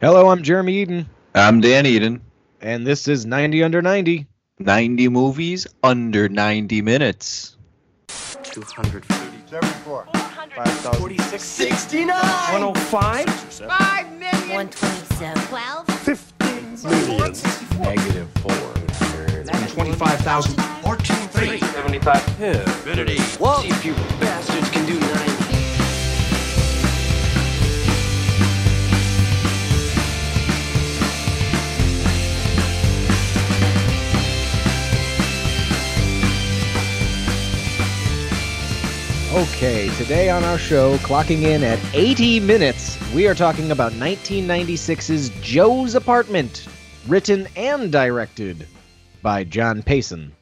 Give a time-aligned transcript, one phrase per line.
[0.00, 2.22] Hello, I'm Jeremy Eden, I'm Dan Eden.
[2.62, 4.26] and this is 90 Under 90.
[4.58, 7.58] 90 movies under 90 minutes.
[8.08, 9.06] 240.
[9.50, 10.06] 74.
[10.94, 11.42] 46.
[11.42, 12.16] 69.
[12.16, 13.26] 105?
[13.28, 15.36] 127.
[15.48, 15.86] 12.
[17.82, 18.52] Negative 4.
[19.68, 20.54] 25,000.
[20.80, 21.28] 14.
[21.28, 22.40] 75.
[22.40, 23.18] Infinity.
[23.36, 23.60] Whoa.
[23.60, 25.29] See if you bastards can do 90.
[39.32, 45.28] Okay, today on our show, clocking in at 80 minutes, we are talking about 1996's
[45.40, 46.66] Joe's Apartment,
[47.06, 48.66] written and directed
[49.22, 50.32] by John Payson.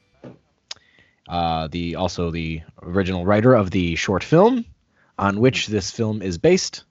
[1.29, 4.65] Uh, the also the original writer of the short film
[5.18, 6.84] on which this film is based.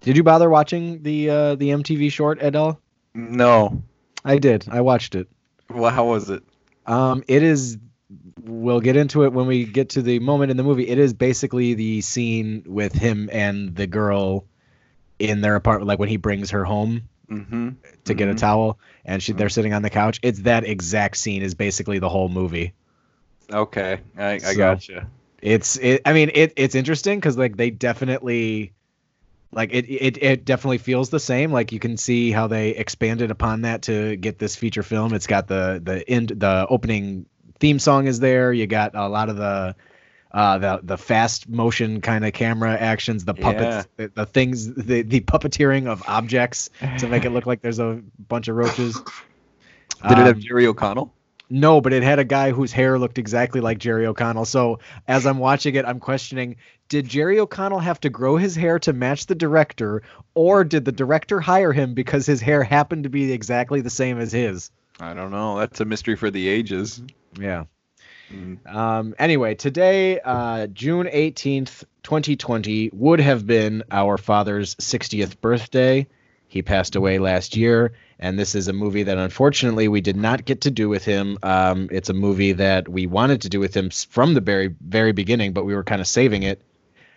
[0.00, 2.80] Did you bother watching the uh, the MTV short at all?
[3.14, 3.80] No.
[4.24, 4.66] I did.
[4.68, 5.28] I watched it.
[5.70, 6.42] Well, how was it?
[6.84, 7.78] Um, it is.
[8.42, 10.88] We'll get into it when we get to the moment in the movie.
[10.88, 14.46] It is basically the scene with him and the girl
[15.18, 17.68] in their apartment, like when he brings her home Mm-hmm.
[18.06, 20.18] to get a towel, and she they're sitting on the couch.
[20.22, 21.42] It's that exact scene.
[21.42, 22.72] Is basically the whole movie.
[23.52, 25.10] Okay, I, I So- gotcha.
[25.42, 25.76] It's.
[25.76, 26.54] It, I mean, it.
[26.56, 28.72] It's interesting because like they definitely.
[29.52, 31.52] Like it, it, it definitely feels the same.
[31.52, 35.12] Like you can see how they expanded upon that to get this feature film.
[35.12, 37.26] It's got the the end, the opening
[37.60, 38.52] theme song is there.
[38.52, 39.74] You got a lot of the
[40.30, 45.00] uh the the fast motion kind of camera actions the puppets the, the things the,
[45.00, 48.94] the puppeteering of objects to make it look like there's a bunch of roaches
[50.02, 51.14] Did it have Um, Jerry O'Connell?
[51.48, 55.24] no but it had a guy whose hair looked exactly like jerry o'connell so as
[55.24, 56.56] i'm watching it i'm questioning
[56.90, 60.02] did jerry o'connell have to grow his hair to match the director
[60.34, 64.20] or did the director hire him because his hair happened to be exactly the same
[64.20, 65.58] as his I don't know.
[65.60, 67.00] That's a mystery for the ages.
[67.38, 67.64] Yeah
[68.32, 68.66] Mm.
[68.66, 76.06] Um, anyway, today, uh, June 18th, 2020, would have been our father's 60th birthday.
[76.46, 80.44] He passed away last year, and this is a movie that unfortunately we did not
[80.44, 81.38] get to do with him.
[81.42, 85.12] Um, it's a movie that we wanted to do with him from the very, very
[85.12, 86.62] beginning, but we were kind of saving it.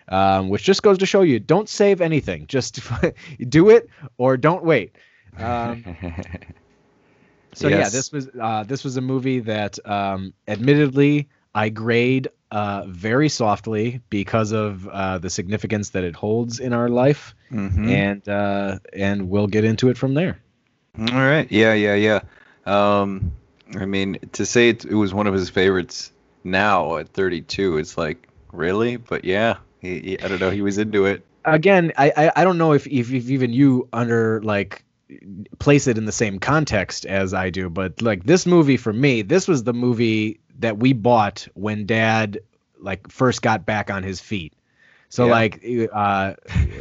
[0.08, 2.46] Um, which just goes to show you don't save anything.
[2.46, 2.80] Just
[3.48, 4.96] do it or don't wait.
[7.54, 12.84] So yeah, this was uh, this was a movie that, um, admittedly, I grade uh,
[12.86, 17.88] very softly because of uh, the significance that it holds in our life, Mhm.
[17.88, 20.38] and uh, and we'll get into it from there.
[20.98, 21.50] All right.
[21.50, 22.20] Yeah, yeah, yeah.
[22.66, 23.32] Um,
[23.78, 26.12] I mean, to say it, it was one of his favorites
[26.44, 30.50] now at 32, it's like really, but yeah, he, he- I don't know.
[30.50, 31.24] He was into it.
[31.44, 34.84] Again, I I, I don't know if, if if even you under like
[35.58, 39.22] place it in the same context as I do, but like this movie for me,
[39.22, 42.40] this was the movie that we bought when Dad
[42.78, 44.52] like first got back on his feet.
[45.08, 45.30] So Yeah.
[45.32, 46.34] like uh,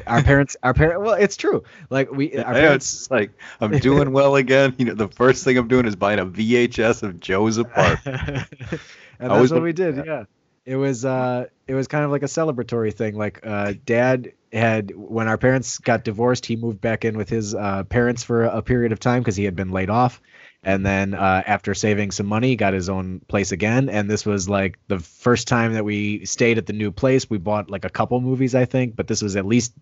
[0.07, 1.63] our parents, our parent, well, it's true.
[1.89, 4.75] Like we, our know, parents, it's like I'm doing well again.
[4.77, 8.47] You know, the first thing I'm doing is buying a VHS of Joe's apartment.
[9.19, 9.97] and I that's what we did.
[10.05, 10.25] Yeah,
[10.65, 13.15] it was uh, it was kind of like a celebratory thing.
[13.15, 17.55] Like uh, Dad had when our parents got divorced, he moved back in with his
[17.55, 20.21] uh, parents for a period of time because he had been laid off,
[20.63, 23.89] and then uh, after saving some money, got his own place again.
[23.89, 27.29] And this was like the first time that we stayed at the new place.
[27.29, 29.73] We bought like a couple movies, I think, but this was at least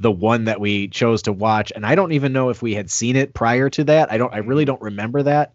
[0.00, 2.88] the one that we chose to watch and i don't even know if we had
[2.88, 5.54] seen it prior to that i don't i really don't remember that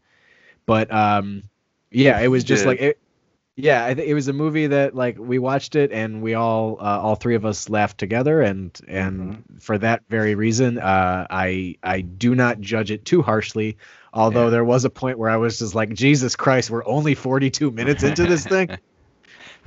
[0.66, 1.44] but um
[1.92, 2.68] yeah it was just did.
[2.68, 3.00] like it
[3.56, 6.78] yeah I th- it was a movie that like we watched it and we all
[6.80, 11.76] uh, all three of us laughed together and and for that very reason uh i
[11.84, 13.78] i do not judge it too harshly
[14.14, 14.50] although Yeah.
[14.52, 18.02] there was a point where i was just like jesus christ we're only 42 minutes
[18.04, 18.70] into this thing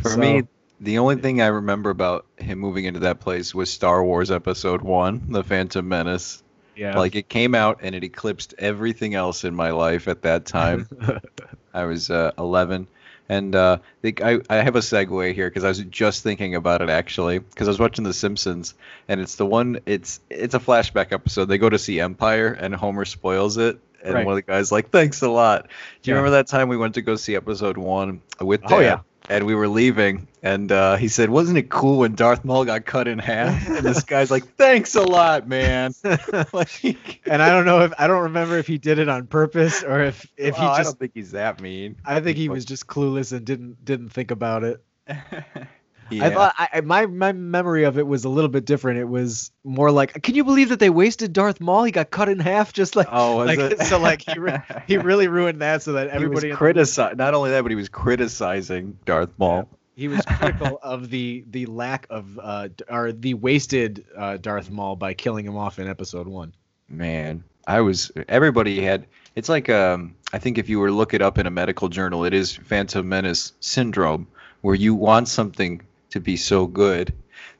[0.02, 0.42] For So- me,
[0.78, 4.82] the only thing I remember about him moving into that place was Star Wars Episode
[4.82, 6.42] One, The Phantom Menace.
[6.74, 10.44] yeah Like it came out and it eclipsed everything else in my life at that
[10.44, 10.86] time.
[11.72, 12.88] I was uh, 11.
[13.28, 16.80] And uh, I, I, I have a segue here because I was just thinking about
[16.82, 18.74] it actually because I was watching The Simpsons
[19.08, 21.46] and it's the one it's it's a flashback episode.
[21.46, 24.24] They go to see Empire and Homer spoils it and Right.
[24.26, 25.62] one of the guys like thanks a lot.
[26.02, 26.18] Do you Yeah.
[26.20, 28.72] remember that time we went to go see episode one with Dad?
[28.72, 29.00] Oh, yeah.
[29.28, 32.84] And we were leaving, and uh, he said, "Wasn't it cool when Darth Maul got
[32.84, 35.92] cut in half?" And this guy's like, "Thanks a lot, man."
[36.52, 39.82] like, and I don't know if I don't remember if he did it on purpose
[39.82, 41.96] or if if well, I don't think he's that mean.
[42.04, 44.82] I think he was just clueless and didn't didn't think about it.
[46.10, 48.98] I thought I, my my memory of it was a little bit different.
[49.00, 51.84] It was more like, can you believe that they wasted Darth Maul?
[51.84, 53.80] He got cut in half, just like Oh, was like it?
[53.86, 57.50] so like he re- he really ruined that so that everybody was the- Not only
[57.50, 59.68] that, but he was criticizing Darth Maul.
[59.96, 64.96] he was critical of the the lack of uh or the wasted uh, Darth Maul
[64.96, 66.52] by killing him off in Episode One.
[66.88, 68.12] Man, I was.
[68.28, 69.06] Everybody had.
[69.34, 70.14] It's like um.
[70.32, 72.54] I think if you were to look it up in a medical journal, it is
[72.54, 74.26] Phantom Menace syndrome,
[74.60, 75.80] where you want something
[76.10, 77.12] to be so good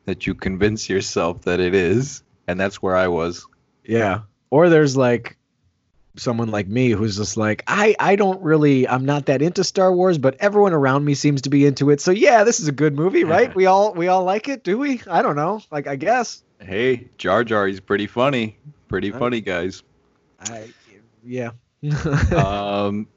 [0.05, 3.47] that you convince yourself that it is, and that's where I was.
[3.85, 4.21] Yeah.
[4.51, 5.37] Or there's like
[6.17, 9.93] someone like me who's just like, I I don't really I'm not that into Star
[9.93, 12.01] Wars, but everyone around me seems to be into it.
[12.01, 13.55] So yeah, this is a good movie, right?
[13.55, 15.01] we all we all like it, do we?
[15.09, 15.61] I don't know.
[15.71, 16.43] Like I guess.
[16.61, 18.59] Hey, Jar Jar, he's pretty funny.
[18.89, 19.83] Pretty funny, guys.
[20.41, 20.69] I
[21.25, 21.51] yeah.
[22.35, 23.09] um,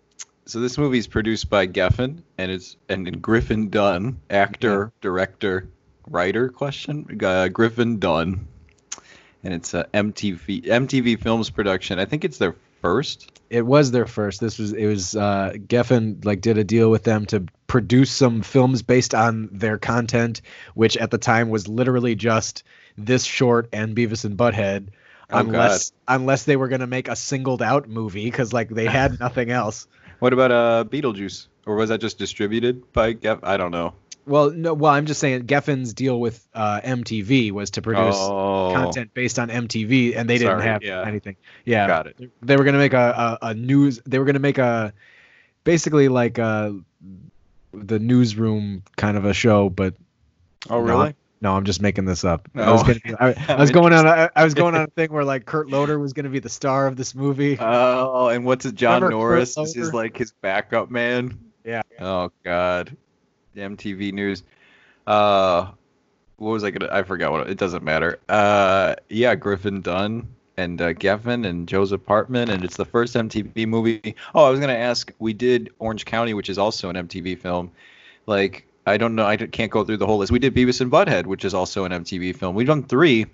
[0.50, 5.69] so this movie is produced by Geffen, and it's and Griffin Dunne, actor, director,
[6.07, 6.50] writer.
[6.50, 8.48] Question: uh, Griffin Dunne,
[9.44, 12.00] and it's a MTV MTV Films production.
[12.00, 13.31] I think it's their first.
[13.50, 14.42] it was their first.
[14.42, 18.42] This was it was uh Geffen like did a deal with them to produce some
[18.42, 20.42] films based on their content,
[20.74, 22.63] which at the time was literally just
[22.98, 24.88] this short and Beavis and Butthead.
[25.31, 29.19] Oh, unless unless they were gonna make a singled out movie because like they had
[29.19, 29.88] nothing else.
[30.19, 31.48] What about uh Beetlejuice?
[31.66, 33.39] Or was that just distributed by Geff?
[33.44, 33.94] I don't know.
[34.25, 34.74] Well, no.
[34.74, 39.39] Well, I'm just saying Geffen's deal with uh, MTV was to produce oh, content based
[39.39, 41.04] on MTV, and they didn't have yeah.
[41.06, 41.36] anything.
[41.66, 42.31] Yeah, got it.
[42.42, 44.01] they were gonna make a, a, a news.
[44.06, 44.94] They were gonna make a
[45.63, 46.72] basically like uh
[47.74, 49.95] the newsroom kind of a show, but
[50.69, 51.15] Oh, really?
[51.41, 52.50] No, I'm just making this up.
[52.53, 54.06] I was, be, I, I was going on.
[54.06, 56.50] A, I was going on a thing where like Kurt Loder was gonna be the
[56.50, 57.57] star of this movie.
[57.59, 58.75] Oh, and what's it?
[58.75, 61.39] John Remember Norris is his like his backup man.
[61.63, 61.81] Yeah.
[62.00, 62.95] Oh God,
[63.53, 64.44] the MTV News.
[65.07, 65.71] Uh,
[66.38, 66.91] what was I gonna?
[66.91, 67.50] I forgot what.
[67.50, 68.19] It doesn't matter.
[68.27, 70.27] Uh, yeah, Griffin Dunne
[70.57, 74.15] and uh, Geffen and Joe's apartment, and it's the first MTV movie.
[74.36, 75.12] Oh, I was gonna ask.
[75.19, 77.71] We did Orange County, which is also an MTV film.
[78.25, 79.25] Like, I don't know.
[79.25, 80.31] I can't go through the whole list.
[80.31, 82.56] We did Beavis and Butthead, which is also an MTV film.
[82.56, 83.27] We've done three,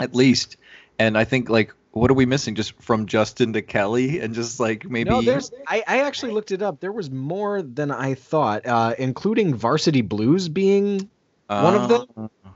[0.00, 0.56] at least.
[0.98, 2.54] And I think like, what are we missing?
[2.54, 5.10] Just from Justin to Kelly, and just like maybe.
[5.10, 5.50] No, there's.
[5.66, 6.80] I, I actually looked it up.
[6.80, 11.08] There was more than I thought, uh, including Varsity Blues being.
[11.46, 12.06] one of them?
[12.16, 12.48] Uh,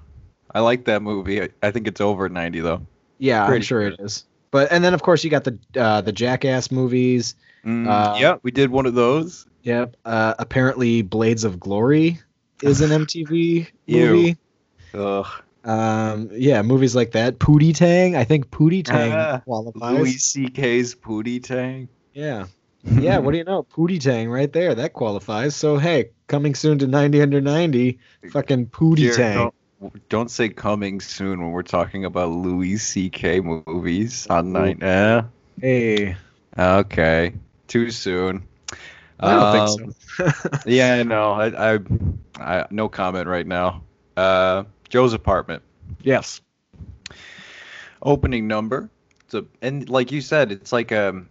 [0.52, 1.42] I like that movie.
[1.42, 2.86] I, I think it's over 90 though.
[3.18, 4.00] Yeah, I'm Pretty sure good.
[4.00, 4.24] it is.
[4.50, 7.34] But and then of course you got the uh, the Jackass movies.
[7.64, 9.46] Mm, Uh, yeah, we did one of those.
[9.62, 9.96] Yep.
[10.04, 12.18] Uh, apparently, Blades of Glory
[12.62, 14.36] is an MTV movie.
[14.94, 15.26] Ugh.
[15.62, 17.38] Um, yeah, movies like that.
[17.38, 18.16] Pootie Tang.
[18.16, 19.98] I think Pootie Tang Ah, qualifies.
[19.98, 21.88] Louis C.K.'s Pootie Tang.
[22.14, 22.46] Yeah.
[22.82, 23.62] Yeah, what do you know?
[23.64, 24.74] Pootie Tang right there.
[24.74, 25.54] That qualifies.
[25.54, 27.98] So hey, coming soon to 90 under 90,
[28.30, 29.52] fucking Pootie Dear, Tang.
[29.80, 33.40] Don't, don't say coming soon when we're talking about Louis C.K.
[33.40, 34.82] movies on night.
[34.82, 35.22] Eh?
[35.60, 36.16] Hey,
[36.58, 37.34] Okay.
[37.68, 38.42] Too soon.
[39.20, 40.60] I don't Um, think so.
[40.66, 41.32] yeah, I know.
[41.32, 41.78] I, I,
[42.38, 43.82] I, no comment right now.
[44.16, 45.62] Uh, Joe's apartment.
[46.02, 46.40] yes.
[48.02, 48.90] opening number.
[49.24, 51.22] It's a, and like you said, it's like a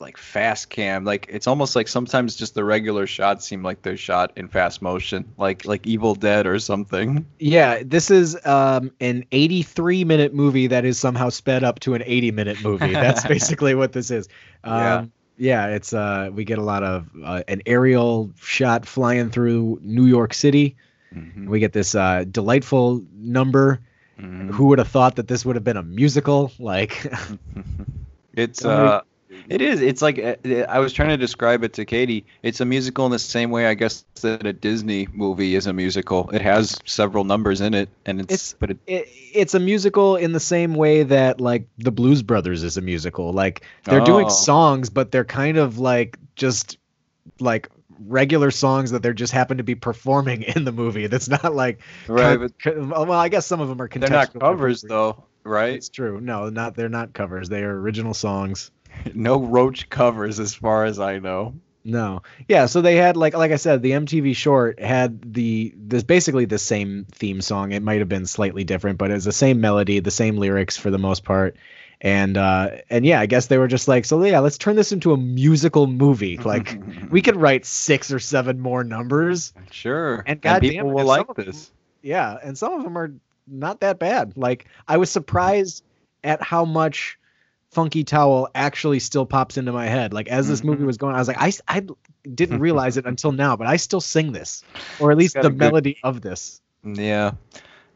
[0.00, 1.04] like fast cam.
[1.04, 4.80] Like it's almost like sometimes just the regular shots seem like they're shot in fast
[4.80, 7.26] motion, like like Evil Dead or something.
[7.38, 12.02] Yeah, this is um, an 83 minute movie that is somehow sped up to an
[12.06, 12.92] 80 minute movie.
[12.92, 14.28] That's basically what this is.
[14.64, 15.68] Um, Yeah.
[15.68, 20.34] it's uh, we get a lot of uh, an aerial shot flying through New York
[20.34, 20.76] City.
[21.14, 23.80] Mhm, We get this uh, delightful number.
[24.20, 24.50] mhm.
[24.52, 26.52] Who would have thought that this would have been a musical?
[26.58, 27.06] Like,
[28.34, 29.00] It's uh
[29.48, 29.80] it is.
[29.80, 30.36] It's like uh,
[30.68, 32.24] I was trying to describe it to Katie.
[32.42, 35.72] It's a musical in the same way, I guess, that a Disney movie is a
[35.72, 36.28] musical.
[36.30, 40.16] It has several numbers in it, and it's, It's- but it, it, it's a musical
[40.16, 43.32] in the same way that like the Blues Brothers is a musical.
[43.32, 44.30] Like they're doing Oh.
[44.30, 46.78] songs, but they're kind of like just
[47.40, 47.68] like
[48.06, 51.06] regular songs that they're just happen to be performing in the movie.
[51.08, 52.38] That's not like right.
[52.38, 55.74] con- con- well, I guess some of them are they're not covers though, right?
[55.74, 56.20] It's true.
[56.20, 57.48] No, not they're not covers.
[57.48, 58.70] They are original songs.
[59.14, 61.54] No Roach covers, as far as I know.
[61.84, 62.22] No.
[62.48, 66.44] Yeah, so they had like like I said, the MTV short had the this basically
[66.44, 67.72] the same theme song.
[67.72, 70.90] It might have been slightly different, but it's the same melody, the same lyrics for
[70.90, 71.56] the most part.
[72.00, 74.92] And uh and yeah, I guess they were just like, so yeah, let's turn this
[74.92, 76.36] into a musical movie.
[76.44, 76.78] Like
[77.10, 79.52] we could write six or seven more numbers.
[79.70, 81.70] sure, And goddamn people it, will like of them- this.
[82.02, 83.12] Yeah, and some of them are
[83.46, 84.36] not that bad.
[84.36, 85.82] Like I was surprised
[86.22, 87.17] at how much
[87.78, 90.12] funky towel actually still pops into my head.
[90.12, 90.86] Like as this movie Mhm.
[90.86, 91.86] was going, I was like, I, I
[92.34, 94.64] didn't realize it until now, but I still sing this,
[95.00, 96.60] or at least the good- melody of this.
[96.82, 97.32] Yeah.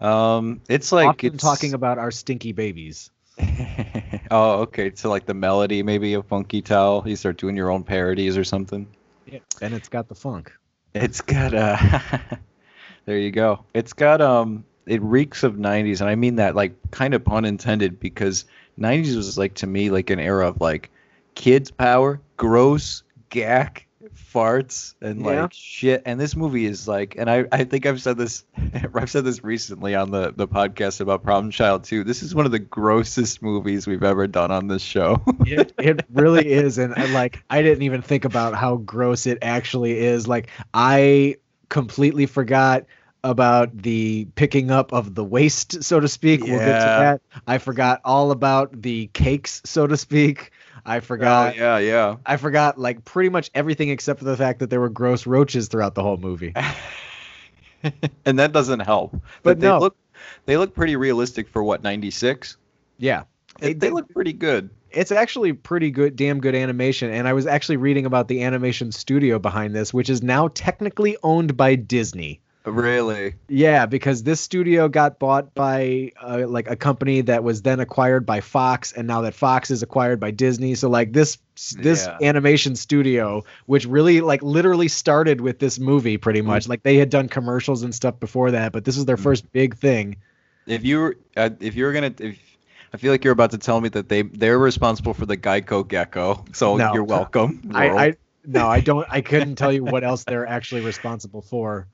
[0.00, 3.10] Um, it's like Often it's talking about our stinky babies.
[4.30, 4.92] oh, okay.
[4.94, 7.02] So like the melody, maybe of Funky Towel.
[7.06, 8.86] You start doing your own parodies or something.
[9.26, 10.52] Yeah, and it's got the funk.
[10.94, 11.76] It's got uh
[13.06, 13.64] there you go.
[13.74, 17.44] It's got um it reeks of 90s and I mean that like kind of pun
[17.44, 18.44] intended because
[18.78, 20.90] 90s was like to me like an era of like
[21.34, 23.86] kids power, gross, gack,
[24.16, 25.48] farts and like Yeah.
[25.52, 28.44] shit and this movie is like and I I think I've said this
[28.94, 32.04] I've said this recently on the the podcast about Problem Child 2.
[32.04, 35.22] This is one of the grossest movies we've ever done on this show.
[35.46, 39.38] It, it really is, and I, like I didn't even think about how gross it
[39.42, 40.26] actually is.
[40.26, 41.36] Like I
[41.68, 42.84] completely forgot
[43.24, 46.42] about the picking up of the waste, so to speak.
[46.42, 46.98] We'll get to Yeah.
[46.98, 47.20] that.
[47.46, 50.50] I forgot all about the cakes, so to speak.
[50.84, 51.54] I uh, forgot.
[51.54, 52.16] Oh, yeah, yeah.
[52.26, 55.68] I forgot like pretty much everything except for the fact that there were gross roaches
[55.68, 56.52] throughout the whole movie.
[58.24, 59.14] and that doesn't help.
[59.42, 59.78] But they no.
[59.78, 59.96] look
[60.46, 62.56] they look pretty realistic for what 96.
[62.98, 63.24] Yeah.
[63.60, 64.70] They, they look pretty good.
[64.90, 68.90] it's actually pretty good damn good animation and i was actually reading about the animation
[68.92, 73.34] studio behind this which is now technically owned by disney Really?
[73.48, 78.24] yeah because this studio got bought by uh, like a company that was then acquired
[78.24, 81.38] by fox and now that fox is acquired by disney so like this
[81.78, 82.18] this Yeah.
[82.22, 86.46] animation studio which really like literally started with this movie pretty Mm-hmm.
[86.48, 89.50] much like they had done commercials and stuff before that but this was their first
[89.52, 90.16] big thing
[90.66, 92.38] If you were uh, if you were gonna if
[92.94, 95.86] I feel like you're about to tell me that they they're responsible for the Geico
[95.86, 96.44] gecko.
[96.52, 96.94] So No.
[96.94, 97.62] you're welcome.
[97.74, 97.88] I.
[97.88, 99.06] I no, I don't.
[99.10, 101.86] I couldn't tell you what else they're actually responsible for.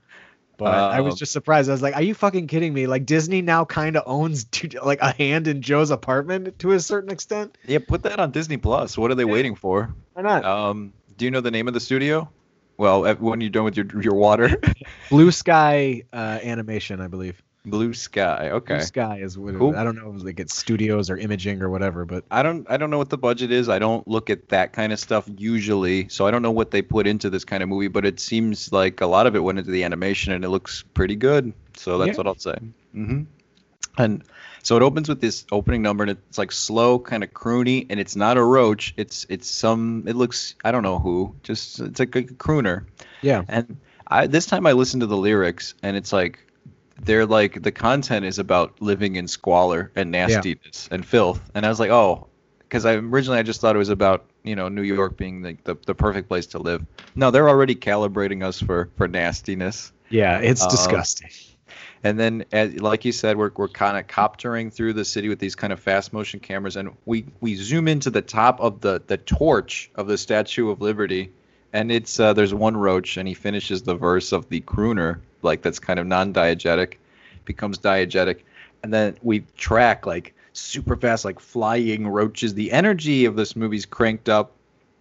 [0.59, 1.71] But I was Um, just surprised.
[1.71, 2.87] I was like, "Are you fucking kidding me?
[2.87, 4.45] Like Disney now kind of owns
[4.85, 7.57] like a hand in Joe's apartment to a certain extent.
[7.67, 8.99] yeah, put that on Disney Plus.
[8.99, 9.95] What are they waiting for?
[10.15, 10.45] Why not?
[10.45, 12.29] Um, do you know the name of the studio?
[12.77, 14.61] Well, when you're done with your your water,
[15.11, 17.43] Blue Sky uh, Animation, I believe.
[17.65, 18.51] Blue Sky.
[18.51, 18.75] Okay.
[18.75, 19.77] Blue Sky is what it, Cool.
[19.77, 22.77] I don't know if like it's studios or imaging or whatever, but I don't I
[22.77, 23.69] don't know what the budget is.
[23.69, 26.83] I don't look at that kind of stuff usually, so I don't know what they
[26.83, 27.89] put into this kind of movie.
[27.89, 30.85] But it seems like a lot of it went into the animation, and it looks
[30.95, 31.53] pretty good.
[31.77, 32.17] So that's Yeah.
[32.17, 32.57] what I'll say.
[32.93, 33.23] hmm
[33.99, 34.23] And
[34.63, 38.01] so it opens with this opening number, and it's like slow, kind of croony, and
[38.01, 38.95] it's not a roach.
[38.97, 40.05] It's it's some.
[40.07, 41.35] It looks I don't know who.
[41.43, 42.85] Just it's like a crooner.
[43.21, 46.41] yeah, And I this time I listened to the lyrics, and it's like
[47.03, 51.41] they're like the content is about living in squalor and nastiness and filth.
[51.55, 52.27] And I was like, oh,
[52.61, 55.57] because I originally I just thought it was about you know New York being the,
[55.65, 56.85] the, the perfect place to live.
[57.15, 59.93] No, they're already calibrating us for for nastiness.
[60.11, 61.31] yeah, it's Uh, disgusting.
[62.05, 65.41] And then, as, like you said, we're, we're kind of coptering through the city with
[65.41, 69.03] these kind of fast motion cameras, and we, we zoom into the top of the,
[69.09, 71.33] the torch of the Statue of Liberty,
[71.73, 75.63] and it's uh, there's one roach, and he finishes the verse of the crooner, like
[75.63, 76.95] that's kind of non-diegetic,
[77.45, 78.41] becomes diegetic,
[78.83, 82.55] and then we track like super fast, like flying roaches.
[82.55, 84.53] The energy of this movie's cranked up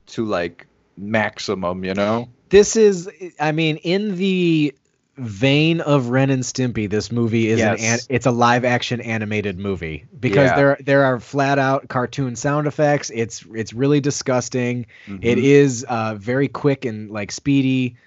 [0.07, 0.67] to like
[0.97, 2.27] maximum, you know?
[2.49, 3.09] this is
[3.41, 4.73] i mean in the
[5.17, 9.59] vein of ren and stimpy this movie is an, an it's a live action animated
[9.59, 10.55] movie because Yeah.
[10.55, 14.85] there there are flat out cartoon sound effects it's it's really disgusting
[15.21, 15.43] It Mhm.
[15.43, 17.97] is uh very quick and like speedy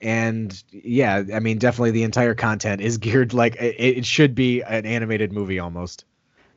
[0.00, 4.62] and yeah i mean definitely the entire content is geared like it, it should be
[4.62, 6.04] an animated movie almost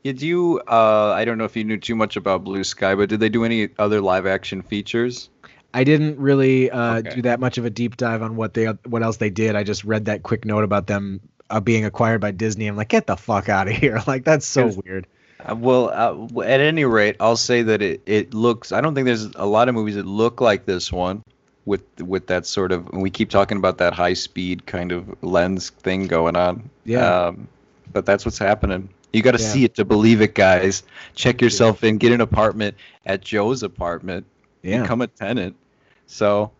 [0.03, 0.62] Yeah, do you?
[0.67, 3.29] Uh, I don't know if you knew too much about Blue Sky, but did they
[3.29, 5.29] do any other live action features?
[5.74, 7.15] I didn't really uh, Okay.
[7.17, 9.55] do that much of a deep dive on what they what else they did.
[9.55, 11.21] I just read that quick note about them
[11.51, 12.65] uh, being acquired by Disney.
[12.65, 14.01] I'm like, get the fuck out of here!
[14.07, 15.05] Like that's so weird.
[15.39, 18.71] Uh, well, uh, at any rate, I'll say that it, it looks.
[18.71, 21.21] I don't think there's a lot of movies that look like this one,
[21.65, 22.91] with with that sort of.
[22.91, 26.70] We keep talking about that high speed kind of lens thing going on.
[26.86, 27.27] Yeah.
[27.27, 27.48] Um,
[27.94, 28.89] but that's what's happening.
[29.13, 29.50] You got to Yeah.
[29.50, 30.84] see it to believe it, guys.
[31.15, 31.98] Check yourself in.
[31.98, 34.25] Get an apartment at Joe's apartment.
[34.63, 34.84] Yeah.
[34.84, 35.56] become a tenant.
[36.08, 36.51] So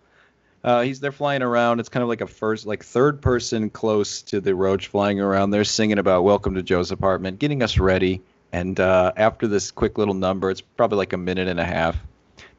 [0.64, 1.80] uh, he's there flying around.
[1.80, 5.52] It's kind of like a first, like third person close to the roach flying around.
[5.52, 8.22] They're singing about "Welcome to Joe's apartment," getting us ready.
[8.52, 11.96] And uh, after this quick little number, it's probably like a minute and a half.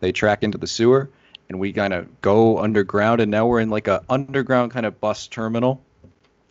[0.01, 1.11] They track into the sewer,
[1.49, 3.21] and we kind of go underground.
[3.21, 5.83] And now we're in like a underground kind of bus terminal,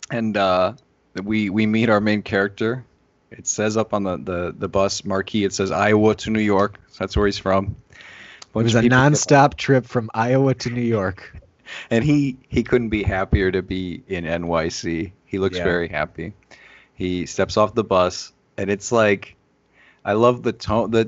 [0.09, 0.73] and uh,
[1.23, 2.85] we we meet our main character.
[3.31, 6.77] It says up on the, the, the bus marquee, it says Iowa to New York.
[6.89, 7.77] So that's where he's from.
[8.53, 11.33] It was a nonstop trip from Iowa to New York.
[11.89, 15.13] and he he couldn't be happier to be in NYC.
[15.25, 15.63] He looks Yeah.
[15.63, 16.33] very happy.
[16.93, 19.35] He steps off the bus, and it's like,
[20.03, 20.91] I love the tone.
[20.91, 21.07] that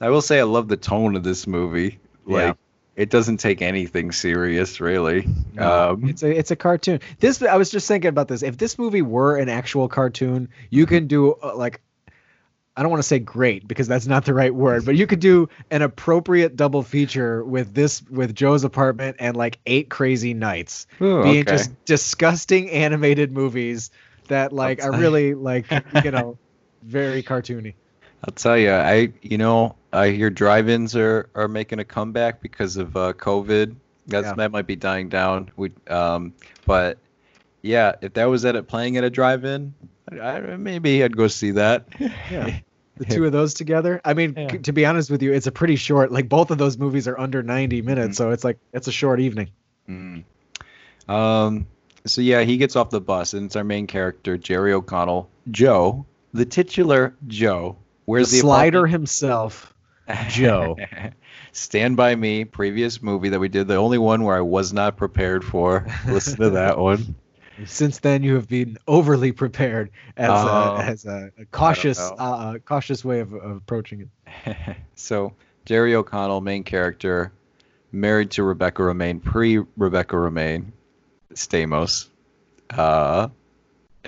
[0.00, 1.98] I will say I love the tone of this movie.
[2.24, 2.54] Like Yeah.
[2.98, 5.28] It doesn't take anything serious, really.
[5.54, 6.98] No, Um, it's a it's a cartoon.
[7.20, 8.42] This I was just thinking about this.
[8.42, 11.80] If this movie were an actual cartoon, you can do uh, like
[12.76, 15.20] I don't want to say great because that's not the right word, but you could
[15.20, 20.88] do an appropriate double feature with this with Joe's apartment and like eight crazy nights
[21.00, 21.52] Ooh, being okay.
[21.52, 23.92] just disgusting animated movies
[24.26, 25.70] that like are really like
[26.04, 26.36] you know
[26.82, 27.74] very cartoony.
[28.24, 32.76] I'll tell you, I you know I hear drive-ins are are making a comeback because
[32.76, 33.76] of uh, COVID.
[34.06, 34.34] That's Yeah.
[34.34, 35.50] that might be dying down.
[35.56, 36.32] We um,
[36.66, 36.98] but
[37.62, 39.74] yeah, if that was at a, playing at a drive-in,
[40.10, 41.86] I, I, maybe I'd go see that.
[42.30, 42.58] Yeah.
[42.96, 44.00] The two of those together.
[44.04, 44.50] I mean, Yeah.
[44.52, 46.10] c- to be honest with you, it's a pretty short.
[46.10, 49.20] Like both of those movies are under 90 minutes, so it's like it's a short
[49.20, 49.50] evening.
[49.88, 50.24] Mm.
[51.08, 51.66] Um.
[52.04, 56.06] So yeah, he gets off the bus, and it's our main character, Jerry O'Connell, Joe,
[56.32, 57.76] the titular Joe.
[58.08, 58.92] Where's the the, slider apartment?
[59.00, 59.74] himself,
[60.30, 60.76] Joe.
[61.52, 64.96] Stand by Me, previous movie that we did, the only one where I was not
[64.96, 65.86] prepared for.
[66.06, 67.14] Listen to that one.
[67.66, 70.46] Since then, you have been overly prepared as Oh.
[70.48, 74.08] a, as a, a cautious uh, uh, cautious way of, of approaching
[74.46, 74.56] it.
[74.94, 75.34] so
[75.66, 77.30] Jerry O'Connell, main character,
[77.92, 80.72] married to Rebecca Romijn, pre Rebecca Romijn,
[81.34, 82.08] Stamos.
[82.70, 83.28] Uh,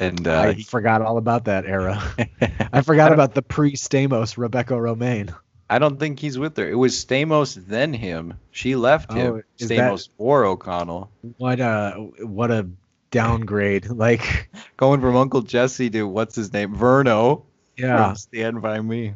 [0.01, 2.03] and uh, I forgot all about that era.
[2.73, 5.35] I forgot about the pre Stamos Rebecca Romijn.
[5.69, 6.69] I don't think he's with her.
[6.69, 8.35] It was Stamos, then him.
[8.51, 9.45] She left Oh, him.
[9.59, 11.11] is that- Stamos for O'Connell.
[11.37, 11.93] What a
[12.23, 12.67] what a
[13.13, 13.87] downgrade!
[13.91, 16.75] Like Going from Uncle Jesse to what's his name?
[16.75, 17.43] Verno.
[17.77, 19.15] yeah, Stand by Me.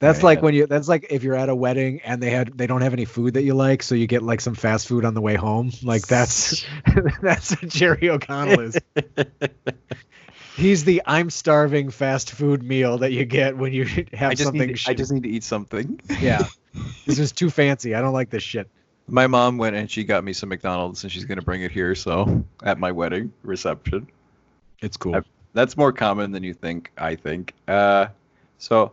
[0.00, 0.44] That's like Man.
[0.44, 2.94] when you that's like if you're at a wedding and they had they don't have
[2.94, 5.36] any food that you like, so you get like some fast food on the way
[5.36, 5.70] home.
[5.82, 6.64] Like that's
[7.22, 8.78] that's what Jerry O'Connell is.
[10.56, 14.44] He's the I'm starving fast food meal that you get when you have I just
[14.44, 14.80] something need.
[14.86, 16.00] I just need to eat something.
[16.20, 16.46] yeah.
[17.06, 17.94] This is too fancy.
[17.94, 18.68] I don't like this shit.
[19.06, 21.94] My mom went and she got me some McDonald's and she's gonna bring it here.
[21.94, 24.06] So at my wedding reception,
[24.80, 25.16] It's cool.
[25.16, 26.90] I- that's more common than you think.
[26.96, 27.54] I think.
[27.66, 28.06] Uh,
[28.58, 28.92] so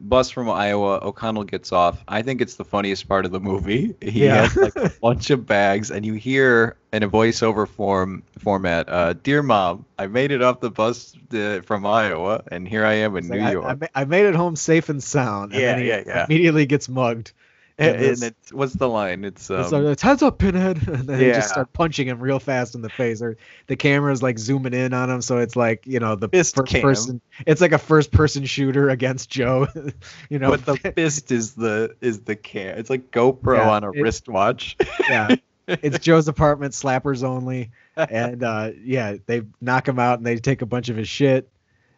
[0.00, 0.98] bus from Iowa.
[1.02, 2.02] O'Connell gets off.
[2.08, 3.94] I think it's the funniest part of the movie.
[4.02, 4.42] He Yeah.
[4.42, 9.12] has like a bunch of bags, and you hear in a voiceover form format, uh,
[9.14, 13.12] "Dear mom, I made it off the bus uh, from Iowa, and here I am
[13.16, 15.52] in It's New like, York." I, I made it home safe and sound.
[15.52, 16.24] And Yeah, he yeah, yeah.
[16.26, 17.32] Immediately gets mugged.
[17.78, 19.24] And, and it's what's the line?
[19.24, 22.20] It's um, It's like, it's heads up, Pinhead, and then they just start punching him
[22.20, 23.20] real fast in the face.
[23.20, 26.54] Or the camera's like zooming in on him, so it's like you know the Fist
[26.56, 26.82] first cam.
[26.82, 27.20] person.
[27.46, 29.66] It's like a first person shooter against Joe.
[30.30, 32.78] you know, but the fist is the is the cam.
[32.78, 34.76] It's like GoPro Yeah, on a it- wristwatch.
[35.08, 35.34] yeah,
[35.66, 40.62] it's Joe's apartment, slappers only, and uh, yeah, they knock him out and they take
[40.62, 41.48] a bunch of his shit,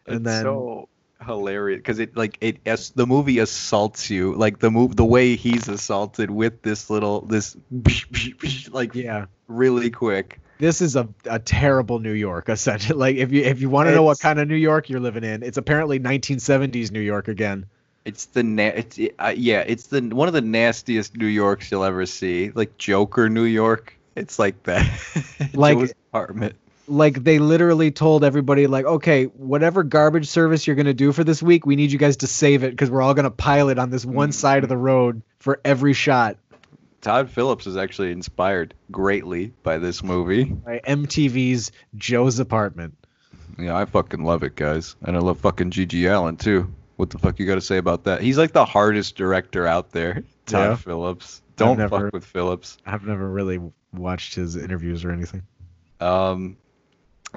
[0.07, 0.89] and it's then so
[1.25, 5.35] hilarious because it like it as the movie assaults you like the move the way
[5.35, 7.57] he's assaulted with this little this
[8.71, 9.25] like yeah.
[9.47, 10.39] really quick.
[10.59, 12.97] This is a, a terrible New York, essentially.
[12.97, 15.23] Like if you if you want to know what kind of New York you're living
[15.23, 17.65] in, it's apparently 1970s New York again.
[18.05, 21.83] It's the na- it's uh, yeah it's the one of the nastiest New Yorks you'll
[21.83, 23.97] ever see like Joker New York.
[24.15, 24.87] It's like that.
[25.53, 26.55] Like- apartment.
[26.89, 31.23] Like they literally told everybody like okay whatever garbage service you're going to do for
[31.23, 33.67] this week we need you guys to save it because we're all going to pile
[33.69, 36.37] it on this one side of the road for every shot
[37.01, 40.45] Todd Phillips is actually inspired greatly by this movie.
[40.45, 42.95] by mtv's joe's apartment
[43.59, 46.05] Yeah, I fucking love it, guys, and I love fucking G.G.
[46.05, 46.73] Allin too.
[46.95, 48.21] What the fuck you got to say about that?
[48.21, 50.23] He's like the hardest director out there.
[50.45, 50.75] Todd Yeah.
[50.75, 51.41] Phillips.
[51.57, 52.77] Don't never- fuck with Phillips.
[52.85, 53.59] i've never really
[53.93, 55.43] watched his interviews or anything
[55.99, 56.55] Um,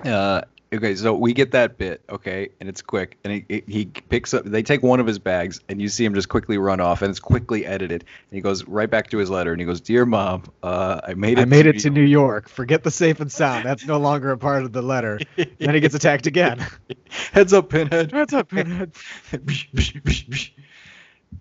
[0.05, 3.85] uh, okay, so we get that bit, okay, and it's quick, and he, he he
[3.87, 4.45] picks up.
[4.45, 7.11] They take one of his bags, and you see him just quickly run off, and
[7.11, 8.03] it's quickly edited.
[8.03, 11.15] And he goes right back to his letter, and he goes, "Dear mom, uh, I
[11.15, 11.43] made it.
[11.43, 14.31] i made it New to new york forget the safe and sound that's no longer
[14.31, 16.65] a part of the letter then he gets attacked again
[17.33, 18.13] Heads up, Pinhead.
[18.13, 18.93] What's up, Pinhead?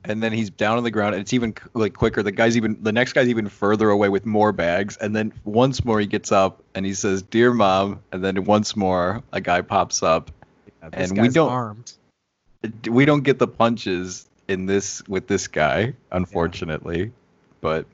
[0.06, 2.24] and then he's down on the ground and it's even like quicker.
[2.24, 5.84] The guy's even the next guy's even further away with more bags and then once
[5.84, 9.62] more he gets up and he says dear mom and then once more a guy
[9.62, 10.32] pops up.
[10.94, 11.92] This And we don't- armed.
[12.90, 17.12] we don't get the punches in this with this guy unfortunately.
[17.62, 17.86] But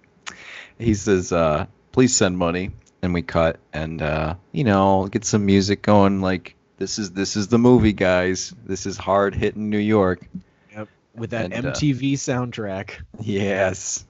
[0.77, 5.45] he says uh please send money and we cut and uh you know get some
[5.45, 8.53] music going like this is this is the movie guys.
[8.65, 10.27] This is hard hitting new york
[11.15, 14.05] with that And, uh, mtv soundtrack Yes.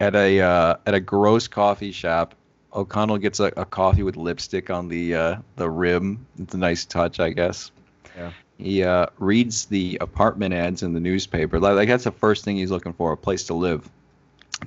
[0.00, 2.34] At a uh, at a gross coffee shop,
[2.74, 6.26] O'Connell gets a, a coffee with lipstick on the uh, the rim.
[6.38, 7.70] It's a nice touch, I guess.
[8.16, 8.32] Yeah.
[8.58, 11.60] he uh, reads the apartment ads in the newspaper.
[11.60, 13.88] Like, like that's the first thing he's looking for, a place to live.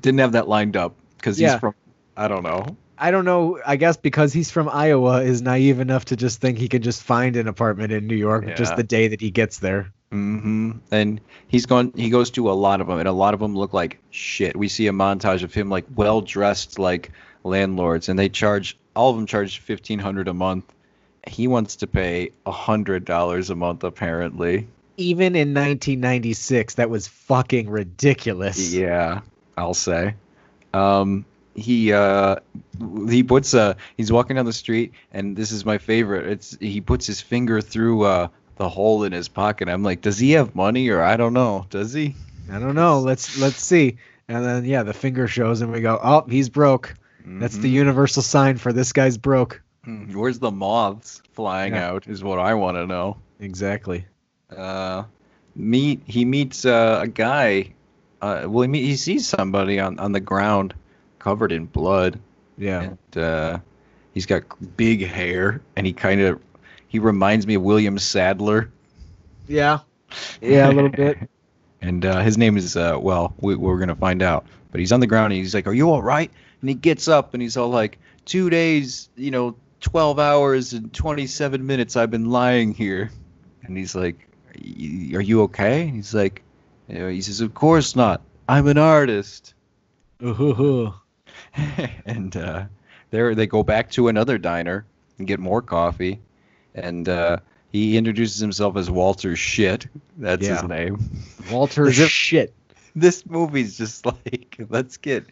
[0.02, 1.52] Didn't have that lined up because Yeah.
[1.52, 1.76] he's from
[2.15, 2.78] I don't know.
[2.97, 3.60] I don't know.
[3.65, 7.04] I guess because he's from Iowa, is naive enough to just think he could just
[7.04, 9.91] find an apartment in New York just the day that he gets there.
[10.11, 11.91] Hmm And he's gone.
[11.95, 14.55] He goes to a lot of them, and a lot of them look like shit.
[14.55, 17.11] We see a montage of him like well dressed like
[17.43, 20.73] landlords, and they charge all of them charge fifteen hundred a month.
[21.27, 24.67] He wants to pay a hundred dollars a month apparently.
[24.99, 28.73] Even in 1996, that was fucking ridiculous.
[28.73, 29.21] Yeah,
[29.55, 30.15] I'll say.
[30.73, 32.37] Um, he uh,
[33.07, 36.27] he puts uh, he's walking down the street, and this is my favorite.
[36.27, 39.69] It's he puts his finger through uh the hole in his pocket.
[39.69, 41.65] I'm like, does he have money or I don't know?
[41.69, 42.15] Does he?
[42.51, 42.99] I don't know.
[42.99, 43.97] Let's let's see.
[44.27, 46.93] And then yeah, the finger shows, and we go, oh, he's broke.
[47.25, 47.73] That's the Mhm.
[47.73, 49.61] universal sign for this guy's broke.
[49.85, 51.89] Mm, Where's the moths flying Yeah.
[51.91, 52.07] out?
[52.07, 53.17] Is what I want to know.
[53.41, 54.05] Exactly.
[54.55, 55.03] Uh,
[55.55, 57.73] meet he meets uh, a guy.
[58.21, 60.73] Uh, well, he, meet, he sees somebody on on the ground,
[61.19, 62.19] covered in blood.
[62.57, 62.81] Yeah.
[63.13, 63.59] and uh,
[64.13, 64.43] he's got
[64.77, 66.39] big hair, and he kind of
[66.88, 68.69] he reminds me of William Sadler,
[69.47, 69.80] Yeah.
[70.41, 71.17] Yeah, a little bit.
[71.82, 74.45] and uh, his name is uh, well, we, we're gonna find out.
[74.71, 77.08] But he's on the ground, and he's like, "Are you all right?" And he gets
[77.08, 81.95] up, and he's all like, two days, you know, twelve hours and twenty-seven minutes.
[81.95, 83.12] I've been lying here,"
[83.63, 86.41] and he's like, "Are you okay?" And he's like,
[86.88, 88.21] you know, he says, "Of course not.
[88.47, 89.54] I'm an artist."
[92.06, 92.65] And uh,
[93.12, 94.86] there they go back to another diner
[95.17, 96.19] and get more coffee,
[96.77, 97.37] and uh,
[97.71, 99.87] he introduces himself as Walter Shit.
[100.17, 100.61] That's Yeah.
[100.61, 101.09] his name.
[101.51, 102.53] Walter shit.
[102.95, 105.25] This movie's just like let's get,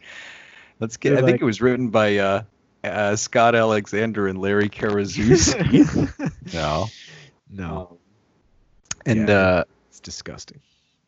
[0.79, 1.11] let's get.
[1.11, 2.41] They're I think like- it was written by uh,
[2.83, 6.31] uh, Scott Alexander and Larry Karaszewski.
[6.53, 6.87] no,
[7.49, 7.97] no,
[9.05, 9.39] and Yeah.
[9.39, 10.59] uh, it's disgusting.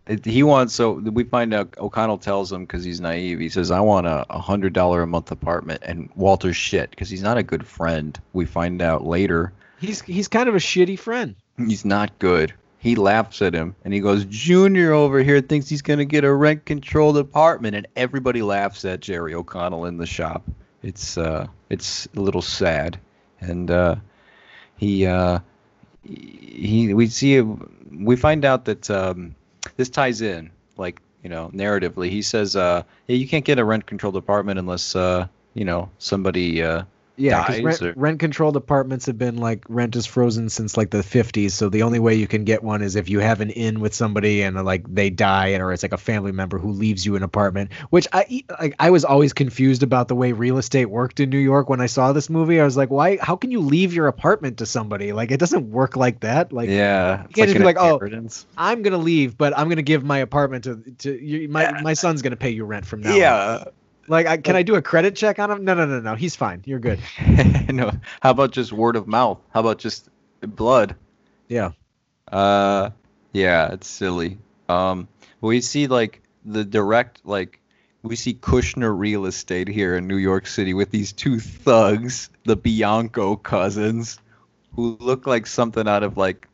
[0.08, 3.40] it- he wants so we find out O'Connell tells him because he's naive.
[3.40, 7.10] He says, "I want a, a hundred dollar a month apartment," and Walter's shit because
[7.10, 8.20] he's not a good friend.
[8.34, 11.36] We find out later He's he's kind of a shitty friend.
[11.58, 12.54] he's not good.
[12.80, 16.34] He laughs at him and he goes, "Junior over here thinks he's gonna get a
[16.34, 20.44] rent controlled apartment," and everybody laughs at Jerry O'Connell in the shop.
[20.84, 23.00] It's uh, it's a little sad,
[23.42, 23.96] and uh,
[24.78, 25.40] he uh,
[26.04, 29.36] he we see we find out that um,
[29.76, 32.10] this ties in like you know narratively.
[32.10, 35.90] He says, uh, "Yeah, you can't get a rent controlled apartment unless uh, you know
[35.98, 36.84] somebody uh,
[37.18, 40.92] Yeah, dies rent, or- rent controlled apartments have been like rent is frozen since like
[40.92, 41.52] the 50s.
[41.52, 43.94] So the only way you can get one is if you have an in with
[43.94, 47.16] somebody and like they die, and or it's like a family member who leaves you
[47.16, 47.72] an apartment.
[47.90, 51.38] Which I like, I was always confused about the way real estate worked in New
[51.40, 52.62] York when I saw this movie.
[52.62, 53.18] I was like, why?
[53.18, 55.12] How can you leave your apartment to somebody?
[55.12, 56.54] Like it doesn't work like that.
[56.54, 58.00] Like yeah, it's can't just be like, "Oh.
[58.58, 62.22] I'm gonna leave, but I'm gonna give my apartment to to you, my my son's
[62.22, 63.16] gonna pay you rent from now.
[63.66, 63.68] on."
[64.08, 65.66] Like, I, can I do a credit check on him?
[65.66, 66.16] No, no, no, no.
[66.16, 66.64] He's fine.
[66.66, 67.00] You're good.
[67.70, 67.92] no.
[68.22, 69.40] How about just word of mouth?
[69.54, 70.10] How about just
[70.42, 70.96] blood?
[71.48, 71.72] Yeah.
[72.32, 72.92] Uh,
[73.34, 74.38] yeah, it's silly.
[74.70, 75.08] Um,
[75.42, 77.60] we see like the direct like
[78.04, 82.56] we see Kushner real estate here in New York City with these two thugs, the
[82.56, 84.20] Bianco cousins,
[84.74, 86.48] who look like something out of like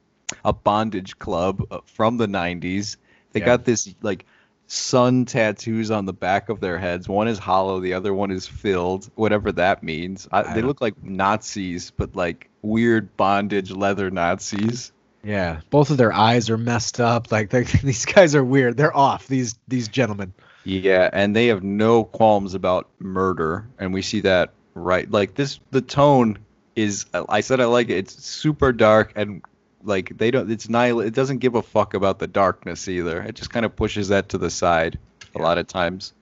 [0.46, 2.98] a bondage club uh, from the 90s.
[3.34, 3.48] They Yeah.
[3.48, 4.26] got this like
[4.68, 7.08] sun tattoos on the back of their heads.
[7.08, 10.28] One is hollow, the other one is filled, whatever that means.
[10.32, 14.92] I, I they look like Nazis, but like weird bondage leather Nazis.
[15.24, 17.32] Yeah, both of their eyes are messed up.
[17.32, 17.50] Like
[17.82, 18.78] these guys are weird.
[18.78, 19.28] They're off.
[19.28, 20.34] These these gentlemen.
[20.66, 25.10] Yeah, and they have no qualms about murder, and we see that right.
[25.10, 26.40] Like this, the tone
[26.76, 27.06] is.
[27.14, 27.98] I said I like it.
[27.98, 29.42] It's super dark and
[29.84, 30.52] like they don't.
[30.52, 31.02] It's nihil.
[31.02, 33.22] It doesn't give a fuck about the darkness either.
[33.22, 35.00] It just kind of pushes that to the side
[35.36, 36.14] a lot of times,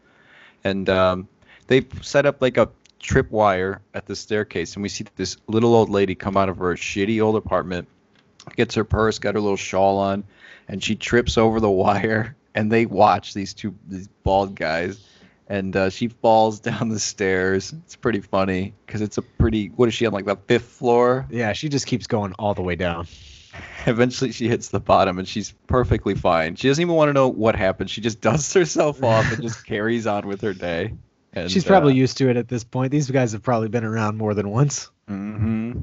[0.63, 1.27] and um,
[1.67, 2.69] they set up like a
[3.01, 6.75] tripwire at the staircase, and we see this little old lady come out of her
[6.75, 7.87] shitty old apartment,
[8.55, 10.23] gets her purse, got her little shawl on,
[10.67, 12.35] and she trips over the wire.
[12.53, 15.01] And they watch these two these bald guys,
[15.47, 17.73] and uh, she falls down the stairs.
[17.85, 19.67] It's pretty funny because it's a pretty.
[19.67, 21.25] What is she on like the fifth floor?
[21.29, 23.07] Yeah, she just keeps going all the way down.
[23.87, 26.55] Eventually, she hits the bottom, and she's perfectly fine.
[26.55, 27.89] She doesn't even want to know what happened.
[27.89, 30.93] She just dusts herself off and just carries on with her day.
[31.33, 32.91] And, She's probably uh, used to it at this point.
[32.91, 34.89] These guys have probably been around more than once.
[35.07, 35.79] hmm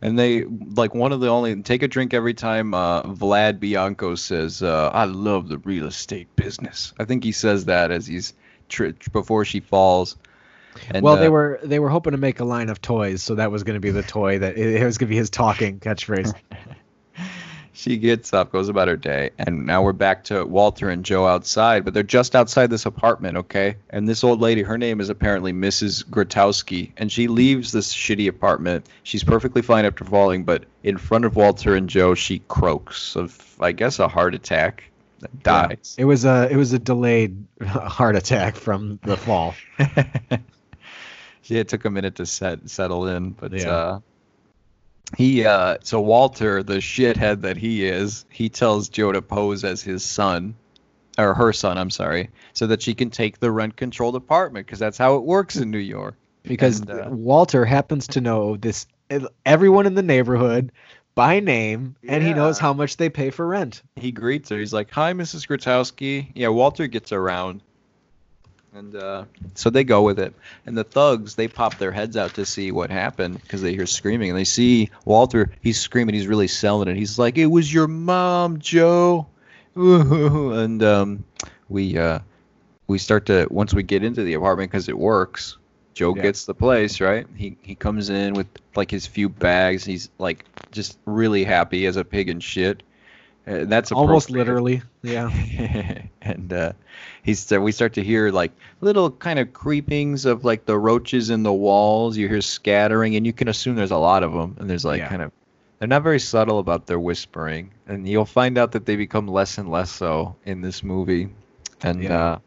[0.00, 4.14] And they like one of the only take a drink every time uh, Vlad Bianco
[4.14, 8.32] says, uh, "I love the real estate business." I think he says that as he's
[8.68, 10.16] tri- before she falls.
[10.90, 13.34] And, well, they uh, were they were hoping to make a line of toys, so
[13.34, 15.30] that was going to be the toy that it, it was going to be his
[15.30, 16.32] talking catchphrase.
[17.78, 21.28] she gets up, goes about her day, and now we're back to Walter and Joe
[21.28, 23.76] outside, but they're just outside this apartment, okay?
[23.90, 26.04] And this old lady, her name is apparently Mrs.
[26.04, 28.86] Grotowski, and she leaves this shitty apartment.
[29.04, 33.54] She's perfectly fine after falling, but in front of Walter and Joe, she croaks of,
[33.60, 34.82] I guess, a heart attack.
[35.44, 35.94] Dies.
[35.98, 39.54] It was a it was a delayed heart attack from the fall.
[39.78, 40.38] yeah,
[41.60, 43.70] it took a minute to set settle in, but Yeah.
[43.70, 44.00] uh,
[45.16, 49.82] he uh, so Walter, the shithead that he is, he tells Joe to pose as
[49.82, 50.54] his son,
[51.16, 54.98] or her son, I'm sorry, so that she can take the rent-controlled apartment because that's
[54.98, 56.14] how it works in New York.
[56.42, 58.86] because And, uh, Walter happens to know this
[59.46, 60.70] everyone in the neighborhood
[61.14, 63.82] by name and he knows how much they pay for rent.
[63.96, 64.58] He greets her.
[64.58, 65.48] He's like, "Hi, Mrs.
[65.48, 67.62] Grotowski." Yeah, Walter gets around,
[68.74, 70.34] and uh, so they go with it.
[70.66, 73.86] And the thugs they pop their heads out to see what happened because they hear
[73.86, 75.50] screaming, and they see Walter.
[75.60, 76.14] He's screaming.
[76.14, 76.96] He's really selling it.
[76.96, 79.26] He's like, "It was your mom, Joe,"
[79.74, 81.24] and um,
[81.68, 82.20] we uh,
[82.86, 85.56] we start to once we get into the apartment because it works.
[85.94, 86.22] Joe Yeah.
[86.22, 87.26] gets the place right.
[87.34, 89.84] He he comes in with like his few bags.
[89.84, 92.82] He's like just really happy as a pig in shit.
[93.48, 94.82] Uh, that's Almost literally.
[95.02, 95.30] Yeah.
[96.22, 96.72] and uh,
[97.22, 101.42] he's we start to hear like little kind of creepings of like the roaches in
[101.42, 102.16] the walls.
[102.16, 104.56] You hear scattering, and you can assume there's a lot of them.
[104.58, 105.08] And there's like Yeah.
[105.08, 105.32] kind of
[105.78, 109.56] they're not very subtle about their whispering, and you'll find out that they become less
[109.58, 111.28] and less so in this movie.
[111.82, 112.18] And Yeah.
[112.32, 112.38] uh,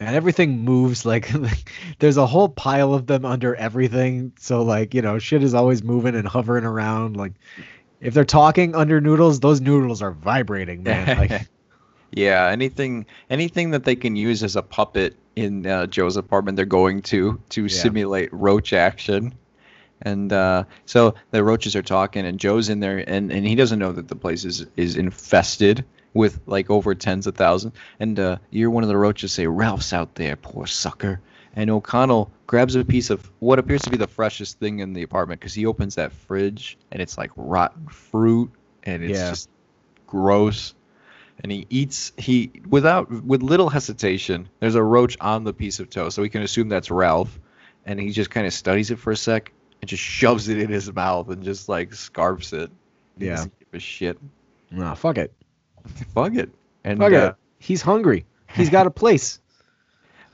[0.00, 1.30] and everything moves like
[1.98, 5.82] there's a whole pile of them under everything so like you know shit is always
[5.84, 7.32] moving and hovering around like
[8.04, 11.48] if they're talking under noodles those noodles are vibrating man like
[12.16, 16.64] yeah, anything anything that they can use as a puppet in uh, Joe's apartment, they're
[16.64, 17.68] going to to Yeah.
[17.68, 19.34] simulate roach action.
[20.02, 23.80] And uh, so the roaches are talking, and Joe's in there, and, and he doesn't
[23.80, 27.74] know that the place is, is infested with like over tens of thousands.
[27.98, 31.20] And uh, you're one of the roaches say, "Ralph's out there, poor sucker."
[31.54, 35.02] And O'Connell grabs a piece of what appears to be the freshest thing in the
[35.02, 38.50] apartment because he opens that fridge, and it's like rotten fruit,
[38.82, 39.30] and it's Yeah.
[39.30, 39.48] just
[40.06, 40.74] gross.
[41.42, 45.90] And he eats he without with little hesitation there's a roach on the piece of
[45.90, 47.40] toast so we can assume that's ralph
[47.86, 50.68] and he just kind of studies it for a sec and just shoves it in
[50.70, 52.70] his mouth and just like scarfs it.
[53.18, 53.44] He Yeah.
[53.44, 54.16] give a shit.
[54.70, 55.32] Nah, fuck it.
[56.14, 56.50] Fuck it.
[56.84, 58.24] And fuck uh, it he's hungry.
[58.54, 59.40] He's got a place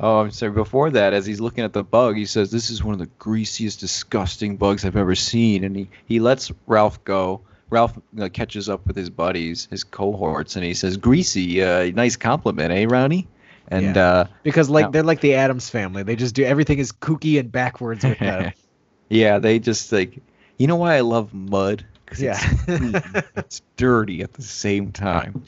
[0.01, 2.83] oh i'm sorry before that as he's looking at the bug he says this is
[2.83, 7.41] one of the greasiest disgusting bugs i've ever seen and he he lets ralph go
[7.71, 12.17] Ralph uh, catches up with his buddies, his cohorts, and he says, "Greasy, uh, nice
[12.17, 13.29] compliment, eh, Ronnie?"
[13.69, 14.05] And Yeah.
[14.05, 17.39] uh, because like Now- they're like the addams family they just do everything is kooky
[17.39, 18.53] and backwards with them
[19.09, 20.19] yeah, they just like,
[20.59, 21.85] you know why I love mud?
[22.07, 25.45] 'Cause yeah it's, it's dirty at the same time.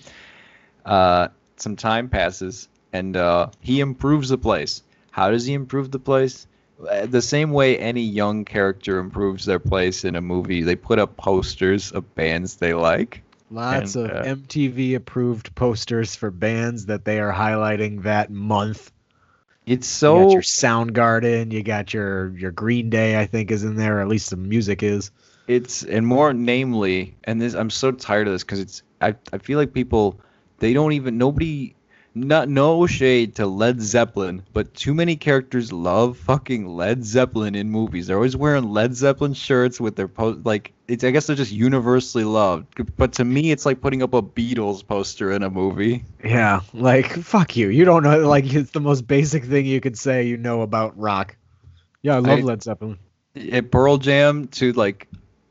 [0.86, 4.82] Uh, some time passes, and uh, he improves the place.
[5.10, 6.46] How does he improve the place?
[6.88, 10.98] Uh, The same way any young character improves their place in a movie, they put
[10.98, 13.22] up posters of bands they like.
[13.50, 18.90] Lots And, of uh, MTV approved posters for bands that they are highlighting that month.
[19.66, 23.64] It's you got so your Soundgarden, you got your your Green Day, I think is
[23.64, 25.10] in there, or at least the music is.
[25.46, 29.38] it's and more namely and this i'm so tired of this because it's I, I
[29.38, 30.20] feel like people
[30.58, 31.74] they don't even nobody
[32.14, 37.70] not no shade to led zeppelin but too many characters love fucking led zeppelin in
[37.70, 41.36] movies they're always wearing led zeppelin shirts with their post like it's i guess they're
[41.36, 42.66] just universally loved
[42.98, 47.10] but to me it's like putting up a beatles poster in a movie Yeah, like
[47.12, 47.68] fuck you.
[47.70, 50.96] You don't know like it's the most basic thing you could say you know about
[50.98, 51.36] rock.
[52.02, 52.98] Yeah, I love I- Led Zeppelin.
[53.50, 55.08] at Pearl Jam to like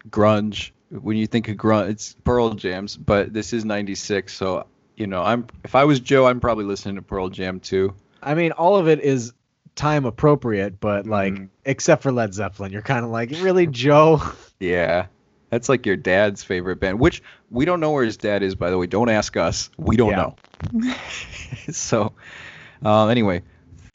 [0.10, 0.72] grunge.
[0.90, 5.22] When you think of grunge, it's Pearl Jams, but this is '96, so you know,
[5.24, 7.94] I'm if I was Joe, I'm probably listening to Pearl Jam too.
[8.22, 9.34] I mean, all of it is
[9.76, 11.50] time appropriate, but like Mhm.
[11.66, 14.22] except for Led Zeppelin, you're kind of like, really, Joe?
[14.60, 15.08] Yeah,
[15.50, 18.70] that's like your dad's favorite band, which we don't know where his dad is, by
[18.70, 18.86] the way.
[18.86, 19.72] Don't ask us.
[19.80, 20.30] We don't Yeah.
[20.72, 20.94] know.
[21.72, 22.14] so,
[22.84, 23.42] um, anyway,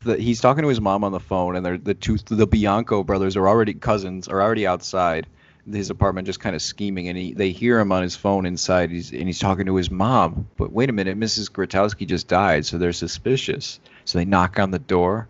[0.03, 3.05] the, he's talking to his mom on the phone, and they're, the two the Bianco
[3.05, 5.29] brothers are already cousins are already outside
[5.71, 8.91] his apartment, just kind of scheming, and he, they hear him on his phone inside.
[8.91, 10.47] He's and he's talking to his mom.
[10.57, 11.51] But wait a minute, Mrs.
[11.51, 13.81] Grotowski just died, so they're suspicious.
[14.05, 15.29] So they knock on the door.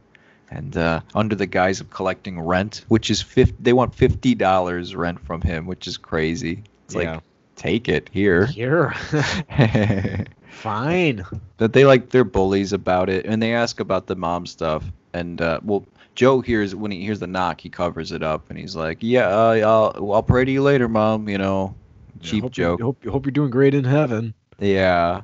[0.49, 4.95] And uh, under the guise of collecting rent, which is 50, they want fifty dollars
[4.95, 6.63] rent from him, which is crazy.
[6.85, 7.15] It's Yeah.
[7.15, 7.23] like,
[7.57, 8.47] take it here.
[8.47, 8.95] Here,
[10.57, 11.25] fine.
[11.59, 15.41] that they like they're bullies about it and they ask about the mom stuff and
[15.41, 18.75] uh well joe hears when he hears the knock he covers it up and he's
[18.75, 21.75] like yeah uh, I'll, i'll pray to you later mom you know
[22.21, 22.79] cheap hope joke.
[22.79, 24.35] You, hope, hope you're doing great in heaven.
[24.59, 25.23] Yeah.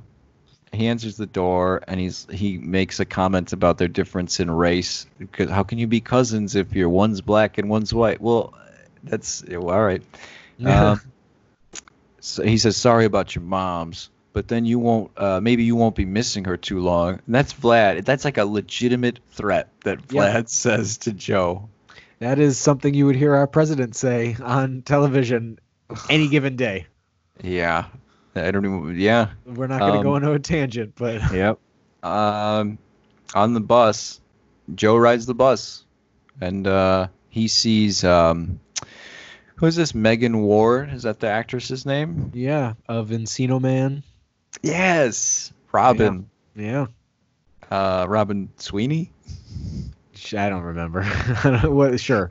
[0.73, 5.07] He answers the door and he's he makes a comment about their difference in race.
[5.19, 8.21] Because how can you be cousins if you're one's black and one's white?
[8.21, 8.55] Well,
[9.05, 10.03] that's well, all right.
[10.65, 11.01] Um,
[12.21, 15.11] so he says sorry about your moms, but then you won't.
[15.17, 17.21] Uh, maybe you won't be missing her too long.
[17.27, 18.05] And that's Vlad.
[18.05, 20.43] That's like a legitimate threat that Vlad Yeah.
[20.47, 21.69] says to Joe.
[22.21, 25.59] That is something you would hear our president say on television
[26.09, 26.87] any given day.
[27.43, 27.87] Yeah.
[28.37, 28.99] I don't even.
[29.01, 29.31] Yeah.
[29.45, 31.59] We're not going to Um, go into a tangent, but Yep.
[32.03, 32.79] Um,
[33.35, 34.21] on the bus,
[34.75, 35.85] Joe rides the bus,
[36.41, 38.61] and uh, he sees um,
[39.57, 39.95] who's this?
[39.95, 40.93] Megan Ward.
[40.93, 42.31] Is that the actress's name?
[42.35, 44.03] yeah, of Encino Man.
[44.63, 46.29] Yes, Robin.
[46.55, 46.87] Yeah,
[47.71, 49.13] Uh, Robin Sweeney.
[50.37, 51.01] I don't remember.
[51.05, 51.99] I don't know what?
[51.99, 52.31] Sure.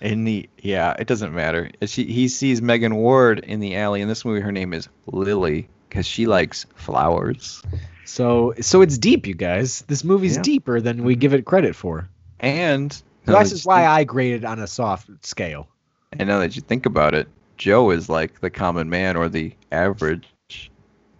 [0.00, 1.70] In the yeah, it doesn't matter.
[1.84, 4.00] She he sees Megan Ward in the alley.
[4.00, 7.62] In this movie, her name is Lily because she likes flowers.
[8.06, 9.82] So, so it's deep, you guys.
[9.82, 10.42] This movie's Yeah.
[10.42, 12.08] deeper than we give it credit for.
[12.40, 12.90] And
[13.26, 15.68] This is why I graded on a soft scale.
[16.12, 19.52] And now that you think about it, Joe is like the common man or the
[19.70, 20.26] average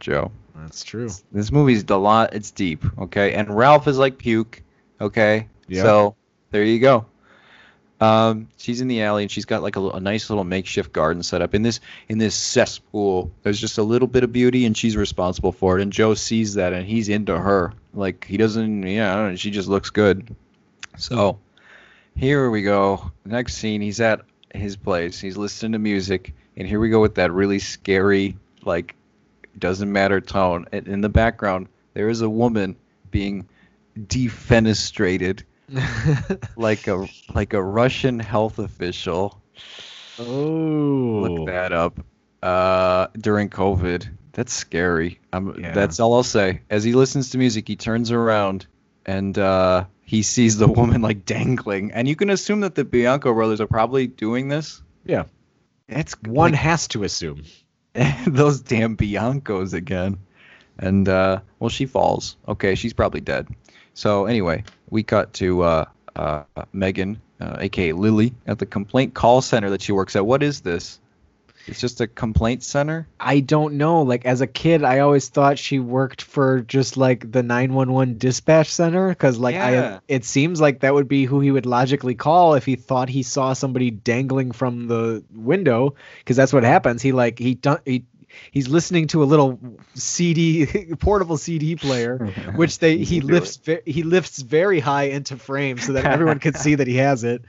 [0.00, 0.30] Joe.
[0.56, 1.10] That's true.
[1.32, 2.34] This movie's a lot.
[2.34, 3.34] It's deep, okay.
[3.34, 4.62] And Ralph is like puke,
[5.00, 5.48] okay.
[5.68, 5.82] Yeah.
[5.82, 6.16] So
[6.50, 7.06] there you go.
[8.00, 11.22] Um, she's in the alley and she's got like a, a nice little makeshift garden
[11.22, 13.30] set up in this in this cesspool.
[13.42, 15.82] There's just a little bit of beauty and she's responsible for it.
[15.82, 17.74] And Joe sees that and he's into her.
[17.92, 20.34] Like he doesn't, yeah, I don't know, she just looks good.
[20.96, 21.38] So
[22.16, 23.10] here we go.
[23.24, 24.22] Next scene, he's at
[24.54, 25.20] his place.
[25.20, 28.94] He's listening to music, and here we go with that really scary, like,
[29.58, 30.66] doesn't matter tone.
[30.72, 32.76] And in the background, there is a woman
[33.10, 33.48] being
[33.98, 35.42] defenestrated
[36.56, 39.40] like a like a Russian health official.
[40.18, 40.24] oh.
[40.24, 42.00] Look that up.
[42.42, 45.20] Uh, during COVID, that's scary.
[45.32, 45.72] I'm, Yeah.
[45.72, 46.62] That's all I'll say.
[46.70, 48.66] As he listens to music, he turns around
[49.04, 53.32] and uh, he sees the woman like dangling, and you can assume that the Bianco
[53.34, 54.82] brothers are probably doing this.
[55.04, 55.24] Yeah.
[55.88, 57.42] It's One like, has to assume.
[58.26, 60.18] those damn Biancos again.
[60.78, 62.36] And uh, well, she falls.
[62.48, 63.48] Okay, she's probably dead.
[63.94, 65.84] So anyway, we cut to uh,
[66.16, 70.24] uh, Megan, uh, aka Lily, at the complaint call center that she works at.
[70.24, 71.00] What is this?
[71.70, 73.06] It's just a complaint center.
[73.18, 74.02] I don't know.
[74.02, 78.68] Like as a kid, I always thought she worked for just like the 911 dispatch
[78.72, 79.98] center because like Yeah.
[79.98, 83.08] I it seems like that would be who he would logically call if he thought
[83.08, 87.02] he saw somebody dangling from the window because that's what happens.
[87.02, 88.04] He like he done he
[88.52, 89.58] he's listening to a little
[89.94, 90.66] CD
[91.00, 92.18] portable CD player
[92.54, 96.54] which they he lifts ve- he lifts very high into frame so that everyone can
[96.64, 97.42] see that he has it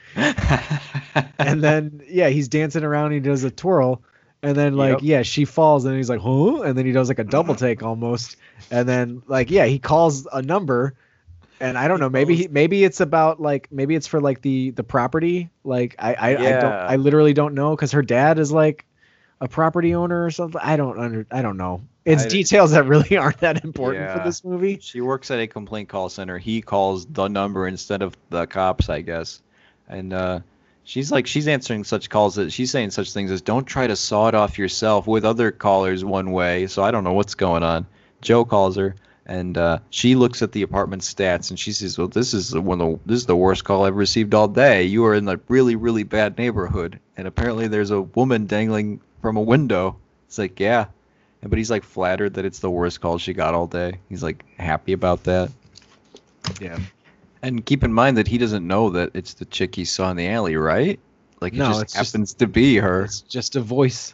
[1.40, 3.12] and then yeah, he's dancing around.
[3.12, 4.02] He does a twirl,
[4.44, 5.00] and then like Yep.
[5.04, 6.62] yeah, she falls, and he's like, huh?
[6.62, 8.38] And then he does like a double take almost,
[8.70, 10.96] and then like yeah, he calls a number,
[11.60, 14.72] and I don't know, maybe he, maybe it's about like maybe it's for like the
[14.72, 15.50] the property.
[15.64, 18.86] Like I I, I don't I literally don't know because her dad is like
[19.40, 20.62] a property owner or something.
[20.64, 21.82] I don't under I don't know.
[22.04, 24.80] It's I- details that really aren't that important for this movie.
[24.82, 26.38] she works at a complaint call center.
[26.40, 29.42] He calls the number instead of the cops, I guess.
[29.88, 30.40] And uh,
[30.92, 33.96] she's like, she's answering such calls that she's saying such things as, "Don't try to
[33.96, 37.64] saw it off yourself." With other callers one way, so I don't know what's going
[37.64, 37.88] on.
[38.20, 42.10] Joe calls her, and uh, she looks at the apartment stats, and she says, "Well,
[42.10, 42.82] this is one.
[42.82, 44.84] Of the, this is the worst call I've received all day.
[44.84, 49.38] You are in a really, really bad neighborhood, and apparently there's a woman dangling from
[49.38, 49.96] a window."
[50.28, 50.86] It's like, yeah,
[51.42, 54.00] but he's like flattered that it's the worst call she got all day.
[54.10, 55.52] He's like happy about that.
[56.60, 56.80] Yeah.
[57.44, 60.18] And keep in mind that he doesn't know that it's the chick he saw in
[60.18, 61.00] the alley, right?
[61.40, 63.04] Like it No, just it's just- happens to be her.
[63.06, 64.14] It's just a voice.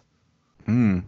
[0.66, 1.00] Hmm.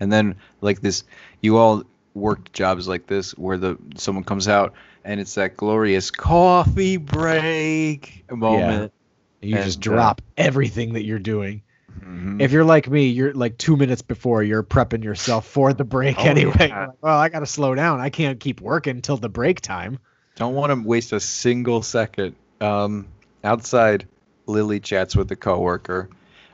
[0.00, 1.04] And then like this,
[1.40, 6.10] you all worked jobs like this where the someone comes out and it's that glorious
[6.10, 8.92] coffee break moment.
[9.40, 9.48] Yeah.
[9.48, 11.62] You And, just uh, drop everything that you're doing.
[12.00, 12.40] Mhm.
[12.40, 16.16] If you're like me, you're like two minutes before you're prepping yourself for the break
[16.18, 16.68] Oh, anyway.
[16.68, 16.86] yeah.
[16.86, 18.00] Like, well, I gotta slow down.
[18.00, 19.98] I can't keep working till the break time.
[20.42, 22.34] Don't want to waste a single second.
[22.60, 23.06] Um,
[23.44, 24.08] outside,
[24.46, 26.10] Lily chats with a coworker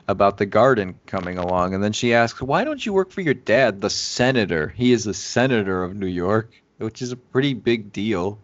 [0.07, 3.33] about the garden coming along, and then she asks, "Why don't you work for your
[3.33, 4.67] dad, the senator?
[4.77, 8.37] He is the senator of New York, which is a pretty big deal."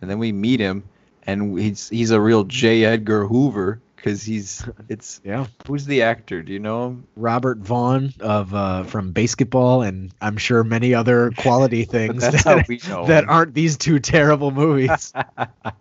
[0.00, 0.84] And then we meet him,
[1.24, 2.84] and he's he's a real J.
[2.84, 5.46] Edgar Hoover because he's it's Yeah.
[5.66, 6.40] who's the actor?
[6.40, 7.06] Do you know him?
[7.16, 13.24] Robert Vaughn of uh, from BASEketball and I'm sure many other quality things that, that
[13.28, 15.12] aren't these two terrible movies.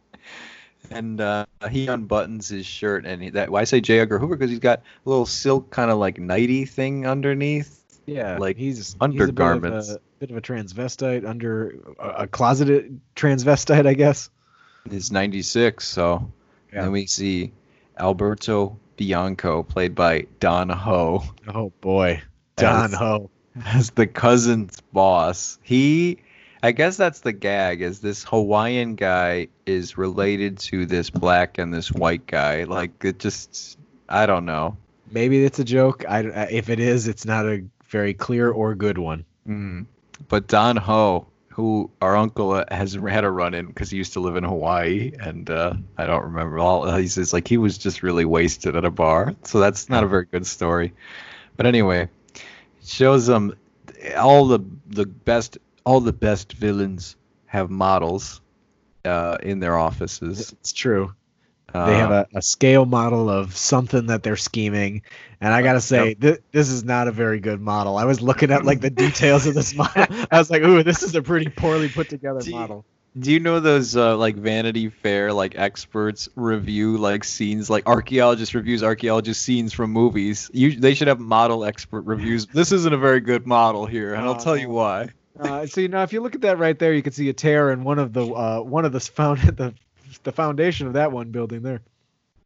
[0.90, 4.00] and uh, he unbuttons his shirt, and he, that why I say J.
[4.00, 8.38] Edgar Hoover because he's got a little silk kind of like nighty thing underneath, Yeah,
[8.40, 9.90] like he's he's undergarments.
[9.90, 14.32] a bit, of a, bit of a transvestite under a, a closeted transvestite, I guess.
[14.90, 16.32] He's 96, so
[16.74, 16.82] Yeah.
[16.84, 17.52] then we see
[17.98, 22.22] Alberto Bianco, played by Don Ho, Oh boy,
[22.56, 23.30] Don As- Ho.
[23.66, 25.60] as the cousin's boss.
[25.64, 26.20] He,
[26.64, 31.74] I guess that's the gag, is this Hawaiian guy is related to this black and
[31.74, 32.64] this white guy.
[32.64, 33.78] Like, it just,
[34.10, 34.78] I don't know.
[35.12, 36.04] Maybe it's a joke.
[36.10, 36.20] I
[36.50, 39.24] if it is, it's not a very clear or good one.
[39.48, 39.86] Mm.
[40.28, 44.20] But Don Ho, who our uncle has had a run in because he used to
[44.20, 46.94] live in Hawaii, and uh, I don't remember all.
[46.98, 50.08] He says like he was just really wasted at a bar, so that's not a
[50.08, 50.92] very good story.
[51.56, 52.10] But anyway,
[52.84, 53.56] shows them
[54.18, 58.42] all the the best all the best villains have models
[59.06, 60.52] uh, in their offices.
[60.52, 61.16] It's true.
[61.76, 65.02] Uh, They have a, a scale model of something that they're scheming,
[65.42, 67.98] and I gotta say, thi- this is not a very good model.
[67.98, 70.06] I was looking at like the details of this model.
[70.32, 72.86] I was like, "Ooh, this is a pretty poorly put together Do you- model."
[73.18, 78.54] Do you know those uh, like Vanity Fair like experts review like scenes like archaeologist
[78.54, 80.52] reviews archaeologist scenes from movies?
[80.54, 82.46] You they should have model expert reviews.
[82.54, 84.74] This isn't a very good model here, and I'll tell you Oh.
[84.74, 85.10] why.
[85.40, 87.34] Uh, so you know, if you look at that right there, you can see a
[87.34, 89.74] tear in one of the uh, one of the found the
[90.24, 91.82] the foundation of that one building there.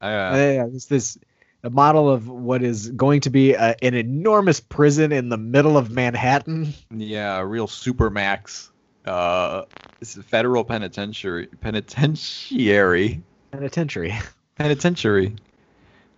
[0.01, 1.17] Uh, yeah, it's this
[1.63, 5.78] a model of what is going to be a, an enormous prison in the middle
[5.78, 6.74] of Manhattan.
[6.89, 8.70] yeah, a real supermax.
[9.05, 9.63] Uh,
[10.01, 11.47] it's a federal penitentiary.
[11.47, 13.22] Penitentiary.
[13.51, 14.13] Penitentiary.
[14.55, 15.36] Penitentiary.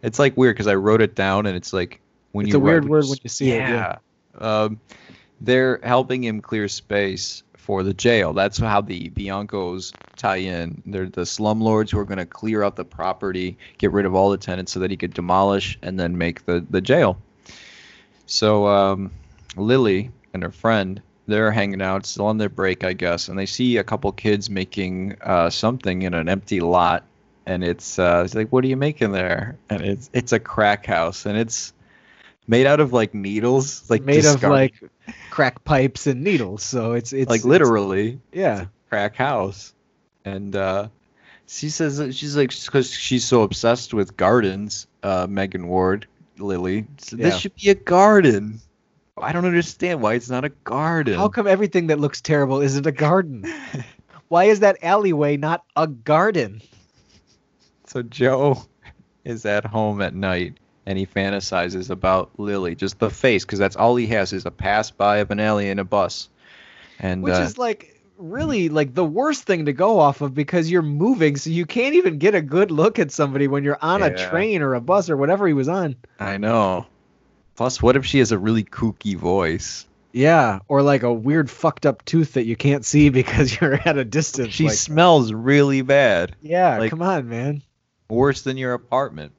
[0.04, 2.64] It's like weird because I wrote it down and it's like when It's you a
[2.64, 3.98] weird word when you see it, yeah.
[4.36, 4.80] Um,
[5.42, 8.34] they're helping him clear space for the jail.
[8.34, 10.84] That's how the Biancos tie in.
[10.86, 14.30] They're the slumlords who are going to clear out the property, get rid of all
[14.30, 17.18] the tenants so that he could demolish and then make the, the jail.
[18.26, 19.10] So um,
[19.56, 23.46] Lily and her friend, they're hanging out, still on their break, I guess, and they
[23.46, 27.06] see a couple kids making uh, something in an empty lot.
[27.46, 29.58] And it's, uh, it's like, what are you making there?
[29.70, 31.72] And it's it's a crack house, and it's
[32.48, 34.74] made out of like needles, like made of like
[35.30, 36.64] crack pipes and needles.
[36.64, 38.66] So it's it's like it's- literally yeah.
[38.90, 39.74] crack house
[40.26, 40.88] and uh
[41.48, 46.06] she says she's like because she's so obsessed with gardens uh megan ward
[46.38, 47.26] lily so Yeah.
[47.30, 48.60] this should be a garden
[49.18, 52.86] i don't understand why it's not a garden How come everything that looks terrible isn't
[52.86, 53.46] a garden?
[54.28, 56.62] Why is that alleyway not a garden?
[57.88, 58.64] so joe
[59.26, 63.76] is at home at night and he fantasizes about lily just the face because that's
[63.76, 66.30] all he has is a pass by of an alien in a bus
[67.00, 70.70] and Which uh, is like really like the worst thing to go off of because
[70.70, 74.04] you're moving so you can't even get a good look at somebody when you're on
[74.04, 75.96] a train or a bus or whatever he was on.
[76.20, 76.86] i know
[77.56, 81.86] plus what if she has a really kooky voice Yeah, or like a weird fucked
[81.86, 84.54] up tooth that you can't see because you're at a distance.
[84.54, 87.64] she like, smells really bad yeah, like- come on, man.
[88.10, 89.32] worse than your apartment.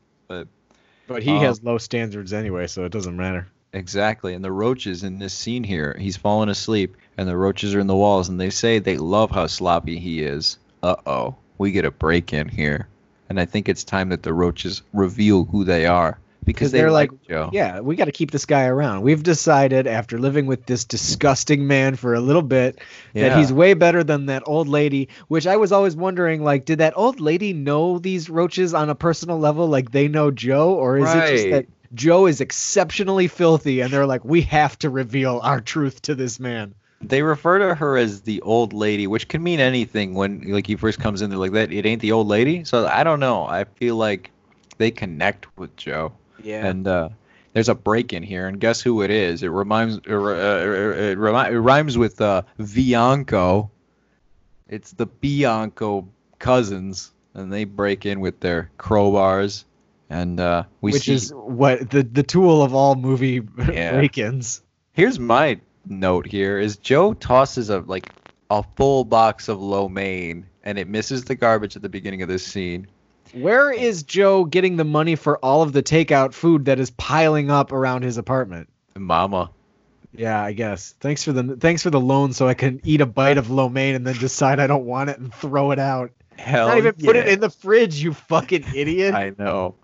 [1.13, 3.47] But he Um, has low standards anyway, so it doesn't matter.
[3.75, 7.81] exactly, and the roaches in this scene here, he's fallen asleep, and the roaches are
[7.81, 10.59] in the walls, and they say they love how sloppy he is.
[10.83, 12.89] Uh oh, we get a break in here,
[13.29, 16.90] and I think it's time that the roaches reveal who they are because they they're
[16.90, 17.51] like, Joe.
[17.53, 19.03] Yeah, we got to keep this guy around.
[19.03, 22.80] We've decided after living with this disgusting man for a little bit
[23.14, 26.78] that he's way better than that old lady, which I was always wondering like did
[26.78, 30.99] that old lady know these roaches on a personal level like they know Joe or
[30.99, 35.40] is it just that Joe is exceptionally filthy and they're like we have to reveal
[35.43, 36.74] our truth to this man.
[37.01, 40.76] They refer to her as the old lady, which can mean anything when like he
[40.76, 41.30] first comes in.
[41.30, 41.72] They're like that.
[41.72, 42.64] It ain't the old lady.
[42.64, 43.45] So I don't know.
[43.45, 44.30] I feel like
[44.78, 46.12] they connect with Joe.
[46.43, 46.66] Yeah.
[46.66, 47.09] and uh,
[47.53, 49.43] there's a break in here, and guess who it is?
[49.43, 52.43] It reminds uh, uh, it, remi- it rhymes with uh,
[52.74, 53.70] Bianco.
[54.68, 59.64] It's the Bianco cousins, and they break in with their crowbars,
[60.09, 61.14] and uh, we which see.
[61.14, 63.93] is what the the tool of all movie Yeah.
[63.95, 64.62] break-ins.
[64.95, 66.26] Here's my note.
[66.26, 68.11] Here is Joe tosses a like
[68.51, 72.28] a full box of lo mein, and it misses the garbage at the beginning of
[72.28, 72.86] this scene.
[73.33, 77.51] Where is Joe getting the money for all of the takeout food that is piling
[77.51, 78.68] up around his apartment?
[78.97, 79.51] Mama.
[80.14, 80.95] Yeah, I guess.
[81.01, 83.68] Thanks for the thanks for the loan so I can eat a bite of lo
[83.68, 86.11] mein and then decide I don't want it and throw it out.
[86.37, 89.14] Hell Not even put it in the fridge, you fucking idiot.
[89.14, 89.76] I know.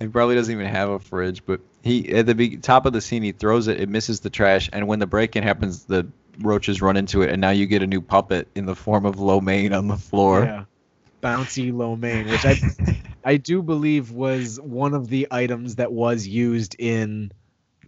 [0.00, 3.00] He probably doesn't even have a fridge, but he at the be- top of the
[3.00, 6.08] scene he throws it, it misses the trash, and when the break-in happens, the
[6.40, 9.20] roaches run into it, and now you get a new puppet in the form of
[9.20, 10.44] lo mein on the floor.
[10.44, 10.64] Yeah.
[11.22, 12.56] Bouncy lo mein, which I
[13.24, 17.32] I do believe was one of the items that was used in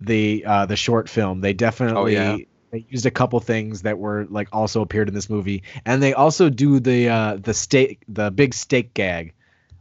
[0.01, 1.41] the uh, the short film.
[1.41, 2.37] They definitely yeah.
[2.70, 6.14] they used a couple things that were like also appeared in this movie, and they
[6.14, 9.32] also do the uh, the steak the big steak gag,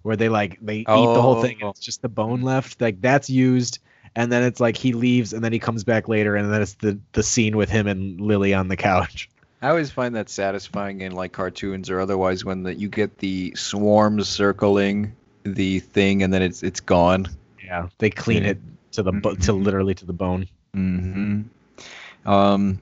[0.01, 1.70] where they like they eat the whole thing and Oh.
[1.70, 2.82] it's just the bone left.
[2.82, 3.80] Like that's used,
[4.16, 6.76] and then it's like he leaves and then he comes back later, and then it's
[6.76, 9.30] the the scene with him and Lily on the couch.
[9.64, 13.53] I always find that satisfying in like cartoons or otherwise when the, you get the
[13.55, 17.28] swarms circling the thing and then it's it's gone.
[17.64, 18.59] Yeah, they clean it
[18.91, 19.64] to the bo- to Mhm.
[19.64, 20.47] literally to the bone.
[20.76, 22.30] Mm-hmm.
[22.30, 22.80] Um,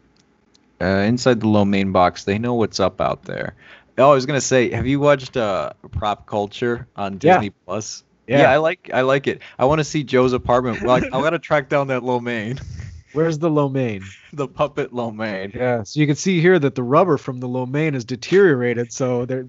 [0.82, 3.54] uh, inside the lo mein box, they know what's up out there.
[3.98, 7.36] Oh, I was gonna say, have you watched uh, Prop Culture on Yeah.
[7.36, 8.04] Disney Plus?
[8.28, 8.42] Yeah.
[8.42, 8.52] yeah.
[8.52, 9.42] I like I like it.
[9.60, 10.82] I want to see Joe's apartment.
[10.84, 12.60] Like, I gotta track down that lo mein,
[13.14, 14.04] Where's the lo mein?
[14.34, 15.52] the puppet lo mein.
[15.56, 18.92] Yeah, so you can see here that the rubber from the lo mein is deteriorated.
[18.94, 19.48] So there,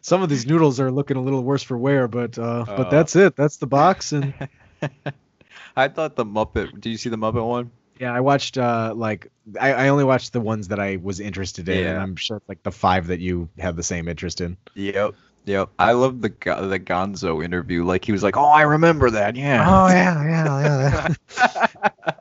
[0.00, 2.08] some of these noodles are looking a little worse for wear.
[2.08, 2.76] But uh, Uh.
[2.76, 3.36] but that's it.
[3.36, 4.12] That's the box.
[4.12, 4.32] And
[5.76, 6.80] I thought the Muppet.
[6.80, 7.70] Do you see the Muppet one?
[8.00, 11.68] yeah, I watched uh like I, I only watched the ones that I was interested
[11.68, 12.02] in, and Yeah.
[12.02, 14.56] I'm sure it's like the five that you have the same interest in.
[14.74, 15.14] Yep.
[15.44, 15.70] Yep.
[15.78, 17.84] I love the the Gonzo interview.
[17.84, 19.34] Like he was like, "Oh, I remember that.
[19.36, 19.64] Yeah.
[19.68, 21.66] Oh yeah, yeah, yeah.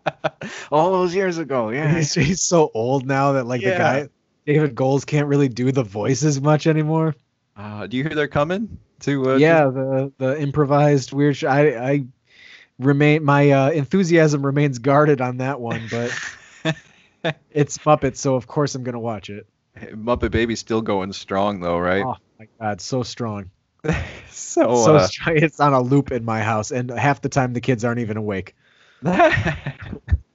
[0.72, 1.70] All those years ago.
[1.70, 1.96] Yeah.
[1.96, 4.10] he's, he's so old now that like the guy
[4.46, 7.16] David Goelz can't really do the voices much anymore.
[7.56, 9.32] Uh, do you hear they're coming to?
[9.32, 11.38] Uh, yeah, the the improvised weird.
[11.38, 12.06] Sh- I I
[12.80, 16.12] remain my uh, enthusiasm remains guarded on that one, but
[17.52, 19.46] it's Muppet, so of course I'm gonna watch it.
[19.78, 22.04] Muppet Baby's still going strong though, right?
[22.04, 23.52] Oh my god, so strong,
[24.30, 25.38] so, so uh, strong.
[25.38, 28.18] It's on a loop in my house, and half the time the kids aren't even
[28.18, 28.56] awake.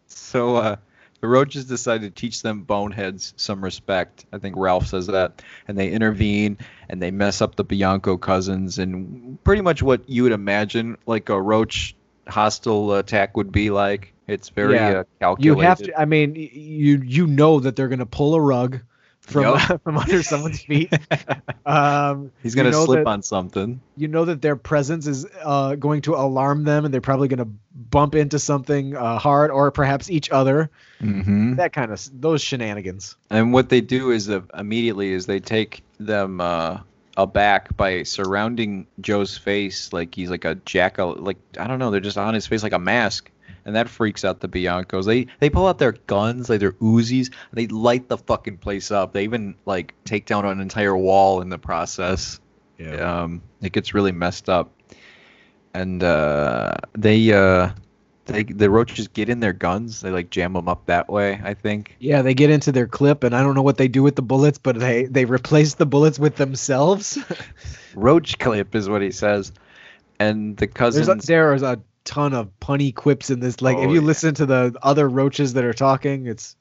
[0.07, 0.77] So uh,
[1.21, 4.27] the roaches decide to teach them boneheads some respect.
[4.33, 8.79] I think Ralph says that, and they intervene and they mess up the Bianco cousins,
[8.79, 11.97] and pretty much what you would imagine like a roach
[12.29, 14.13] hostile attack would be like.
[14.27, 15.05] It's very Yeah.
[15.23, 15.99] uh, You have to.
[15.99, 18.81] I mean, you you know that they're gonna pull a rug
[19.27, 20.93] from from under someone's feet.
[21.66, 23.81] Um, He's gonna know slip that- on something.
[23.97, 27.41] you know that their presence is uh, going to alarm them, and they're probably going
[27.41, 27.49] to
[27.91, 30.70] bump into something uh, hard, or perhaps each other.
[31.03, 31.57] Mm-hmm.
[31.57, 33.16] That kind of those shenanigans.
[33.31, 36.79] And what they do is uh, immediately is they take them uh,
[37.16, 41.16] aback by surrounding Joe's face like he's like a jackal.
[41.16, 43.29] Like I don't know, they're just on his face like a mask,
[43.67, 45.05] and that freaks out the Biancos.
[45.05, 47.33] They they pull out their guns, like their Uzis.
[47.53, 49.12] They light the fucking place up.
[49.12, 52.41] They even like take down an entire wall in the process.
[53.01, 54.71] Um, it gets really messed up,
[55.75, 57.71] and uh, they uh,
[58.27, 60.01] they the roaches get in their guns.
[60.01, 61.41] They like jam them up that way.
[61.43, 61.97] I think.
[61.99, 64.23] Yeah, they get into their clip, and I don't know what they do with the
[64.23, 67.19] bullets, but they they replace the bullets with themselves.
[67.97, 69.53] roach clip is what he says
[70.19, 73.61] and the There's cousins a, there is a ton of punny quips in this.
[73.61, 74.07] Like, if Oh, you yeah.
[74.07, 76.57] listen to the other roaches that are talking, it's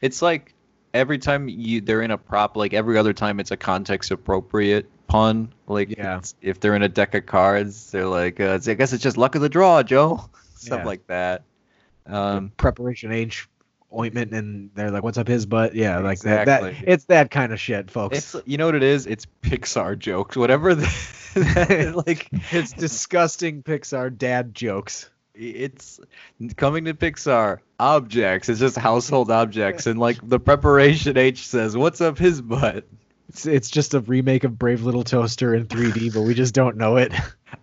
[0.00, 0.54] it's like
[0.94, 4.88] every time you they're in a prop like every other time it's a context appropriate
[5.06, 6.20] pun like Yeah.
[6.40, 9.34] if they're in a deck of cards they're like uh, i guess it's just luck
[9.34, 10.24] of the draw joe
[10.56, 10.84] stuff Yeah.
[10.86, 11.42] like that
[12.06, 13.46] um preparation H
[13.96, 16.46] ointment, and they're like, "What's up his butt?" Yeah, like that.
[16.46, 18.34] That it's that kind of shit, folks.
[18.34, 20.84] it's you know what it is it's pixar jokes whatever the,
[22.06, 25.10] like it's disgusting Pixar dad jokes.
[25.34, 26.00] it's
[26.56, 28.48] coming to Pixar objects.
[28.48, 32.86] It's just household objects, and like the preparation H says, "What's up his butt?"
[33.28, 36.76] It's it's just a remake of Brave Little Toaster in 3D, but we just don't
[36.76, 37.12] know it.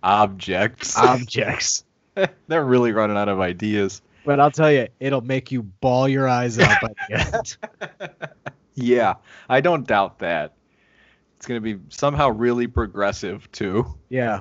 [0.02, 0.96] Objects.
[0.96, 1.84] Objects.
[2.46, 4.00] They're really running out of ideas.
[4.26, 7.56] But I'll tell you, it'll make you ball your eyes out by the end.
[8.78, 9.14] Yeah,
[9.48, 10.52] I don't doubt that.
[11.38, 13.86] It's gonna be somehow really progressive too.
[14.10, 14.40] Yeah.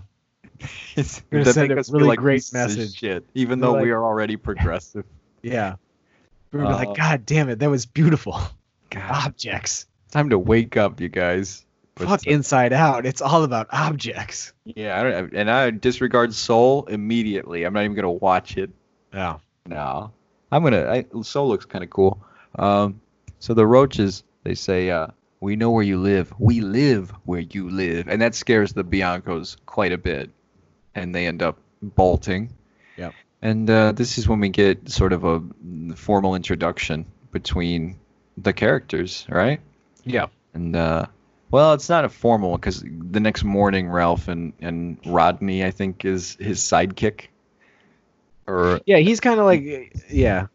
[0.97, 2.97] It's Gonna send a really like great message.
[2.97, 5.05] Shit, even They're though like- we are already progressive.
[5.41, 5.75] Yeah.
[6.51, 8.39] We were Uh, like, God damn it, that was beautiful.
[8.89, 9.85] God, Objects.
[10.11, 11.65] time to wake up, you guys.
[11.95, 13.05] But, Fuck Inside Out.
[13.05, 14.51] It's all about objects.
[14.65, 17.63] Yeah, I don't, and I disregard Soul immediately.
[17.63, 18.71] I'm not even gonna watch it.
[19.13, 19.37] Yeah.
[19.67, 20.11] No,
[20.51, 20.85] I'm gonna.
[20.89, 22.23] I, Soul looks kind of cool.
[22.57, 23.01] Um,
[23.39, 25.07] so the roaches, they say, uh,
[25.39, 26.33] "We know where you live.
[26.37, 30.29] We live where you live," and that scares the Biancos quite a bit,
[30.93, 32.53] and they end up bolting.
[32.97, 33.11] Yeah.
[33.41, 35.41] And uh, this is when we get sort of a
[35.95, 37.97] formal introduction between
[38.37, 39.59] the characters, right?
[40.03, 40.27] Yeah.
[40.53, 41.07] And uh,
[41.51, 45.71] well, it's not a formal one because the next morning, Ralph and and Rodney, I
[45.71, 47.27] think, is his sidekick.
[48.47, 49.63] Or Yeah, he's kind of like,
[50.09, 50.47] yeah.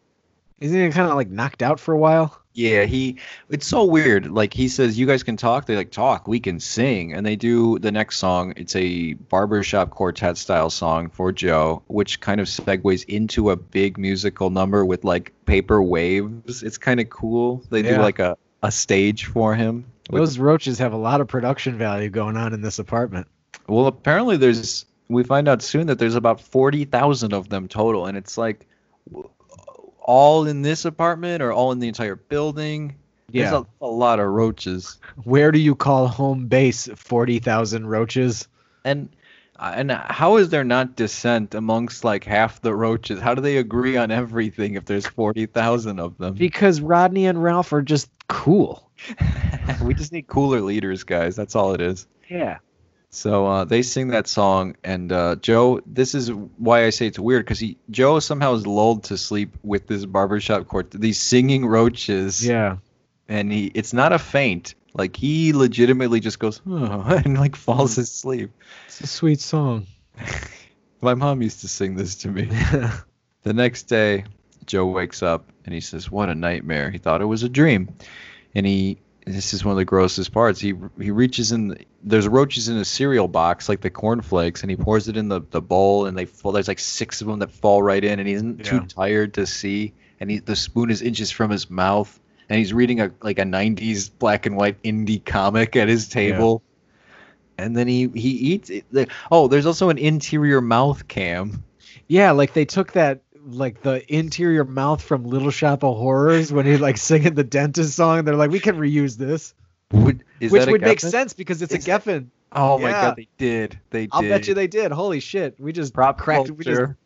[0.61, 2.41] Isn't he kind of like knocked out for a while?
[2.53, 3.16] Yeah, he.
[3.49, 4.30] It's so weird.
[4.30, 5.66] Like he says, you guys can talk.
[5.66, 6.26] They like talk.
[6.26, 8.53] We can sing, and they do the next song.
[8.57, 13.97] It's a barbershop quartet style song for Joe, which kind of segues into a big
[13.99, 16.62] musical number with like paper waves.
[16.62, 17.62] It's kind of cool.
[17.70, 19.84] They do like a a stage for him.
[20.11, 23.28] Those roaches have a lot of production value going on in this apartment.
[23.68, 24.86] well, apparently there's.
[25.11, 28.66] We find out soon that there's about forty thousand of them total, and it's like
[29.98, 32.94] all in this apartment or all in the entire building.
[33.32, 33.62] There's Yeah.
[33.80, 34.98] a, a lot of roaches.
[35.24, 38.48] Where do you call home base 40,000 roaches?
[38.84, 39.08] And
[39.56, 43.20] uh, and how is there not dissent amongst like half the roaches?
[43.20, 46.34] How do they agree on everything if there's forty thousand of them?
[46.34, 48.90] Because Rodney and Ralph are just cool.
[49.82, 51.36] we just need cooler leaders, guys.
[51.36, 52.06] That's all it is.
[52.28, 52.58] Yeah.
[53.11, 55.80] So uh, they sing that song, and uh, Joe.
[55.84, 59.56] This is why I say it's weird because he Joe somehow is lulled to sleep
[59.64, 60.92] with this barbershop court.
[60.92, 62.46] These singing roaches.
[62.46, 62.76] Yeah.
[63.28, 64.74] And he, it's not a faint.
[64.94, 68.52] Like he legitimately just goes "Oh," and like falls asleep.
[68.86, 69.86] It's a sweet song.
[71.00, 72.48] My mom used to sing this to me.
[73.42, 74.24] The next day,
[74.66, 77.88] Joe wakes up and he says, "What a nightmare!" He thought it was a dream,
[78.54, 78.98] and he.
[79.33, 80.61] This is one of the grossest parts.
[80.61, 81.68] He he reaches in.
[81.68, 85.28] The, there's roaches in a cereal box, like the cornflakes, and he pours it in
[85.28, 86.53] the, the bowl, and they fall.
[86.53, 89.47] There's like six of them that fall right in, and he's isn't too tired to
[89.47, 92.18] see, and he the spoon is inches from his mouth,
[92.49, 96.62] and he's reading a like a '90s black and white indie comic at his table,
[97.59, 98.85] and then he he eats it.
[99.31, 101.62] Oh, there's also an interior mouth cam.
[102.09, 106.66] yeah, like they took that like the interior mouth from Little Shop of Horrors when
[106.66, 108.24] he like singing the dentist song.
[108.24, 109.55] They're like, we can reuse this,
[109.93, 112.28] Would, which would make sense because it's Is a Geffen.
[112.53, 113.78] Oh my god, they did.
[113.91, 114.09] They.
[114.11, 114.91] I'll bet you they did.
[114.93, 116.51] Holy shit, we just prop cracked.
[116.51, 116.97] We just culture.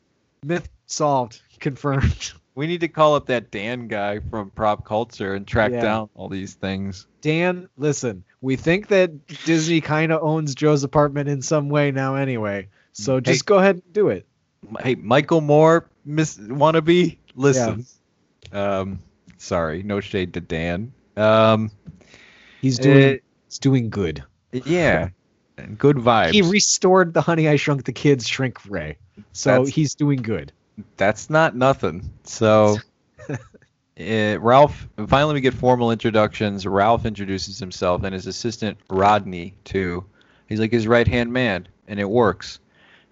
[0.44, 2.32] myth solved, confirmed.
[2.54, 5.80] We need to call up that Dan guy from Prop Culture and track Yeah.
[5.82, 7.08] down all these things.
[7.20, 12.14] Dan, listen, we think that Disney kind of owns Joe's apartment in some way now,
[12.14, 12.68] anyway.
[12.92, 13.46] So mm, just Hey.
[13.46, 14.24] go ahead and do it.
[14.80, 17.86] Hey, Michael Moore, Miss Wannabe, listen.
[18.52, 18.98] Um,
[19.38, 20.92] sorry, no shade to Dan.
[21.16, 21.70] Um,
[22.60, 23.14] He's doing.
[23.14, 23.16] uh,
[23.48, 24.22] he's doing good.
[24.52, 25.08] yeah,
[25.58, 26.32] and good vibes.
[26.32, 28.96] He restored the Honey I Shrunk the Kids shrink ray,
[29.32, 30.52] so That's- he's doing good.
[30.96, 32.10] That's not nothing.
[32.24, 32.78] So,
[33.28, 33.36] uh,
[34.40, 34.88] Ralph.
[35.06, 36.66] Finally, we get formal introductions.
[36.66, 40.04] Ralph introduces himself and his assistant Rodney too.
[40.48, 42.58] He's like his right hand man, and it works.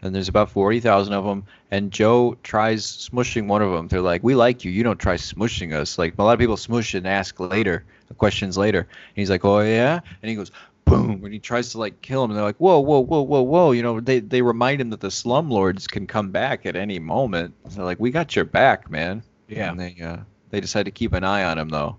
[0.02, 1.44] And there's about forty thousand of them.
[1.70, 3.88] And Joe tries smushing one of them.
[3.88, 4.70] They're like, "We like you.
[4.72, 7.84] You don't try smushing us." Like a lot of people smush and ask later,
[8.18, 8.80] questions later.
[8.80, 10.50] And he's like, "Oh yeah," and he goes.
[10.84, 11.24] Boom!
[11.24, 13.70] And he tries to like kill him, and they're like, "Whoa, whoa, whoa, whoa, whoa!"
[13.70, 17.54] You know, they they remind him that the slumlords can come back at any moment.
[17.68, 19.70] So like, "We got your back, man." Yeah.
[19.70, 20.16] And they uh,
[20.50, 21.96] they decide to keep an eye on him though,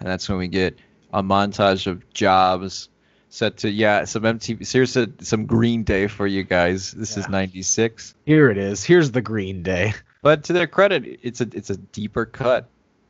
[0.00, 0.78] and that's when we get
[1.12, 2.88] a montage of jobs
[3.32, 4.70] set to yeah some MTV.
[4.70, 6.92] Here's a, some Green Day for you guys.
[6.92, 8.14] This is '96.
[8.26, 8.84] Here it is.
[8.84, 9.94] Here's the Green Day.
[10.20, 12.68] But to their credit, it's a it's a deeper cut,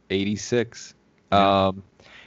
[0.09, 0.95] 86.
[1.31, 1.67] Yeah.
[1.67, 1.83] Um,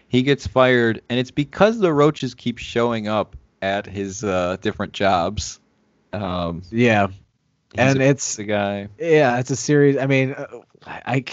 [0.07, 4.93] he gets fired, and it's because the roaches keep showing up at his uh, different
[4.93, 5.59] jobs.
[6.13, 7.07] Um, Yeah,
[7.75, 8.89] and a- it's the guy.
[8.99, 9.97] yeah, it's a series.
[9.97, 10.45] I mean, I,
[10.85, 11.23] I, I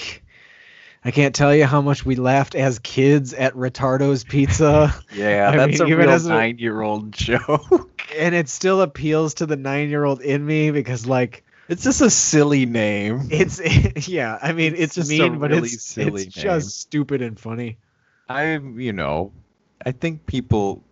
[1.05, 5.57] I can't tell you how much we laughed as kids at Retardo's Pizza, Yeah, I
[5.57, 8.03] that's mean, a real nine-year-old joke.
[8.17, 12.67] and it still appeals to the nine-year-old in me because like it's just a silly
[12.67, 13.29] name.
[13.31, 13.61] it's
[14.09, 14.39] yeah.
[14.41, 17.79] I mean, It's it's, mean, but really it's silly it's just stupid and funny.
[18.29, 19.33] I'm, you know,
[19.85, 20.83] I think people.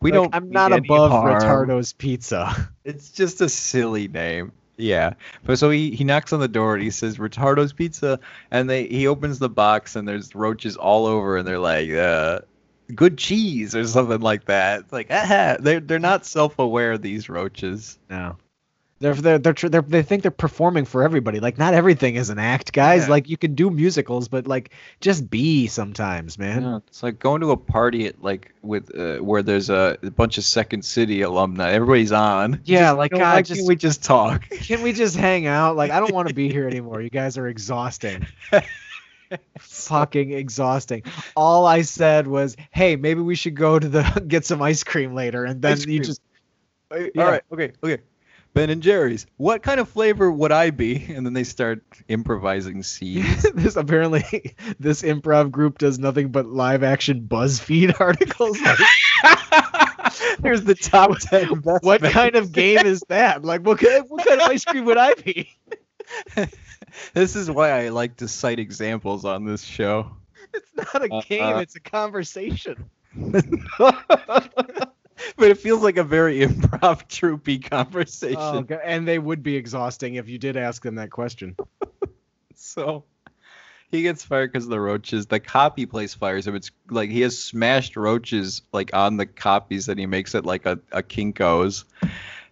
[0.00, 0.34] We Like, don't.
[0.34, 1.40] I'm not above harm.
[1.40, 2.70] Retardo's Pizza.
[2.84, 4.52] It's just a silly name.
[4.76, 5.14] Yeah.
[5.44, 8.18] But so he, he knocks on the door and he says Retardo's Pizza
[8.50, 12.40] and they he opens the box and there's roaches all over and they're like uh
[12.94, 14.80] good cheese or something like that.
[14.80, 17.98] It's like ah, they're they're not self-aware these roaches.
[18.08, 18.36] No.
[19.02, 21.40] They're, they're, they're, tr- they're, they think they're performing for everybody.
[21.40, 23.02] Like, not everything is an act, guys.
[23.04, 23.10] Yeah.
[23.10, 26.62] Like, you can do musicals, but, like, just be sometimes, man.
[26.62, 30.10] Yeah, it's like going to a party at like with uh, where there's a, a
[30.10, 31.72] bunch of Second City alumni.
[31.72, 32.60] Everybody's on.
[32.64, 34.48] Yeah, Just, like, God, just- can't we just talk?
[34.50, 35.76] Can we just hang out?
[35.76, 37.02] Like, I don't want to be here anymore.
[37.02, 38.26] You guys are exhausting.
[39.58, 41.02] Fucking exhausting.
[41.36, 45.14] All I said was, hey, maybe we should go to the get some ice cream
[45.14, 45.44] later.
[45.44, 46.02] And then Ice you cream.
[46.02, 46.20] just,
[46.90, 47.22] All Yeah.
[47.24, 48.02] right, okay, okay.
[48.54, 49.26] Ben and Jerry's.
[49.38, 51.06] What kind of flavor would I be?
[51.14, 53.42] And then they start improvising scenes.
[53.54, 58.58] this apparently, this improv group does nothing but live action BuzzFeed articles.
[58.60, 58.78] Like,
[60.40, 61.60] There's the top ten.
[61.60, 63.44] Best what kind of game is that?
[63.44, 65.48] Like, what kind, what kind of ice cream would I be?
[67.14, 70.10] This is why I like to cite examples on this show.
[70.52, 71.42] It's not a Uh, game.
[71.42, 72.90] uh, it's a conversation.
[75.36, 78.36] but it feels like a very improv troopy conversation.
[78.38, 78.80] Oh, okay.
[78.84, 81.56] And they would be exhausting if you did ask them that question.
[82.54, 83.04] So
[83.90, 85.26] he gets fired because of the roaches.
[85.26, 86.54] The copy place fires him.
[86.54, 90.64] It's like he has smashed roaches like on the copies that he makes at like
[90.64, 91.84] a, a Kinko's.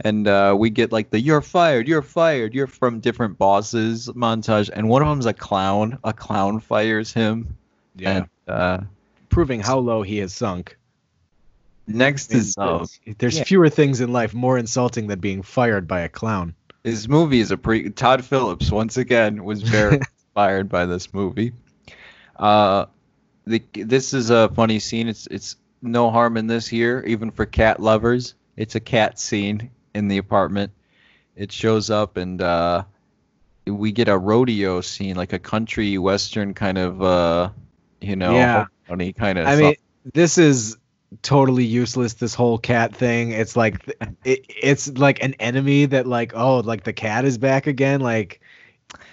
[0.00, 4.68] And uh, we get like the "You're fired, you're fired, you're from different bosses" montage,
[4.72, 5.98] and one of them's a clown.
[6.02, 7.56] A clown fires him.
[8.02, 8.80] And uh,
[9.28, 10.76] Proving how low he has sunk.
[11.86, 12.84] Next is uh,
[13.18, 13.44] There's yeah.
[13.44, 16.54] fewer things in life more insulting than being fired by a clown.
[16.84, 17.90] his movie is a pre.
[17.90, 21.52] Todd Phillips once again was very inspired by this movie.
[22.36, 22.86] Uh,
[23.46, 25.08] the this is a funny scene.
[25.08, 28.34] It's it's no harm in this here, even for cat lovers.
[28.56, 30.72] It's a cat scene in the apartment.
[31.36, 32.84] It shows up and uh,
[33.66, 37.50] we get a rodeo scene, like a country western kind of, uh,
[38.00, 38.66] you know, Yeah.
[38.86, 39.46] funny kind of.
[39.46, 39.74] I mean,
[40.12, 40.76] this is
[41.22, 42.14] totally useless.
[42.14, 43.30] This whole cat thing.
[43.30, 43.86] It's like
[44.24, 48.00] it, it's like an enemy that like oh like the cat is back again.
[48.00, 48.40] Like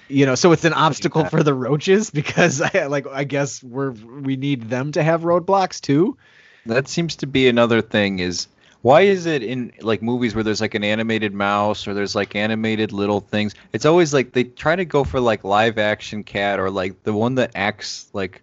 [0.08, 3.92] you know, so it's an obstacle for the roaches because I like I guess we're
[3.92, 6.18] we need them to have roadblocks too.
[6.66, 8.48] that seems to be another thing is
[8.82, 12.36] why is it in like movies where there's like an animated mouse or there's like
[12.36, 16.60] animated little things it's always like they try to go for like live action cat
[16.60, 18.42] or like the one that acts like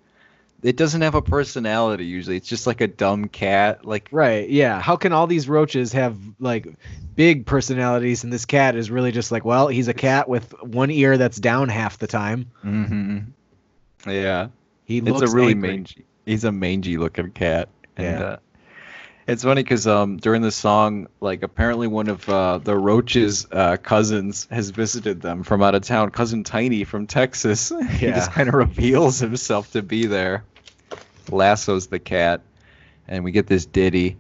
[0.65, 4.49] it doesn't have a personality usually it's just like a dumb cat like Right.
[4.49, 4.81] Yeah.
[4.81, 6.67] How can all these roaches have like
[7.15, 10.91] big personalities and this cat is really just like well he's a cat with one
[10.91, 12.51] ear that's down half the time.
[12.65, 14.11] Mm-hmm.
[14.11, 14.49] yeah
[14.85, 15.69] He looks it's a really angry.
[15.71, 18.25] mangy he's a mangy looking cat and Yeah.
[18.27, 18.37] uh,
[19.27, 23.77] it's funny because um during the song like apparently one of uh the roaches uh
[23.79, 27.87] cousins has visited them from out of town cousin tiny from texas Yeah.
[27.89, 30.45] he just kind of reveals himself to be there
[31.31, 32.41] lassos the cat
[33.09, 34.17] and we get this ditty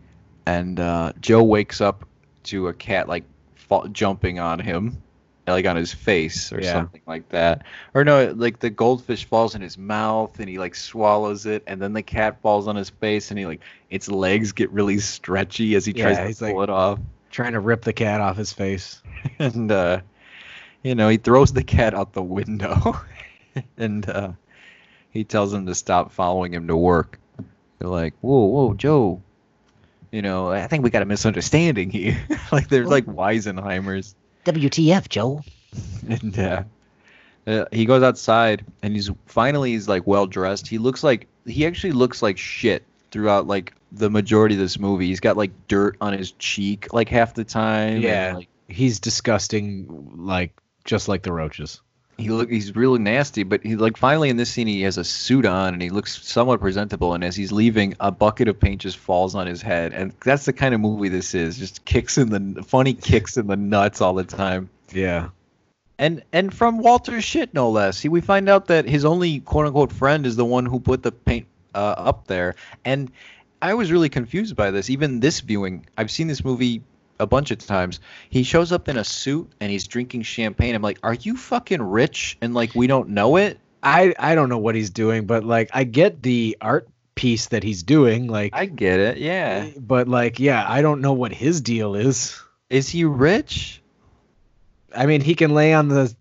[0.47, 2.05] and uh joe wakes up
[2.43, 3.25] to a cat like
[3.55, 5.01] fall, jumping on him
[5.47, 6.73] like on his face or Yeah.
[6.73, 10.75] something like that or no like the goldfish falls in his mouth and he like
[10.75, 14.53] swallows it and then the cat falls on his face and he like its legs
[14.53, 16.99] get really stretchy as he tries to pull like- it off
[17.31, 19.03] Trying to rip the cat off his face.
[19.41, 20.01] and uh
[20.85, 22.97] you know he throws the cat out the window
[23.77, 24.31] and uh
[25.15, 27.19] he tells him to stop following him to work
[27.79, 29.23] they're like whoa whoa joe
[30.13, 35.43] you know i think we got a misunderstanding here like there's like weisenheimers WTF, Joe?
[36.09, 36.65] and uh,
[37.47, 41.65] uh, he goes outside and he's finally he's like well dressed he looks like he
[41.65, 45.97] actually looks like shit throughout like the majority of this movie he's got like dirt
[46.01, 48.33] on his cheek like half the time and, Yeah.
[48.37, 50.53] like He's disgusting like
[50.85, 51.81] just like the roaches.
[52.19, 55.05] He look he's really nasty but he like finally in this scene he has a
[55.05, 58.81] suit on and he looks somewhat presentable and as he's leaving a bucket of paint
[58.81, 62.17] just falls on his head and that's the kind of movie this is just kicks
[62.19, 65.29] in the funny kicks in the nuts all the time Yeah.
[65.99, 68.01] and and from Walter's shit no less.
[68.01, 71.03] He, we find out that his only quote unquote friend is the one who put
[71.03, 72.55] the paint uh, up there,
[72.85, 73.11] and
[73.63, 74.91] I was really confused by this.
[74.91, 76.83] Even this viewing, I've seen this movie
[77.25, 77.99] a bunch of times.
[78.31, 80.77] He shows up in a suit and he's drinking champagne.
[80.77, 82.39] I'm like, are you fucking rich?
[82.41, 83.59] And like we don't know it.
[83.83, 87.63] I I don't know what he's doing, but like I get the art piece that
[87.63, 89.19] he's doing, like I get it.
[89.19, 89.71] Yeah.
[89.77, 92.41] but like yeah, I don't know what his deal is.
[92.71, 93.83] Is he rich?
[94.97, 96.15] I mean, he can lay on the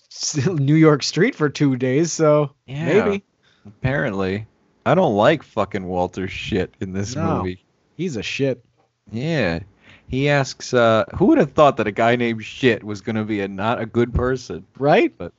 [0.52, 2.84] New York street for 2 days, so Yeah.
[2.84, 3.24] maybe
[3.66, 4.46] Apparently.
[4.86, 7.38] I don't like fucking Walter's shit in this No.
[7.38, 7.64] movie.
[7.96, 8.64] he's a shit.
[9.10, 9.60] Yeah.
[10.08, 13.24] He asks, uh, who would have thought that a guy named Shit was going to
[13.24, 14.66] be a not a good person?
[14.78, 15.12] Right?
[15.16, 15.32] But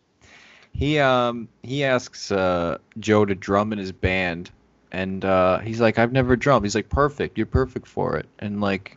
[0.74, 4.52] He um he asks uh, Joe to drum in his band,
[4.92, 6.66] and uh, he's like, I've never drummed.
[6.66, 8.28] He's like, perfect, you're perfect for it.
[8.38, 8.96] And like,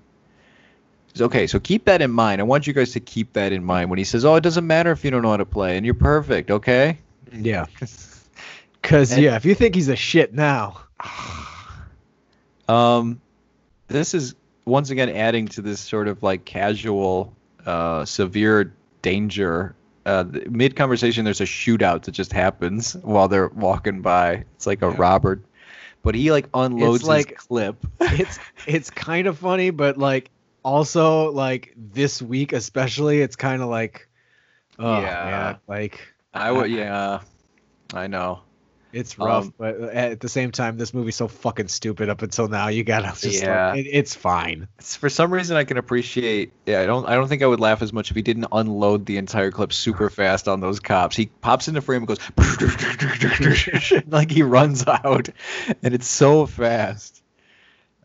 [1.13, 1.47] he's okay.
[1.47, 2.43] So keep that in mind.
[2.43, 4.67] I want you guys to keep that in mind when he says, oh, it doesn't
[4.67, 6.99] matter if you don't know how to play, and you're perfect, okay?
[7.33, 7.65] Yeah.
[8.83, 10.83] Cuz yeah, if you think he's a shit now.
[12.69, 13.21] Um,
[13.89, 14.35] this is
[14.65, 17.35] once again adding to this sort of like casual,
[17.67, 19.75] uh, severe danger.
[20.05, 24.45] Uh, mid conversation, there's a shootout that just happens while they're walking by.
[24.57, 24.95] It's like a Yeah.
[24.99, 25.43] Robert,
[26.03, 27.77] but he like unloads like- his clip.
[28.01, 30.31] It's it's kind of funny, but like
[30.65, 34.09] also like this week especially it's kind of like
[34.79, 35.25] oh Yeah.
[35.25, 36.01] man, like
[36.35, 37.21] I would, yeah,
[37.95, 38.41] I know.
[38.93, 42.47] It's rough, Um, but at the same time, this movie's so fucking stupid up until
[42.49, 42.69] now.
[42.69, 43.71] You gotta just Yeah.
[43.71, 44.69] like, it, it's fine.
[44.79, 46.53] It's- for some reason I can appreciate.
[46.67, 47.09] Yeah, I don't.
[47.09, 49.73] I don't think I would laugh as much if he didn't unload the entire clip
[49.73, 51.17] super fast on those cops.
[51.17, 52.19] He pops into frame and goes
[54.09, 55.29] like he runs out,
[55.83, 57.23] and it's so fast.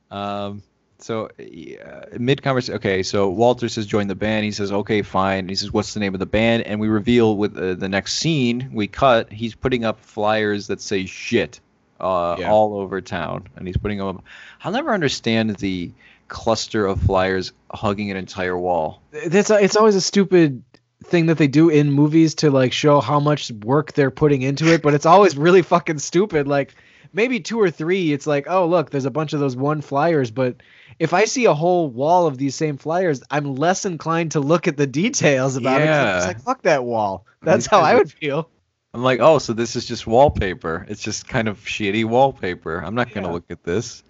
[0.10, 0.64] Um.
[1.00, 2.76] So yeah, mid conversation.
[2.78, 4.46] Okay, so Walter says join the band.
[4.46, 5.48] He says okay, fine.
[5.48, 6.64] He says what's the name of the band?
[6.64, 9.32] And we reveal with uh, the next scene we cut.
[9.32, 11.60] He's putting up flyers that say shit
[12.00, 12.52] uh, Yeah.
[12.52, 14.24] all over town, and he's putting them up.
[14.64, 15.92] I'll never understand the
[16.30, 19.02] cluster of flyers hugging an entire wall.
[19.14, 20.64] It's it's always a stupid
[21.06, 24.74] thing that they do in movies to like show how much work they're putting into
[24.74, 26.48] it, but it's always really fucking stupid.
[26.48, 26.74] Like
[27.14, 30.32] maybe two or three, it's like, oh look, there's a bunch of those one flyers,
[30.32, 30.56] but
[31.00, 34.68] if I see a whole wall of these same flyers, I'm less inclined to look
[34.68, 35.88] at the details about it.
[35.88, 36.28] 'cause I'm Yeah.
[36.28, 37.26] like, fuck that wall.
[37.44, 38.50] That's how I would feel.
[38.94, 40.86] I'm like, oh, so this is just wallpaper.
[40.90, 42.80] It's just kind of shitty wallpaper.
[42.80, 43.34] I'm not gonna Yeah.
[43.34, 44.04] look at this.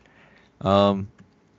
[0.61, 1.09] Um,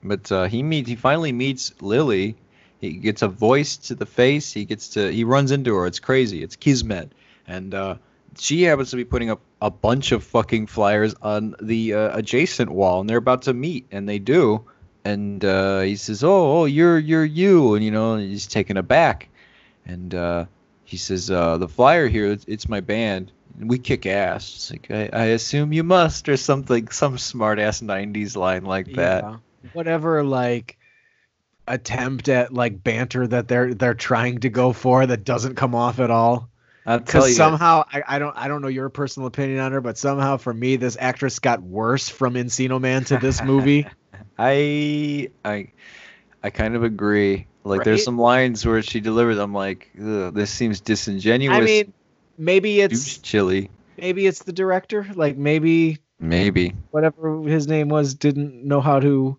[0.03, 2.35] but uh, he meet he finally meets Lily.
[2.79, 4.51] He gets a voice to the face.
[4.53, 5.85] He gets to he runs into her.
[5.85, 6.41] It's crazy.
[6.41, 7.11] It's Kismet,
[7.47, 7.95] and uh,
[8.37, 12.71] she happens to be putting up a bunch of fucking flyers on the uh, adjacent
[12.71, 14.63] wall, and they're about to meet, and they do.
[15.05, 18.77] And uh, he says, "Oh, oh, you're you're you," and you know, and he's taken
[18.77, 19.29] aback,
[19.85, 20.45] and uh,
[20.83, 23.31] he says, uh, "The flyer here, it's, it's my band.
[23.59, 27.59] And we kick ass." It's like, I, I assume you must, or something, some smart
[27.59, 29.23] ass '90s line like that.
[29.23, 29.37] Yeah.
[29.73, 30.77] Whatever like
[31.67, 35.99] attempt at like banter that they're they're trying to go for that doesn't come off
[35.99, 36.49] at all.
[36.85, 39.71] I'll tell Because you, somehow I, I don't I don't know your personal opinion on
[39.71, 43.87] her, but somehow for me this actress got worse from Encino Man to this movie.
[44.37, 45.67] I I
[46.43, 47.47] I kind of agree.
[47.63, 49.37] Like, there's some lines where she delivers.
[49.37, 51.57] I'm like, this seems disingenuous.
[51.57, 51.93] I mean,
[52.37, 53.69] maybe it's chilly.
[53.97, 55.05] maybe it's the director.
[55.13, 56.73] Like maybe Maybe.
[56.91, 59.37] whatever his name was didn't know how to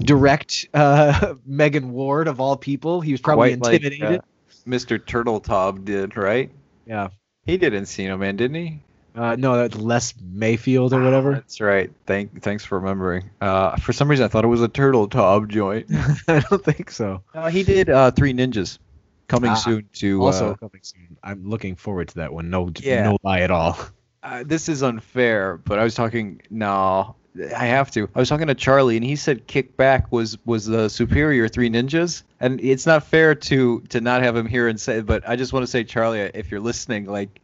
[0.00, 3.00] direct uh Megan Ward of all people.
[3.00, 4.20] He was probably Quite like, intimidated.
[4.20, 4.98] uh, Mr.
[4.98, 6.50] Turteltaub did, right?
[6.86, 7.08] yeah.
[7.44, 8.80] He did Encino Man, didn't he?
[9.14, 11.34] Uh, no, that's Les Mayfield or whatever.
[11.34, 11.90] That's right.
[12.06, 13.30] Thank, thanks for remembering.
[13.40, 15.86] Uh, for some reason, I thought it was a Turteltaub joint.
[16.28, 17.22] I don't think so.
[17.32, 18.78] Uh, he did uh, Three Ninjas,
[19.28, 20.22] coming Ah, soon to.
[20.24, 21.16] also uh, coming soon.
[21.22, 22.50] I'm looking forward to that one.
[22.50, 23.04] No, Yeah.
[23.04, 23.78] no lie at all.
[24.24, 26.42] uh, this is unfair, but I was talking.
[26.50, 27.14] No,
[27.56, 28.08] I have to.
[28.16, 32.24] I was talking to Charlie, and he said Kickback was was the superior Three Ninjas,
[32.40, 35.02] and it's not fair to to not have him here and say.
[35.02, 37.40] But I just want to say, Charlie, if you're listening, like.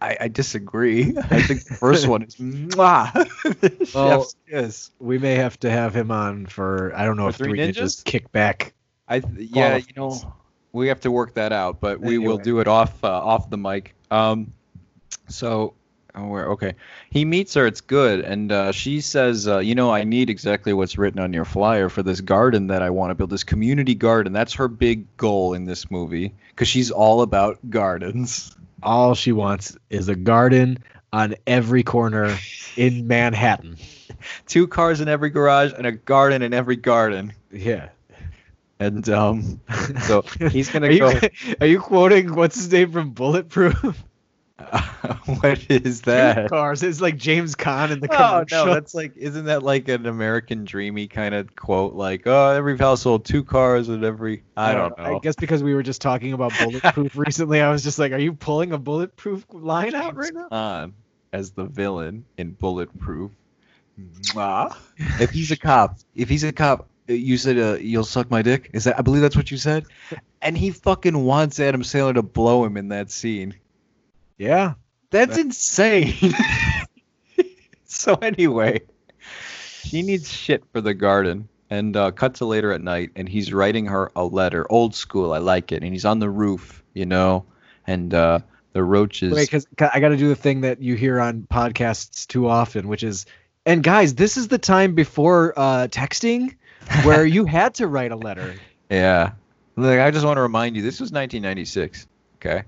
[0.00, 1.16] I, I disagree.
[1.16, 3.12] I think the first one is mwah.
[3.60, 4.90] the Well, chef's kiss.
[4.98, 7.58] We may have to have him on for I don't know For if Three Three
[7.58, 8.04] Ninjas, Ninjas?
[8.04, 8.74] kick back.
[9.08, 10.34] I th- yeah, you know,
[10.72, 13.58] we have to work that out, but we will do it off uh, off the
[13.58, 13.94] mic.
[14.10, 14.52] Um,
[15.28, 15.74] so
[16.14, 16.74] oh, where okay,
[17.10, 17.66] he meets her.
[17.66, 21.32] It's good, and uh, she says, uh, you know, I need exactly what's written on
[21.32, 23.30] your flyer for this garden that I want to build.
[23.30, 24.32] This community garden.
[24.32, 28.54] That's her big goal in this movie because she's all about gardens.
[28.82, 30.78] All she wants is a garden
[31.12, 32.36] on every corner
[32.76, 33.76] in Manhattan.
[34.46, 37.32] Two cars in every garage and a garden in every garden.
[37.52, 37.88] Yeah.
[38.78, 39.60] And um,
[40.04, 41.10] so he's gonna are go.
[41.10, 44.04] You, are you quoting what's his name from Bulletproof?
[45.40, 46.50] what is that?
[46.50, 46.82] Cars.
[46.82, 48.66] It's like James Caan in the Oh commercial.
[48.66, 51.94] no, that's like isn't that like an American dreamy kind of quote?
[51.94, 55.16] Like, oh, every household two cars and every I don't know.
[55.16, 58.18] I guess because we were just talking about bulletproof recently, I was just like, "Are
[58.18, 60.94] you pulling a bulletproof line out right now?" on
[61.32, 63.30] as the villain in Bulletproof.
[63.98, 64.74] Mwah.
[65.20, 68.42] if he's a cop, if he's a cop, uh, you said uh, you'll suck my
[68.42, 68.70] dick.
[68.72, 68.98] Is that?
[68.98, 69.84] I believe that's what you said.
[70.42, 73.54] And he fucking wants Adam Sandler to blow him in that scene.
[74.40, 74.72] Yeah.
[75.10, 76.34] That's insane.
[77.84, 78.80] so anyway,
[79.82, 81.48] she needs shit for the garden.
[81.68, 85.32] And uh, cut to later at night, and he's writing her a letter, old school.
[85.32, 85.84] I like it.
[85.84, 87.44] And he's on the roof, you know,
[87.86, 88.40] and uh,
[88.72, 89.32] the roaches.
[89.32, 92.88] Wait, because I got to do the thing that you hear on podcasts too often,
[92.88, 93.24] which is,
[93.66, 96.56] and guys, this is the time before uh, texting
[97.04, 98.56] where you had to write a letter.
[98.90, 99.32] Yeah.
[99.76, 102.08] Like, I just want to remind you, this was 1996.
[102.36, 102.64] Okay.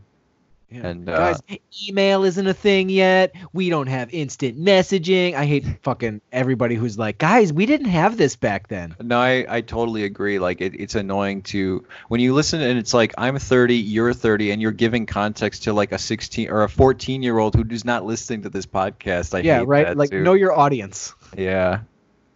[0.73, 0.87] Yeah.
[0.87, 1.41] And, uh, guys,
[1.87, 3.35] email isn't a thing yet.
[3.53, 5.35] We don't have instant messaging.
[5.35, 8.97] I hate fucking everybody who's like, guys, we didn't have this back then.
[9.01, 10.39] No, I, I totally agree.
[10.39, 14.53] Like it, it's annoying to when you listen and it's like I'm 30, you're 30,
[14.53, 17.85] and you're giving context to like a 16 or a 14 year old who is
[17.85, 19.35] not listening to this podcast.
[19.35, 19.87] I yeah, hate right.
[19.89, 20.23] that, Like, too.
[20.23, 21.15] know your audience.
[21.37, 21.81] Yeah.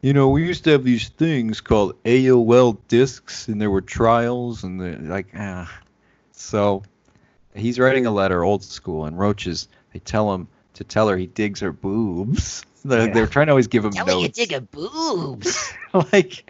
[0.02, 4.62] You know, we used to have these things called AOL discs, and there were trials,
[4.62, 5.72] and the, like, ah.
[6.32, 6.82] So
[7.56, 9.68] he's writing a letter, old school, and roaches.
[9.92, 12.64] They tell him to tell her he digs her boobs.
[12.84, 13.14] They're, Yeah.
[13.14, 14.38] they're trying to always give him Tell me you notes.
[14.38, 15.72] dig a boobs.
[16.12, 16.48] like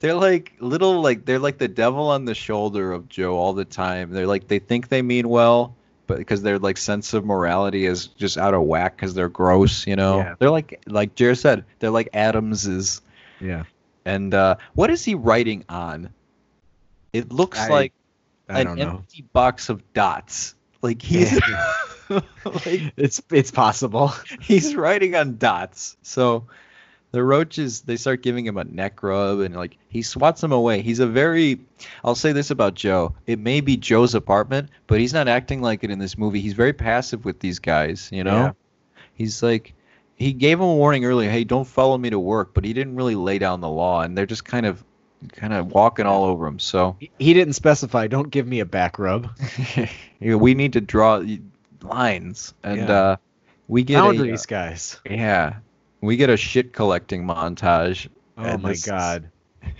[0.00, 3.64] they're like little like they're like the devil on the shoulder of Joe all the
[3.64, 4.10] time.
[4.10, 5.74] They're like they think they mean well,
[6.06, 9.86] but because their like sense of morality is just out of whack because they're gross,
[9.86, 10.18] you know.
[10.18, 10.34] Yeah.
[10.38, 13.00] They're like like Jared said, they're like Adams's.
[13.40, 13.64] Yeah.
[14.04, 16.10] And uh, what is he writing on?
[17.14, 17.92] It looks I- like
[18.48, 18.88] I an don't know.
[18.90, 20.54] empty box of dots.
[20.82, 21.32] Like he's
[22.08, 24.08] like It's it's possible.
[24.40, 25.96] he's writing on dots.
[26.02, 26.46] So
[27.10, 30.82] the roaches they start giving him a neck rub and like he swats them away.
[30.82, 31.60] He's a very
[32.04, 33.14] I'll say this about Joe.
[33.26, 36.40] It may be Joe's apartment, but he's not acting like it in this movie.
[36.40, 38.36] He's very passive with these guys, you know?
[38.36, 38.52] Yeah.
[39.14, 39.74] He's like
[40.16, 42.96] he gave him a warning earlier, hey, don't follow me to work, but he didn't
[42.96, 44.82] really lay down the law and they're just kind of
[45.32, 46.58] kind of walking all over him.
[46.58, 48.06] So He- didn't specify.
[48.06, 49.28] Don't give me a back rub.
[50.20, 51.22] We need to draw
[51.82, 52.92] lines and Yeah.
[52.92, 53.16] uh
[53.68, 54.98] we get a, guys.
[55.08, 55.56] Yeah.
[56.00, 58.08] We get a shit collecting montage.
[58.36, 59.30] Oh my this is- god.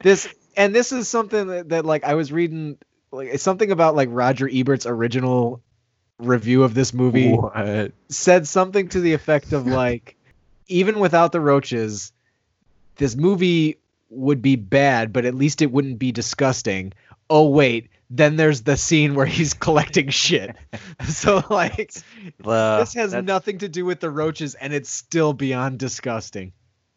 [0.00, 2.76] This and this is something that, that like I was reading
[3.10, 5.62] like it's something about like Roger Ebert's original
[6.18, 7.92] review of this movie What?
[8.08, 10.16] said something to the effect of like
[10.68, 12.12] even without the roaches
[12.96, 13.78] this movie
[14.14, 16.92] would be bad but at least it wouldn't be disgusting.
[17.30, 20.54] Oh wait then there's the scene where he's collecting shit.
[21.08, 21.92] So like
[22.44, 26.52] Uh, this has nothing to do with the roaches and it's still beyond disgusting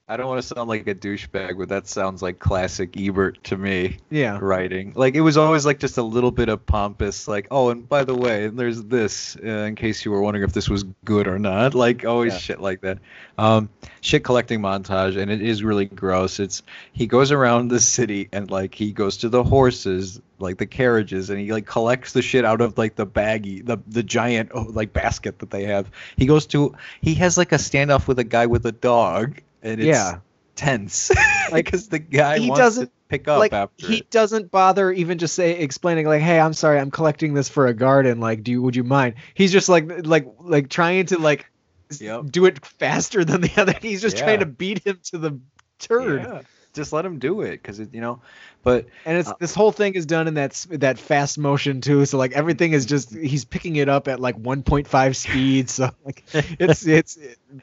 [0.09, 3.57] I don't want to sound like a douchebag, but that sounds like classic Ebert to
[3.57, 4.93] me yeah writing.
[4.95, 8.05] Like it was always like just a little bit of pompous, like, oh, and by
[8.05, 11.37] the way, there's this, uh, in case you were wondering if this was good or
[11.37, 11.75] not.
[11.75, 12.39] Like always Yeah.
[12.39, 12.99] shit like that.
[13.37, 16.39] Um, shit collecting montage, and it is really gross.
[16.39, 20.65] It's he goes around the city and like he goes to the horses, like the
[20.65, 24.51] carriages, and he like collects the shit out of like the baggy, the the giant
[24.53, 25.91] oh, like basket that they have.
[26.15, 29.79] He goes to he has like a standoff with a guy with a dog, and
[29.81, 30.19] it's Yeah.
[30.55, 31.11] tense,
[31.51, 33.87] Like, because the guy he wants doesn't- pick up like after.
[33.87, 34.09] he it.
[34.11, 37.73] doesn't bother even just say explaining like hey i'm sorry i'm collecting this for a
[37.73, 41.49] garden like do you would you mind he's just like like like trying to like
[42.01, 42.25] Yep.
[42.31, 45.39] do it faster than the other he's just trying to beat him to the
[45.79, 46.41] turd Yeah,
[46.73, 48.21] just let him do it because it, you know.
[48.61, 52.03] But and it's Uh, this whole thing is done in that that fast motion too
[52.05, 56.25] so like everything is just he's picking it up at like 1.5 speed so like
[56.33, 57.17] it's it's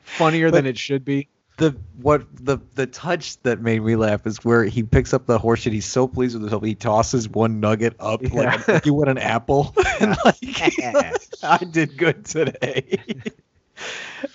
[0.05, 4.38] funnier than it should be the what the the touch that made me laugh is
[4.44, 5.72] where he picks up the horse shit.
[5.72, 6.64] He's so pleased with himself.
[6.64, 8.61] He tosses one nugget up Yeah.
[8.68, 10.36] like you would an apple, and like
[11.42, 12.98] I did good today.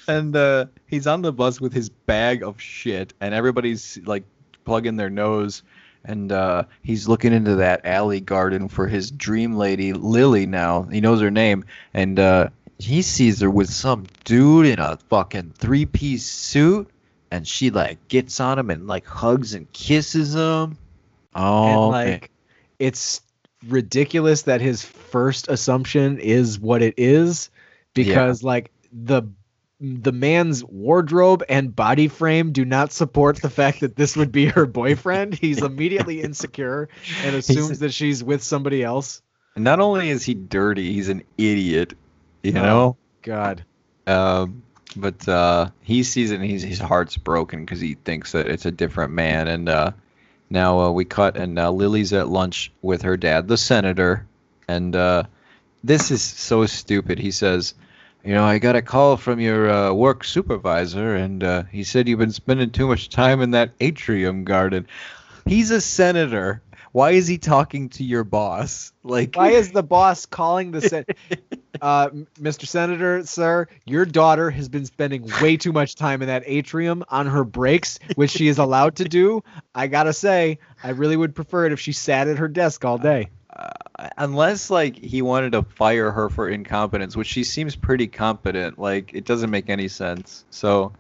[0.08, 4.24] and uh, he's on the bus with his bag of shit, and everybody's like
[4.66, 5.64] plugging their nose.
[6.06, 10.46] And uh, he's looking into that alley garden for his dream lady, Lily.
[10.46, 14.98] Now he knows her name, and uh, he sees her with some dude in a
[15.10, 16.90] fucking three-piece suit,
[17.32, 20.78] and she like gets on him and like hugs and kisses him.
[21.36, 22.32] Oh, and like
[22.80, 23.22] it's
[23.68, 27.50] ridiculous that his first assumption is what it is
[27.94, 29.24] because like the
[29.82, 34.46] the man's wardrobe and body frame do not support the fact that this would be
[34.46, 36.90] her boyfriend he's immediately insecure
[37.24, 39.22] and assumes that she's with somebody else
[39.56, 41.94] not only is he dirty, he's an idiot.
[42.44, 42.62] You Oh.
[42.62, 42.98] know.
[43.24, 43.66] god
[44.08, 44.64] Um,
[44.96, 48.66] but uh, he sees it and he's, his heart's broken because he thinks that it's
[48.66, 49.48] a different man.
[49.48, 49.92] And uh,
[50.50, 54.26] now uh, we cut, and uh, Lily's at lunch with her dad, the senator.
[54.68, 55.24] And uh,
[55.84, 57.20] this is so stupid.
[57.20, 57.74] He says,
[58.24, 62.08] You know, I got a call from your uh, work supervisor, and uh, he said
[62.08, 64.88] you've been spending too much time in that atrium garden.
[65.46, 66.62] He's a senator.
[66.92, 68.92] Why is he talking to your boss?
[69.04, 71.06] Like, why is the boss calling the sen-
[71.82, 72.10] uh,
[72.40, 77.04] mr senator sir your daughter has been spending way too much time in that atrium
[77.10, 79.44] on her breaks which she is allowed to do
[79.76, 82.98] i gotta say i really would prefer it if she sat at her desk all
[82.98, 83.30] day
[84.18, 88.80] unless like he wanted to fire her for incompetence, which she seems pretty competent.
[88.80, 90.46] Like it doesn't make any sense.
[90.50, 90.94] So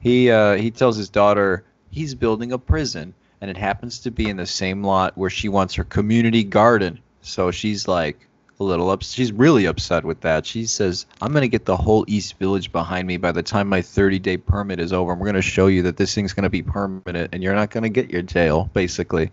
[0.00, 4.28] he uh, he tells his daughter he's building a prison, and it happens to be
[4.28, 7.00] in the same lot where she wants her community garden.
[7.22, 8.26] So she's like
[8.60, 9.12] a little ups.
[9.12, 10.46] She's really upset with that.
[10.46, 13.82] She says, "I'm gonna get the whole East Village behind me by the time my
[13.82, 15.12] 30 day permit is over.
[15.12, 17.88] and we're gonna show you that this thing's gonna be permanent, and you're not gonna
[17.88, 19.30] get your jail, basically."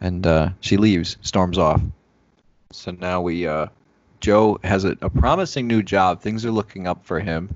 [0.00, 1.80] And uh, she leaves, storms off.
[2.72, 3.66] So now we, uh,
[4.20, 6.20] Joe has a, a promising new job.
[6.20, 7.54] Things are looking up for him.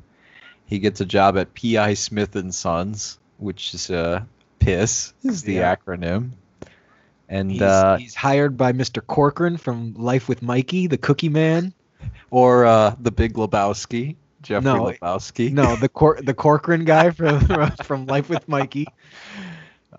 [0.66, 1.94] He gets a job at P.I.
[1.94, 4.22] Smith and Sons, which is uh,
[4.60, 5.74] PISS is the Yeah.
[5.74, 6.30] acronym.
[7.28, 11.74] And he's, uh, he's hired by mr corcoran from life with mikey the cookie man
[12.30, 15.50] or uh, the Big Lebowski, Jeffrey No, Lebowski.
[15.52, 17.40] No, the Cor- the Corcoran guy from
[17.84, 18.86] from Life with Mikey.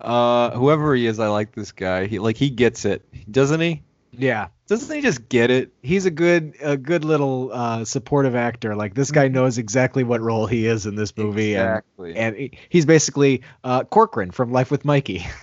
[0.00, 2.06] Uh, whoever he is, I like this guy.
[2.06, 3.82] He like he gets it, doesn't he?
[4.12, 5.72] Yeah, Doesn't he just get it?
[5.82, 8.74] he's a good a good little uh, supportive actor.
[8.74, 12.16] Like this guy knows exactly what role he is in this movie, Exactly.
[12.16, 15.26] and and he's basically uh, Corcoran from Life with Mikey.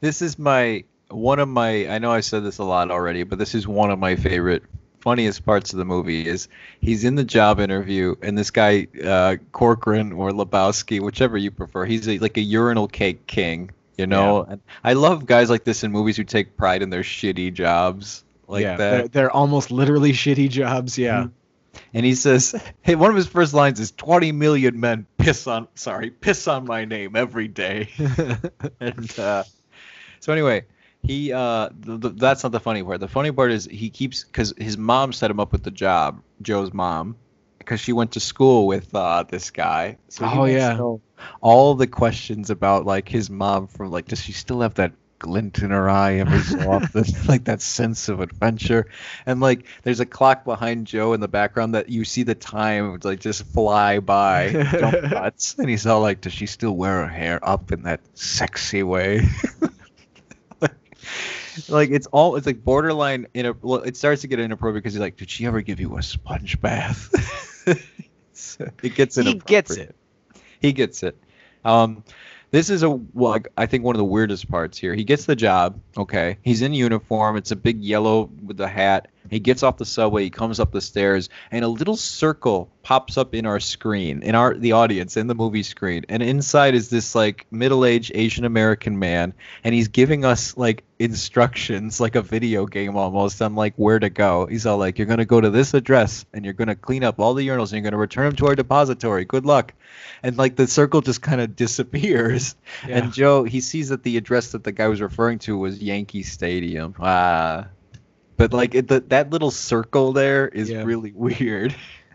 [0.00, 1.88] This is my one of my.
[1.88, 4.62] I know I said this a lot already, but this is one of my favorite,
[5.00, 6.26] funniest parts of the movie.
[6.26, 6.48] Is
[6.80, 11.84] he's in the job interview, and this guy uh, Corcoran or Lebowski, whichever you prefer,
[11.84, 13.70] he's a, like a urinal cake king.
[13.96, 17.02] You know, and I love guys like this in movies who take pride in their
[17.02, 18.90] shitty jobs like yeah, that.
[18.90, 20.98] They're, they're almost literally shitty jobs.
[20.98, 21.28] Yeah.
[21.94, 25.68] And he says, "Hey, one of his first lines is 20 million men piss on
[25.74, 27.90] sorry, piss on my name every day."
[28.80, 29.44] and uh,
[30.18, 30.64] so anyway,
[31.02, 33.00] he uh, th- th- that's not the funny part.
[33.00, 36.22] The funny part is he keeps because his mom set him up with the job,
[36.42, 37.16] Joe's mom,
[37.58, 39.98] because she went to school with uh, this guy.
[40.08, 40.78] So Oh, yeah.
[41.40, 45.58] all the questions about like his mom from like, does she still have that glint
[45.58, 48.86] in her eye every so often, like that sense of adventure?
[49.26, 52.98] And like, there's a clock behind Joe in the background that you see the time
[53.02, 54.96] like just fly by, jump
[55.58, 59.22] and he's all like, does she still wear her hair up in that sexy way?
[61.68, 64.94] like it's all it's like borderline in a well, it starts to get inappropriate because
[64.94, 67.10] he's like did she ever give you a sponge bath
[68.32, 69.94] So it gets he gets it.
[70.60, 71.16] he gets it
[71.64, 72.02] um
[72.50, 74.94] this is a well, like, I think one of the weirdest parts here.
[74.94, 75.80] He gets the job.
[75.96, 77.36] Okay, he's in uniform.
[77.36, 79.08] It's a big yellow with the hat.
[79.28, 80.24] He gets off the subway.
[80.24, 84.34] He comes up the stairs, and a little circle pops up in our screen, in
[84.34, 86.04] our the audience, in the movie screen.
[86.08, 92.00] And inside is this like middle-aged Asian American man, and he's giving us like instructions,
[92.00, 94.46] like a video game almost, on like where to go.
[94.46, 97.34] He's all like, "You're gonna go to this address, and you're gonna clean up all
[97.34, 99.24] the urinals, and you're gonna return them to our depository.
[99.24, 99.74] Good luck."
[100.22, 102.54] And like the circle just kind of disappears.
[102.86, 102.98] Yeah.
[102.98, 106.22] And Joe, he sees that the address that the guy was referring to was Yankee
[106.22, 106.94] Stadium.
[106.98, 107.66] Ah.
[108.40, 110.82] But like it, the, that little circle there is Yeah.
[110.84, 111.74] really weird.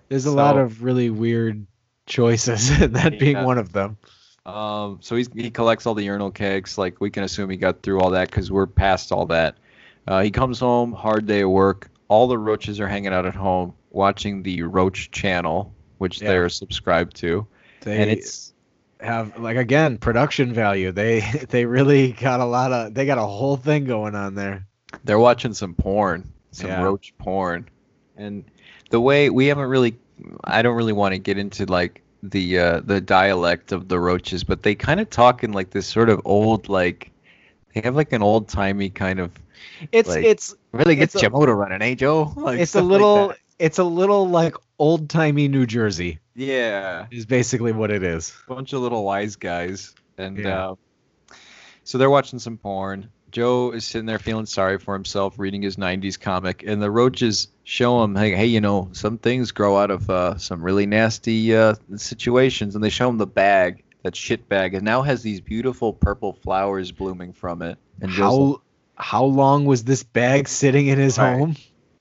[0.09, 1.67] There's a lot of really weird
[2.07, 3.97] choices, and that being one of them.
[4.43, 6.79] Um, so he's, he collects all the urinal kegs.
[6.79, 9.57] Like we can assume he got through all that because we're past all that.
[10.07, 11.89] Uh, he comes home, hard day of work.
[12.07, 16.29] All the roaches are hanging out at home watching the Roach Channel, which Yeah.
[16.29, 17.45] they're subscribed to,
[17.81, 18.53] They and it's
[18.99, 20.91] have like again production value.
[20.91, 21.19] They
[21.49, 24.65] they really got a lot of they got a whole thing going on there.
[25.03, 26.81] They're watching some porn, some Yeah.
[26.83, 27.67] roach porn,
[28.17, 28.43] and
[28.89, 29.97] the way we haven't really,
[30.43, 34.43] I don't really want to get into like the uh, the dialect of the roaches,
[34.43, 37.11] but they kind of talk in like this sort of old like
[37.73, 39.31] they have like an old timey kind of
[39.91, 42.33] It's Like, it's really gets gets your motor running, eh, Joe?
[42.37, 47.05] Like, it's a stuff like little it's a little like old timey New Jersey yeah,
[47.11, 48.33] is basically what it is.
[48.47, 50.69] bunch of little wise guys, and Yeah.
[50.69, 50.75] uh,
[51.83, 53.09] so they're watching some porn.
[53.35, 57.49] Joe is sitting there feeling sorry for himself, reading his '90s comic, and the roaches
[57.65, 61.53] show him, "Hey, hey, you know, some things grow out of uh, some really nasty
[61.53, 65.41] uh, situations." And they show him the bag, that shit bag, and now has these
[65.41, 67.77] beautiful purple flowers blooming from it.
[67.99, 68.61] And Joe's How
[68.95, 71.37] how long was this bag sitting in his Right.
[71.37, 71.55] home?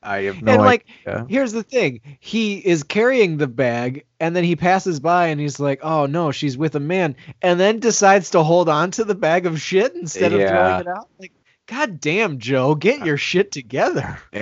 [0.05, 1.27] I have no and like idea.
[1.29, 5.59] here's the thing he is carrying the bag and then he passes by and he's
[5.59, 9.15] like oh no she's with a man and then decides to hold on to the
[9.15, 11.33] bag of shit instead of throwing it out like
[11.67, 14.19] god damn joe get your shit together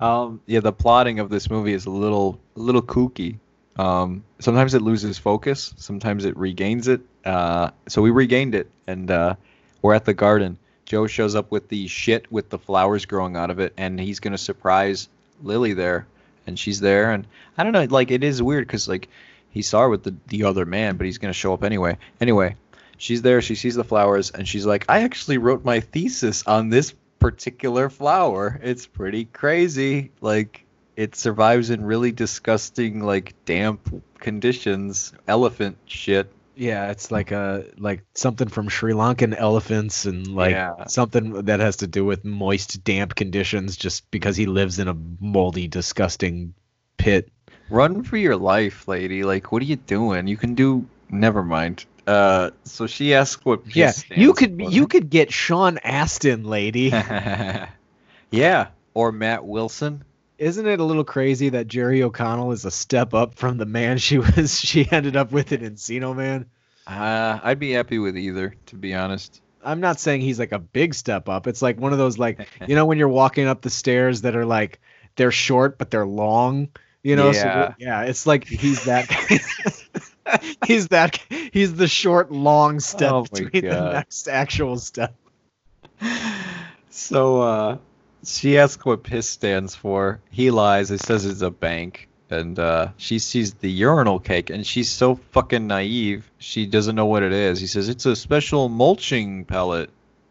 [0.00, 3.38] um, yeah, the plotting of this movie is a little, a little kooky.
[3.76, 5.74] Um, sometimes it loses focus.
[5.76, 7.00] Sometimes it regains it.
[7.24, 9.34] Uh, so we regained it, and uh,
[9.82, 10.58] we're at the garden.
[10.86, 14.20] Joe shows up with the shit with the flowers growing out of it, and he's
[14.20, 15.08] gonna surprise
[15.42, 16.06] Lily there,
[16.46, 17.26] and she's there, and
[17.58, 19.08] I don't know, like it is weird because like
[19.50, 21.98] he saw her with the the other man, but he's gonna show up anyway.
[22.20, 22.56] Anyway,
[22.98, 23.42] she's there.
[23.42, 27.90] She sees the flowers, and she's like, "I actually wrote my thesis on this particular
[27.90, 28.60] flower.
[28.62, 30.12] It's pretty crazy.
[30.20, 30.64] Like
[30.96, 36.32] it survives in really disgusting, like damp conditions, elephant shit.
[36.58, 40.86] Yeah it's like a like something from sri lankan elephants and like Yeah.
[40.86, 44.96] something that has to do with moist damp conditions just because he lives in a
[45.20, 46.54] moldy disgusting
[46.96, 47.28] pit
[47.68, 49.24] Run for your life, lady.
[49.24, 50.28] Like, what are you doing?
[50.28, 50.86] You can do.
[51.10, 51.84] Never mind.
[52.06, 53.74] Uh, so she asks what.
[53.74, 54.70] yeah you could for.
[54.70, 56.92] you could get sean astin lady
[58.30, 60.04] yeah, or Matt Wilson.
[60.38, 63.98] Isn't it a little crazy that Jerry O'Connell is a step up from the man
[63.98, 66.46] she was she ended up with in Encino Man?
[66.86, 69.40] Uh, I'd be happy with either, to be honest.
[69.64, 71.46] I'm not saying he's like a big step up.
[71.46, 74.36] It's like one of those like you know when you're walking up the stairs that
[74.36, 74.80] are like
[75.16, 76.68] they're short but they're long.
[77.02, 77.68] You know, Yeah.
[77.68, 79.10] so yeah, it's like he's that
[80.66, 81.18] he's that
[81.52, 85.14] he's the short long step Oh between the next actual step.
[86.90, 87.78] So uh,
[88.26, 90.20] she asks what PISS stands for.
[90.30, 90.88] He lies.
[90.88, 92.08] He says it's a bank.
[92.28, 96.28] And uh, she sees the urinal cake, and she's so fucking naive.
[96.38, 97.60] She doesn't know what it is.
[97.60, 99.90] He says it's a special mulching pellet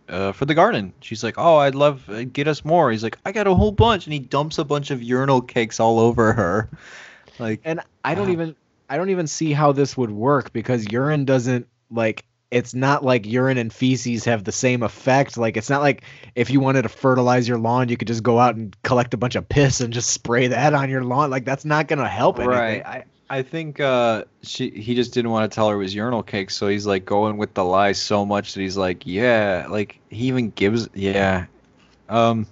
[0.09, 0.91] uh, for the garden.
[0.99, 3.71] She's like, "Oh, I'd love uh, get us more." He's like, "I got a whole
[3.71, 6.69] bunch," and he dumps a bunch of urinal cakes all over her.
[7.39, 8.33] Like, And I don't Wow.
[8.33, 8.55] even
[8.89, 13.25] I don't even see how this would work because urine doesn't like it's not like
[13.25, 15.37] urine and feces have the same effect.
[15.37, 16.03] Like it's not like
[16.35, 19.17] if you wanted to fertilize your lawn, you could just go out and collect a
[19.17, 21.29] bunch of piss and just spray that on your lawn.
[21.29, 22.57] Like that's not gonna help anything.
[22.57, 22.85] right.
[22.85, 26.21] I, I think uh, she he just didn't want to tell her it was urinal
[26.21, 29.99] cake, so he's like going with the lie so much that he's like, yeah, like
[30.09, 31.47] he even gives, yeah.
[32.07, 32.45] Um,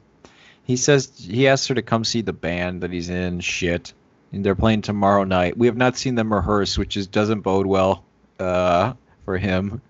[0.64, 3.40] he says he asks her to come see the band that he's in.
[3.40, 3.94] Shit,
[4.32, 5.56] and they're playing tomorrow night.
[5.56, 8.04] We have not seen them rehearse, which is doesn't bode well,
[8.40, 8.94] uh,
[9.26, 9.82] for him,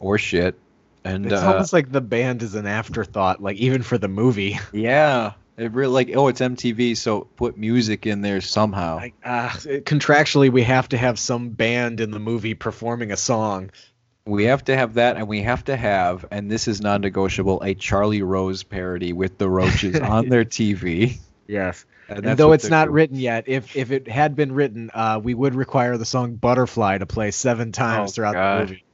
[0.00, 0.58] or shit.
[1.04, 4.58] And It's uh, almost like the band is an afterthought, like even for the movie.
[4.72, 8.96] yeah, it really like oh, it's MTV, so put music in there somehow.
[8.96, 13.70] Like uh, contractually, we have to have some band in the movie performing a song.
[14.26, 17.74] We have to have that, and we have to have, and this is non-negotiable, a
[17.74, 21.18] Charlie Rose parody with the Roaches on their TV.
[21.46, 21.84] Yes.
[22.08, 22.94] And And though it's not doing.
[22.94, 26.98] written yet, if if it had been written, uh, we would require the song "Butterfly"
[26.98, 28.68] to play seven times Oh, throughout God.
[28.68, 28.84] the movie.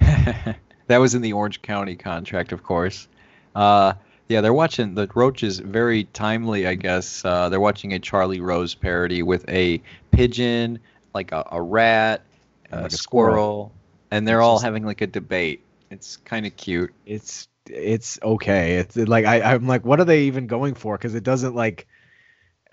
[0.86, 3.08] that was in the Orange County contract, of course.
[3.54, 3.94] Uh,
[4.28, 5.58] yeah, they're watching the Roaches.
[5.58, 7.24] Very timely, I guess.
[7.24, 9.82] Uh, they're watching a Charlie Rose parody with a
[10.12, 10.78] pigeon,
[11.14, 12.22] like a, a rat,
[12.70, 13.72] And a, like a squirrel, squirrel.
[14.10, 15.64] and they're It's all just- having like a debate.
[15.90, 16.92] It's kind of cute.
[17.06, 18.76] It's it's okay.
[18.76, 20.96] It's like I I'm like, what are they even going for?
[20.96, 21.86] Because it doesn't like.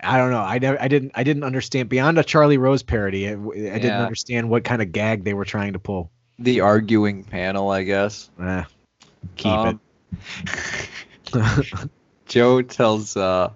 [0.00, 0.40] I don't know.
[0.40, 3.28] I never, I didn't, I didn't understand beyond a Charlie Rose parody.
[3.28, 6.12] I, I didn't understand what kind of gag they were trying to pull.
[6.38, 8.30] The arguing panel, I guess.
[8.40, 8.62] Eh,
[9.34, 9.80] keep Um,
[11.32, 11.88] it.
[12.26, 13.50] Joe tells uh,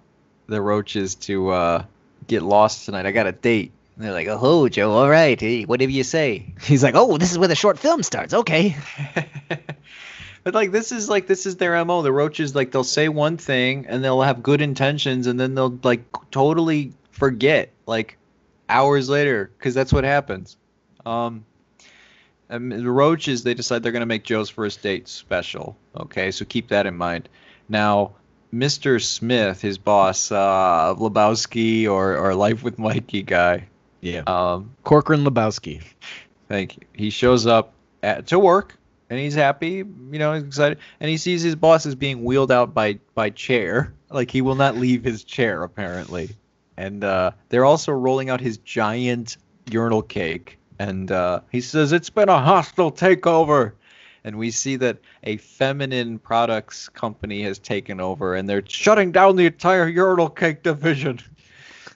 [0.48, 1.84] the roaches to uh,
[2.26, 3.06] get lost tonight.
[3.06, 3.70] I got a date.
[3.94, 5.38] And they're like, oh, Joe, all right.
[5.38, 6.54] Hey, whatever you say.
[6.62, 8.34] He's like, oh, this is where the short film starts.
[8.34, 8.74] Okay.
[10.44, 12.02] but like this is like this is their mo.
[12.02, 15.78] The roaches like they'll say one thing and they'll have good intentions and then they'll
[15.82, 18.18] like totally forget like
[18.68, 20.56] hours later because that's what happens.
[21.06, 21.44] Um,
[22.48, 25.76] and the roaches they decide they're gonna make Joe's first date special.
[25.96, 27.28] Okay, so keep that in mind.
[27.68, 28.12] Now,
[28.52, 29.02] Mr.
[29.02, 33.68] Smith, his boss, uh, Lebowski or or Life with Mikey guy.
[34.00, 34.22] Yeah.
[34.26, 35.82] Um, Corcoran Lebowski.
[36.48, 36.82] Thank you.
[36.92, 38.76] He shows up at, to work
[39.12, 42.50] and he's happy, you know, he's excited, and he sees his boss is being wheeled
[42.50, 43.92] out by by chair.
[44.08, 46.30] Like he will not leave his chair apparently.
[46.78, 49.36] And uh, they're also rolling out his giant
[49.70, 53.72] urinal cake, and uh, he says it's been a hostile takeover.
[54.24, 59.36] And we see that a feminine products company has taken over, and they're shutting down
[59.36, 61.20] the entire urinal cake division.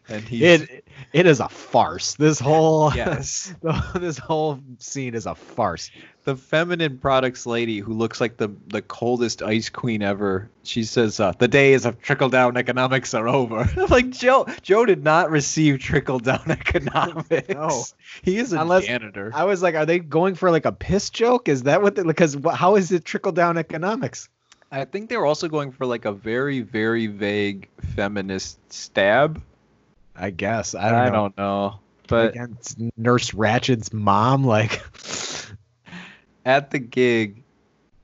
[0.08, 2.14] And he's It it is a farce.
[2.14, 3.52] This whole yes.
[3.94, 5.90] this whole scene is a farce.
[6.24, 10.48] the feminine products lady who looks like the the coldest ice queen ever.
[10.62, 15.02] She says, uh, "The days of trickle down economics are over." Like Joe, Joe did
[15.04, 17.48] not receive trickle down economics.
[17.48, 17.84] No.
[18.22, 19.30] he is a Unless- janitor.
[19.34, 21.48] I was like, are they going for like a piss joke?
[21.48, 21.96] Is that what?
[21.96, 24.28] they Because how is it trickle down economics?
[24.70, 29.42] I think they were also going for like a very very vague feminist stab.
[30.18, 31.12] I guess I don't know.
[31.12, 34.82] don't know, but Against Nurse Ratched's mom, like
[36.44, 37.42] at the gig,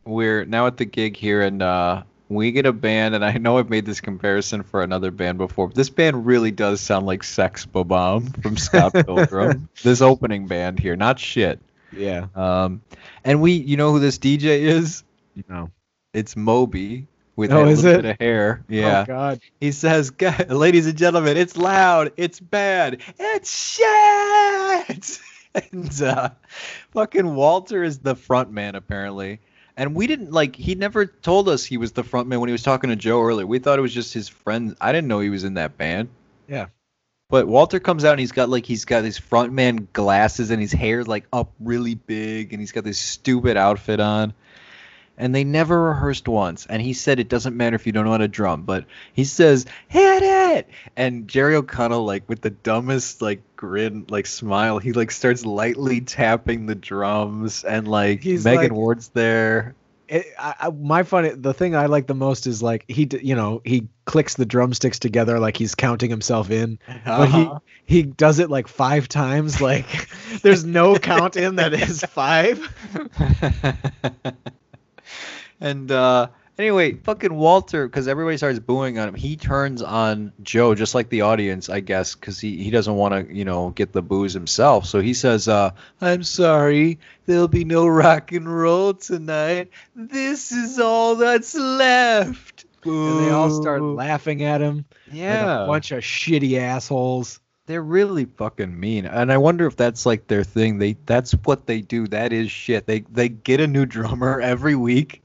[0.04, 3.58] we're now at the gig here, and uh, we get a band, and I know
[3.58, 7.22] I've made this comparison for another band before, but this band really does sound like
[7.22, 9.68] Sex Bomb from Scott Pilgrim.
[9.82, 11.60] this opening band here, not shit.
[11.92, 12.82] yeah, Um,
[13.24, 15.04] and we, you know who this DJ is?
[15.48, 15.70] No.
[16.12, 17.06] It's Moby
[17.36, 18.02] with Oh, a is little it?
[18.02, 18.64] bit of hair.
[18.68, 19.02] Yeah.
[19.02, 19.40] Oh God.
[19.60, 25.20] He says, "Gu- "Ladies and gentlemen, it's loud, it's bad, it's shit."
[25.72, 26.30] and uh,
[26.92, 29.40] fucking Walter is the front man apparently,
[29.76, 30.56] and we didn't like.
[30.56, 33.22] He never told us he was the front man when he was talking to Joe
[33.22, 33.46] earlier.
[33.46, 34.76] We thought it was just his friend.
[34.80, 36.08] I didn't know he was in that band.
[36.48, 36.66] Yeah.
[37.28, 40.60] But Walter comes out and he's got like he's got his front man glasses and
[40.60, 44.34] his hair's like up really big and he's got this stupid outfit on
[45.18, 46.66] and they never rehearsed once.
[46.66, 49.24] And he said it doesn't matter if you don't know how to drum, but he
[49.24, 50.68] says hit it.
[50.96, 56.00] And Jerry O'Connell, like with the dumbest like grin, like smile, he like starts lightly
[56.00, 59.74] tapping the drums, and like He's Megan like- Ward's there.
[60.08, 63.34] it, I, I, my funny the thing I like the most is like he you
[63.34, 67.58] know he clicks the drumsticks together like he's counting himself in, but he Uh-huh.
[67.84, 69.60] he does it like five times.
[69.60, 69.86] Like
[70.42, 72.58] there's no count in that is five.
[75.62, 76.28] and uh
[76.58, 79.14] anyway, fucking Walter, because everybody starts booing on him.
[79.14, 83.28] He turns on Joe, just like the audience, I guess, because he, he doesn't want
[83.28, 84.86] to, you know, get the booze himself.
[84.86, 85.70] So he says, uh,
[86.00, 89.70] "I'm sorry, there'll be no rock and roll tonight.
[89.94, 94.84] This is all that's left." And they all start laughing at him.
[95.06, 97.38] like Yeah, a bunch of shitty assholes.
[97.66, 100.78] They're really fucking mean, and I wonder if that's like their thing.
[100.78, 102.06] They that's what they do.
[102.08, 102.86] That is shit.
[102.86, 105.22] They they get a new drummer every week.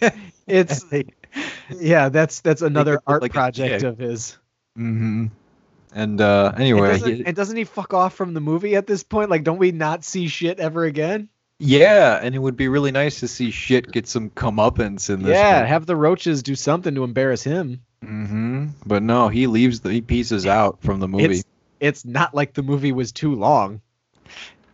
[0.48, 1.04] It's they,
[1.78, 4.36] yeah, that's that's another art like project of his.
[4.76, 5.26] hmm
[5.94, 8.86] And uh, And anyway, doesn't, he- and doesn't he fuck off from the movie at
[8.88, 9.30] this point?
[9.30, 11.28] Like, don't we not see shit ever again?
[11.60, 15.38] yeah, and it would be really nice to see shit get some comeuppance in this.
[15.38, 17.82] Yeah, have the roaches do something to embarrass him.
[18.04, 19.78] hmm But no, he leaves.
[19.80, 21.26] The, he pieces out from the movie.
[21.36, 21.44] It's
[21.82, 23.80] it's not like the movie was too long.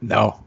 [0.00, 0.44] No,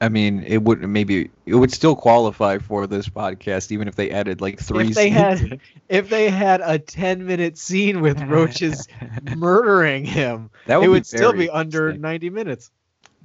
[0.00, 4.10] I mean it would maybe it would still qualify for this podcast even if they
[4.10, 4.88] added like three.
[4.88, 5.14] if they scenes.
[5.14, 8.88] had if they had a 10 minute scene with roaches
[9.36, 12.70] murdering him, that it would would be still be under 90 minutes.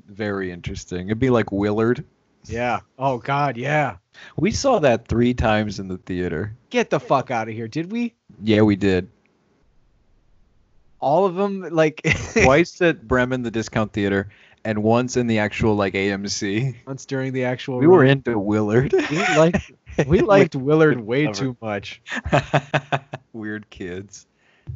[0.08, 1.08] very interesting.
[1.08, 2.04] It'd be like Willard.
[2.46, 2.80] Yeah.
[2.98, 3.98] Oh god, yeah.
[4.36, 6.56] We saw that three times in the theater.
[6.72, 7.68] Get the fuck out of here.
[7.68, 8.16] Did we?
[8.42, 9.10] Yeah, we did.
[11.00, 12.02] All of them like
[12.34, 14.30] Twice at Bremen, the discount theater,
[14.66, 16.76] and once in the actual like AMC.
[16.86, 18.94] once during the actual We were into Willard.
[19.10, 19.72] we liked
[20.08, 21.40] we liked Willard way Clever.
[21.40, 22.02] too much.
[23.34, 24.28] Weird kids.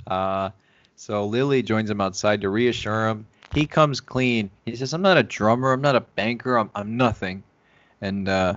[0.07, 0.49] Uh,
[0.95, 3.25] so Lily joins him outside to reassure him.
[3.53, 4.49] He comes clean.
[4.65, 5.71] He says, "I'm not a drummer.
[5.73, 6.57] I'm not a banker.
[6.57, 7.43] I'm, I'm nothing."
[8.01, 8.55] And uh,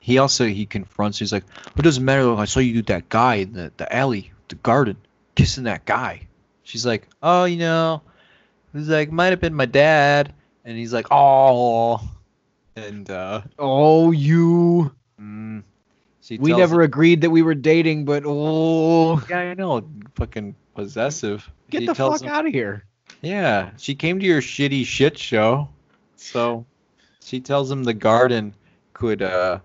[0.00, 1.18] he also he confronts.
[1.18, 1.44] He's like,
[1.76, 2.34] "It doesn't matter.
[2.34, 4.96] I saw you do that guy in the, the alley, the garden,
[5.36, 6.26] kissing that guy."
[6.64, 8.02] She's like, "Oh, you know,"
[8.72, 10.32] he's like, "Might have been my dad."
[10.64, 12.00] And he's like, "Oh,"
[12.76, 15.62] and uh, Oh, you mm,
[16.20, 19.86] she we never him- agreed that we were dating, but oh, Yeah, I know.
[20.16, 21.48] Fucking possessive.
[21.70, 22.84] get He the fuck him- out of here.
[23.22, 25.68] Yeah, she came to your shitty shit show.
[26.16, 26.64] So
[27.22, 28.54] she tells him the garden
[28.92, 29.58] could uh,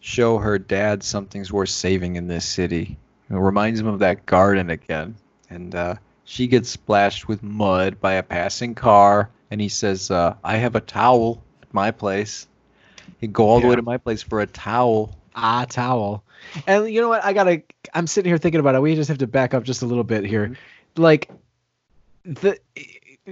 [0.00, 2.96] show her dad something's worth saving in this city.
[3.30, 5.16] It reminds him of that garden again.
[5.50, 5.94] And uh,
[6.26, 9.30] she gets splashed with mud by a passing car.
[9.50, 12.48] And he says, uh, I have a towel at my place.
[13.20, 15.16] He'd go all the way to my place for a towel.
[15.34, 16.24] Ah, towel.
[16.66, 17.24] And you know what?
[17.24, 17.62] I gotta.
[17.94, 18.82] I'm sitting here thinking about it.
[18.82, 20.46] We just have to back up just a little bit here.
[20.46, 21.02] Mm-hmm.
[21.02, 21.30] Like,
[22.24, 22.58] the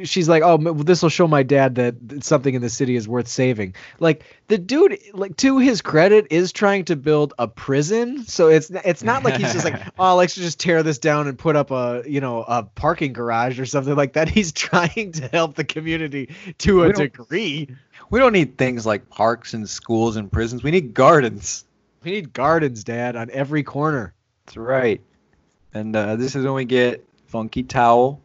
[0.03, 3.29] she's like, oh, this will show my dad that something in the city is worth
[3.29, 3.75] saving.
[4.01, 8.25] Like the dude, like to his credit, is trying to build a prison.
[8.25, 11.39] So it's it's not like he's just like, oh, let's just tear this down and
[11.39, 14.29] put up a you know a parking garage or something like that.
[14.35, 17.69] He's trying to help the community to a We don't- degree.
[18.11, 20.63] We don't need things like parks and schools and prisons.
[20.63, 21.65] We need gardens.
[22.03, 24.13] We need gardens, Dad, on every corner.
[24.45, 25.01] That's right.
[25.73, 28.21] And uh, this is when we get Funky Towel.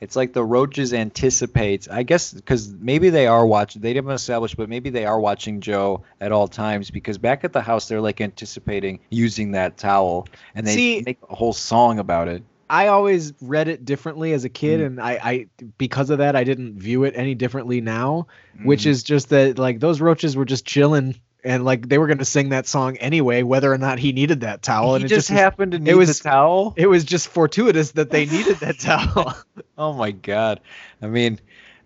[0.00, 1.88] It's like the roaches anticipate.
[1.90, 3.82] I guess because maybe they are watching.
[3.82, 7.52] They didn't establish, but maybe they are watching Joe at all times because back at
[7.52, 11.98] the house they're like anticipating using that towel, and they See- make a whole song
[11.98, 12.42] about it.
[12.70, 14.86] I always read it differently as a kid, Mm.
[14.86, 15.46] and I, I
[15.78, 18.26] because of that I didn't view it any differently now.
[18.62, 18.88] Which Mm.
[18.88, 21.14] is just that like those roaches were just chilling,
[21.48, 24.62] and like they were gonna sing that song anyway, whether or not he needed that
[24.62, 24.90] towel.
[24.90, 26.74] he and it just, was- happened to need was- the towel.
[26.76, 29.34] It was just fortuitous that they needed that towel.
[29.78, 30.60] Oh my god.
[31.00, 31.38] I mean,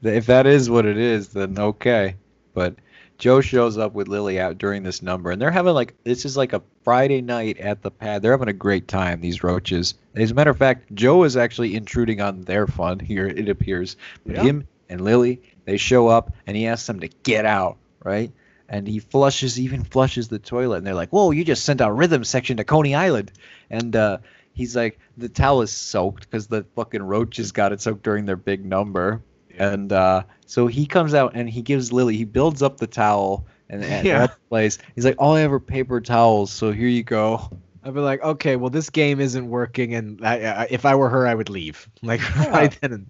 [0.02, 2.16] if that is what it is, then okay.
[2.54, 2.76] But
[3.18, 6.34] Joe shows up with Lily out during this number, and they're having like this is
[6.36, 8.22] like a Friday night at the pad.
[8.22, 9.20] They're having a great time.
[9.20, 9.94] These roaches.
[10.16, 13.26] As a matter of fact, Joe is actually intruding on their fun here.
[13.26, 13.96] It appears.
[14.26, 14.42] But Yeah.
[14.42, 18.32] him and Lily, they show up, and he asks them to get out, right?
[18.72, 21.94] And he flushes, even flushes the toilet, and they're like, "Whoa, you just sent our
[21.94, 23.30] rhythm section to Coney Island,"
[23.70, 24.18] and uh,
[24.54, 28.36] he's like, the towel is soaked because the fucking roaches got it soaked during their
[28.36, 29.22] big number.
[29.58, 33.46] And uh, so he comes out and he gives Lily, he builds up the towel
[33.68, 34.18] and at Yeah.
[34.26, 34.78] that place.
[34.94, 37.50] He's like, all I have are paper towels, so here you go.
[37.84, 41.08] I'd be like, okay, well this game isn't working, and I, I, if I were
[41.10, 41.88] her, I would leave.
[42.02, 42.92] Like right then.
[42.92, 43.06] And,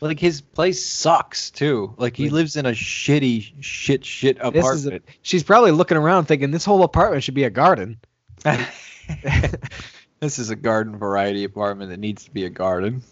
[0.00, 1.94] Like his place sucks too.
[1.96, 5.04] Like he lives in a shitty, shit, shit this is a, apartment.
[5.22, 7.98] she's probably looking around thinking this whole apartment should be a garden.
[10.20, 13.02] this is a garden variety apartment that needs to be a garden.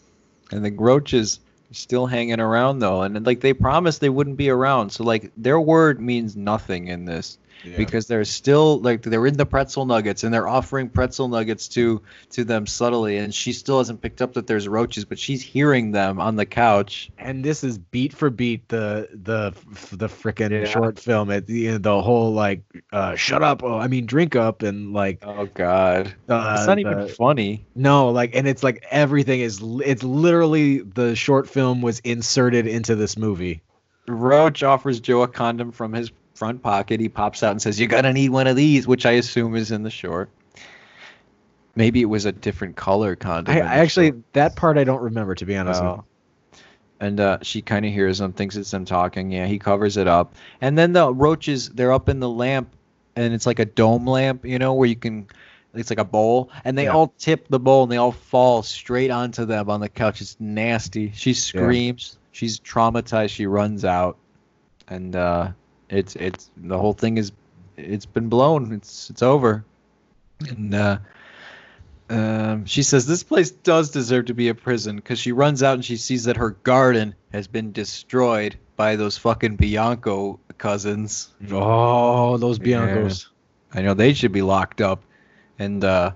[0.53, 1.41] And the roaches
[1.71, 4.91] are still hanging around though, and like they promised they wouldn't be around.
[4.91, 7.39] So like their word means nothing in this.
[7.77, 12.01] Because they're still like they're in the pretzel nuggets and they're offering pretzel nuggets to
[12.31, 15.91] to them subtly and she still hasn't picked up that there's roaches but she's hearing
[15.93, 17.11] them on the couch.
[17.19, 19.53] And this is beat for beat the the
[19.97, 20.65] the frickin' Yeah.
[20.67, 21.31] short film.
[21.31, 22.63] At the end the whole like
[22.93, 26.15] uh shut up oh i mean drink up and like oh god.
[26.29, 27.67] uh, it's not even funny.
[27.75, 32.95] No like and it's like everything is it's literally the short film was inserted into
[32.95, 33.63] this movie.
[34.09, 37.89] Roach offers joe a condom from his front pocket he pops out and says you're
[37.89, 40.29] gonna need one of these which i assume is in the short
[41.75, 44.33] maybe it was a different color condom I, I actually short.
[44.35, 46.05] that part i don't remember to be honest Oh.
[46.99, 49.31] And uh, she kind of hears them, thinks it's them talking.
[49.31, 50.35] Yeah, he covers it up.
[50.63, 52.75] And then the roaches, they're up in the lamp,
[53.17, 55.27] and it's like a dome lamp, you know, where you can,
[55.75, 56.95] it's like a bowl, and they Yeah.
[56.95, 60.23] all tip the bowl and they all fall straight onto them on the couch.
[60.23, 61.13] It's nasty.
[61.15, 62.17] She screams.
[62.33, 63.29] She's traumatized.
[63.29, 64.17] She runs out,
[64.89, 65.51] and uh,
[65.89, 67.33] it's it's the whole thing is,
[67.77, 68.73] it's been blown.
[68.73, 69.65] It's it's over.
[70.49, 70.99] And uh,
[72.09, 75.75] um, she says this place does deserve to be a prison because she runs out
[75.75, 81.33] and she sees that her garden has been destroyed by those fucking Bianco cousins.
[81.51, 82.87] oh those Yeah.
[82.87, 83.27] biancos
[83.75, 85.03] I know they should be locked up.
[85.59, 86.13] And uh,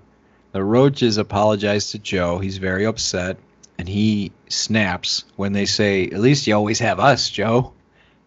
[0.52, 2.38] the roaches apologize to Joe.
[2.38, 3.38] He's very upset
[3.78, 7.72] and he snaps when they say, "At least you always have us, Joe."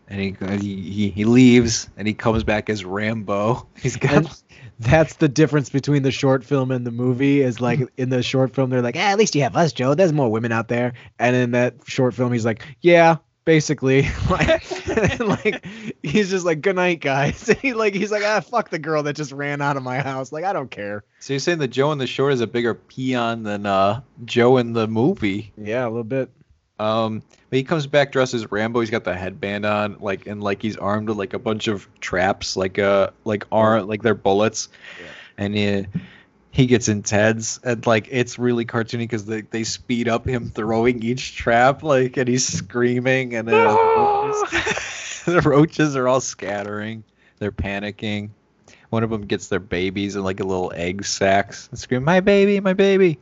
[0.07, 3.67] And he he he, he leaves and he comes back as Rambo.
[3.81, 4.43] He's got And
[4.79, 8.53] that's the difference between the short film and the movie is like in the short
[8.53, 9.95] film they're like "Ah, at least you have us joe.
[9.95, 10.93] There's more women out there.
[11.19, 14.07] And in that short film he's like yeah basically.
[14.29, 15.65] Like, like
[16.01, 17.47] he's just like good night guys.
[17.61, 20.31] He like he's like ah fuck the girl that just ran out of my house.
[20.31, 21.03] Like i don't care.
[21.19, 24.57] So you're saying that Joe in the short is a bigger peon than uh, Joe
[24.57, 25.53] in the movie?
[25.57, 26.29] yeah a little bit
[26.83, 28.81] Um, but he comes back dressed as Rambo.
[28.81, 31.87] He's got the headband on, like and like he's armed with like a bunch of
[32.01, 34.67] traps, like uh, like are like they're bullets,
[34.99, 35.07] yeah.
[35.37, 35.85] and he
[36.51, 40.49] he gets in Ted's, and like it's really cartoony because they they speed up him
[40.49, 43.65] throwing each trap, like and he's screaming, and then
[45.25, 47.03] the roaches are all scattering,
[47.39, 48.29] they're panicking.
[48.89, 52.19] One of them gets their babies in like a little egg sacks and scream, "My
[52.19, 53.19] baby, my baby!"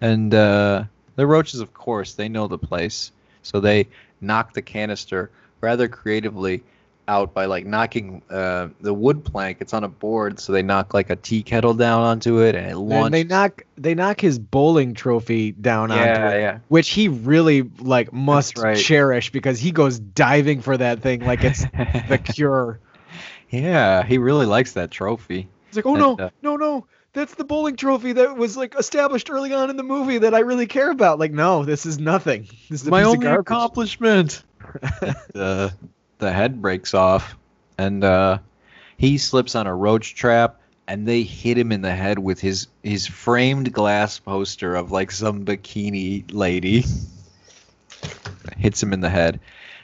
[0.00, 0.84] And uh,
[1.16, 3.12] the roaches, of course, they know the place,
[3.42, 3.88] so they
[4.20, 5.30] knock the canister
[5.60, 6.62] rather creatively
[7.08, 9.58] out by like knocking uh, the wood plank.
[9.60, 12.66] It's on a board, so they knock like a tea kettle down onto it, and
[12.66, 13.12] it and launches.
[13.12, 16.58] they knock they knock his bowling trophy down onto it yeah.
[16.68, 18.76] which he really like must right.
[18.76, 21.62] cherish because he goes diving for that thing like it's
[22.08, 22.80] the cure
[23.50, 25.48] yeah, he really likes that trophy.
[25.68, 26.86] He's like, oh And, no, uh, no, no,
[27.16, 30.40] that's the bowling trophy that was like established early on in the movie that I
[30.40, 31.18] really care about.
[31.18, 32.46] Like, no, this is nothing.
[32.68, 33.40] This is my piece only garbage.
[33.40, 34.42] accomplishment.
[35.32, 35.72] the
[36.18, 37.36] the head breaks off,
[37.78, 38.38] and uh,
[38.98, 42.66] he slips on a roach trap, and they hit him in the head with his
[42.82, 46.84] his framed glass poster of like some bikini lady.
[48.58, 49.40] Hits him in the head.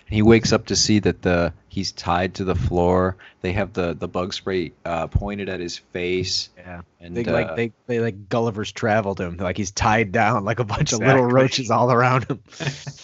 [0.07, 3.17] And he wakes up to see that the he's tied to the floor.
[3.41, 6.51] They have the the bug spray uh, pointed at his face.
[6.59, 9.39] Yeah, And they uh, like they they like Gulliver's traveled him.
[9.39, 12.41] Like he's tied down like a bunch of little roaches all around him.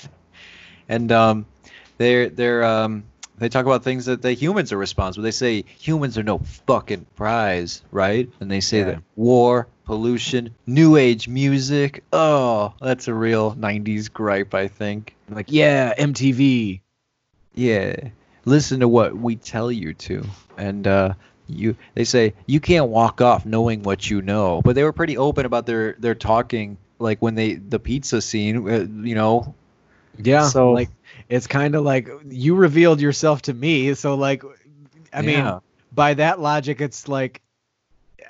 [0.88, 1.46] and um,
[1.96, 3.04] they're they're um,
[3.38, 5.24] they talk about things that the humans are responsible.
[5.24, 8.28] They say humans are no fucking prize, right?
[8.40, 8.84] And they say Yeah.
[8.84, 12.04] that war, pollution, new age music.
[12.12, 15.14] Oh, that's a real '90s gripe, I think.
[15.30, 16.80] like, yeah, MTV.
[17.54, 17.96] Yeah,
[18.44, 20.24] listen to what we tell you to,
[20.56, 21.15] and uh,
[21.48, 21.77] you.
[21.94, 25.47] They say you can't walk off knowing what you know, but they were pretty open
[25.47, 26.77] about their their talking.
[26.98, 29.55] Like when they the pizza scene, uh, you know,
[30.19, 30.90] Yeah, So- like
[31.28, 33.94] it's kind of like you revealed yourself to me.
[33.94, 34.43] So like,
[35.12, 35.60] I mean, Yeah.
[35.93, 37.40] by that logic, it's like.
[38.20, 38.24] I-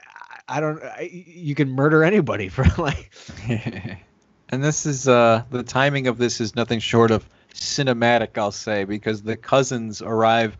[0.51, 0.83] I don't.
[0.83, 3.11] I, you can murder anybody for like.
[3.49, 8.85] and this is uh the timing of this is nothing short of cinematic i'll say
[8.85, 10.57] because the cousins arrive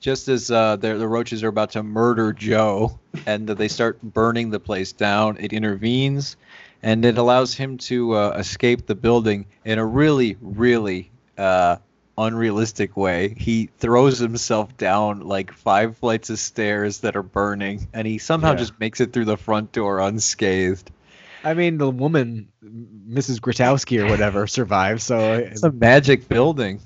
[0.00, 4.50] just as uh the, the roaches are about to murder joe and they start burning
[4.50, 5.36] the place down.
[5.38, 6.36] It intervenes
[6.82, 11.76] and it allows him to uh, escape the building in a really really uh
[12.18, 13.34] unrealistic way.
[13.38, 18.50] He throws himself down like five flights of stairs that are burning and he somehow
[18.50, 18.56] Yeah.
[18.58, 20.90] just makes it through the front door unscathed
[21.44, 23.40] I mean, the woman, Mrs.
[23.40, 25.02] Grotowski or whatever, survived.
[25.02, 26.80] So It's a magic building.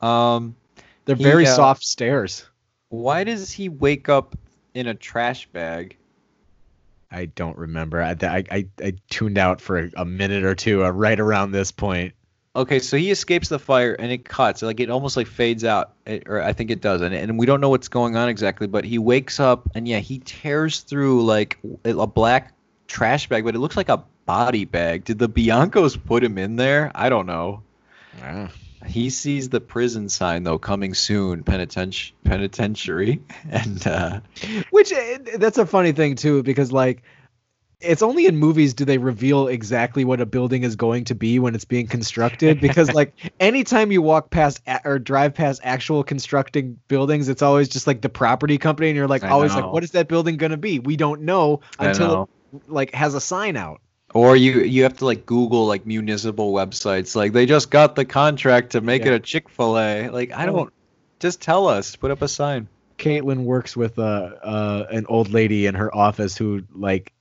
[0.00, 0.54] Um,
[1.04, 2.48] they're he, very uh, soft stairs.
[2.90, 4.36] why does he wake up
[4.74, 5.96] in a trash bag?
[7.10, 8.02] I don't remember.
[8.02, 11.52] I, I, I, I tuned out for a, a minute or two uh, right around
[11.52, 12.14] this point.
[12.54, 15.92] Okay, so he escapes the fire and it cuts, like it almost like fades out,
[16.06, 18.66] it- or I think it does, and, and we don't know what's going on exactly.
[18.66, 22.55] But he wakes up and yeah, he tears through like a black
[22.86, 25.04] trash bag, but it looks like a body bag.
[25.04, 26.90] Did the Biancos put him in there?
[26.94, 27.62] I don't know.
[28.86, 34.20] He sees the prison sign though coming soon, penitenti- penitentiary, and uh,
[34.70, 37.02] Which eh, that's a funny thing too, because like
[37.80, 41.38] it's only in movies do they reveal exactly what a building is going to be
[41.38, 42.60] when it's being constructed.
[42.60, 47.68] Because like anytime you walk past a- or drive past actual constructing buildings, it's always
[47.68, 49.62] just like the property company, and you're like I always know.
[49.62, 50.78] like, what is that building gonna be?
[50.78, 52.28] We don't know until know.
[52.56, 53.80] It like has a sign out.
[54.14, 57.14] Or you you have to like Google like municipal websites.
[57.16, 59.12] Like they just got the contract to make Yeah.
[59.12, 60.08] it a Chick Fil A.
[60.08, 60.72] Like I don't.
[61.18, 61.96] Just tell us.
[61.96, 62.68] Put up a sign.
[62.98, 67.12] Caitlin works with uh, uh an old lady in her office who like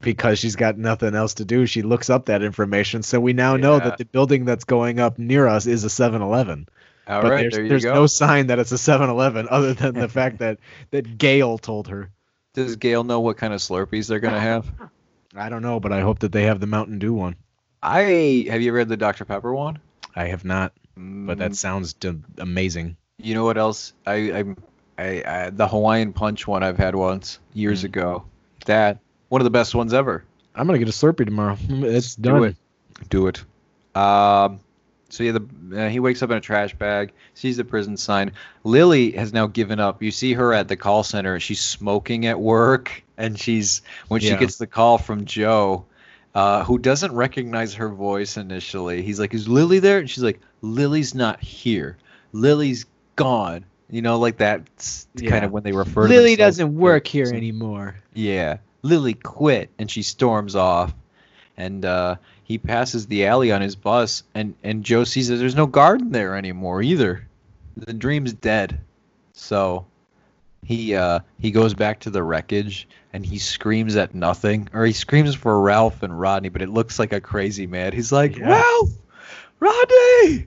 [0.00, 3.02] because she's got nothing else to do, she looks up that information.
[3.02, 6.68] So we now know that the building that's going up near us is a 7-Eleven.
[7.06, 7.94] All but right, there's, there you there's go.
[7.94, 10.58] no sign that it's a 7-Eleven other than the fact that
[10.90, 12.10] that Gail told her.
[12.54, 14.66] Does Gail know what kind of Slurpees they're gonna have?
[15.34, 17.36] I don't know, but I hope that they have the Mountain Dew one.
[17.82, 19.78] I have you read the Dr Pepper one?
[20.14, 22.96] I have not, but that Mm, sounds d- amazing.
[23.18, 23.94] you know what else?
[24.06, 24.44] I I,
[24.98, 27.86] I, I the Hawaiian Punch one I've had once years Mm.
[27.86, 28.24] ago.
[28.66, 28.98] That
[29.30, 30.22] one of the best ones ever.
[30.54, 31.56] I'm gonna get a Slurpee tomorrow.
[31.70, 32.56] It's Do it.
[33.08, 33.42] Do it.
[33.96, 34.60] Um,
[35.12, 38.32] so yeah, the uh, he wakes up in a trash bag, sees the prison sign.
[38.64, 40.02] Lily has now given up.
[40.02, 41.38] You see her at the call center.
[41.38, 44.38] She's smoking at work, and she's when she Yeah.
[44.38, 45.84] gets the call from Joe,
[46.34, 49.02] uh, who doesn't recognize her voice initially.
[49.02, 51.98] He's like, "Is Lily there?" And she's like, "Lily's not here.
[52.32, 52.86] Lily's
[53.16, 56.04] gone." You know, like that's kind of when they refer.
[56.04, 57.96] to Lily themselves doesn't work here anymore.
[58.14, 60.94] Yeah, Lily quit, and she storms off.
[61.58, 65.54] And uh, he passes the alley on his bus, and and Joe sees that there's
[65.54, 67.26] no garden there anymore either.
[67.76, 68.80] The dream's dead.
[69.32, 69.86] So
[70.64, 74.92] he uh, he goes back to the wreckage, and he screams at nothing, or he
[74.92, 77.92] screams for Ralph and Rodney, but it looks like a crazy man.
[77.92, 78.50] He's like, Yeah.
[78.50, 78.90] Ralph,
[79.60, 80.46] Rodney,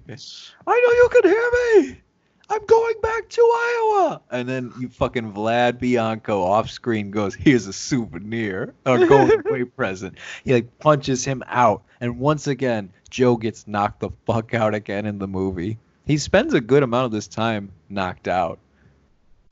[0.67, 1.51] I know you can hear
[1.91, 2.01] me.
[2.49, 4.22] I'm going back to Iowa.
[4.30, 9.63] And then you fucking Vlad Bianco off screen goes, here's a souvenir, a going away
[9.63, 10.17] present.
[10.43, 11.84] He like punches him out.
[11.99, 15.80] And once again, Joe gets knocked the fuck out again in the movie.
[16.05, 18.59] He spends a good amount of this time knocked out.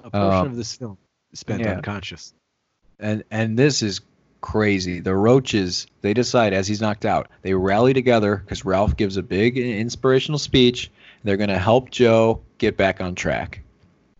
[0.03, 0.97] A portion Um, of this film
[1.33, 1.75] spent yeah.
[1.75, 2.33] unconscious.
[2.99, 4.01] And and this is
[4.41, 4.99] crazy.
[4.99, 9.23] The roaches, they decide as he's knocked out, they rally together because Ralph gives a
[9.23, 10.91] big inspirational speech.
[11.23, 13.61] They're gonna help Joe get back on track.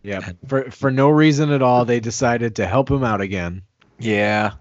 [0.02, 0.32] Yeah.
[0.46, 3.62] For for no reason at all, they decided to help him out again.
[3.98, 4.52] Yeah,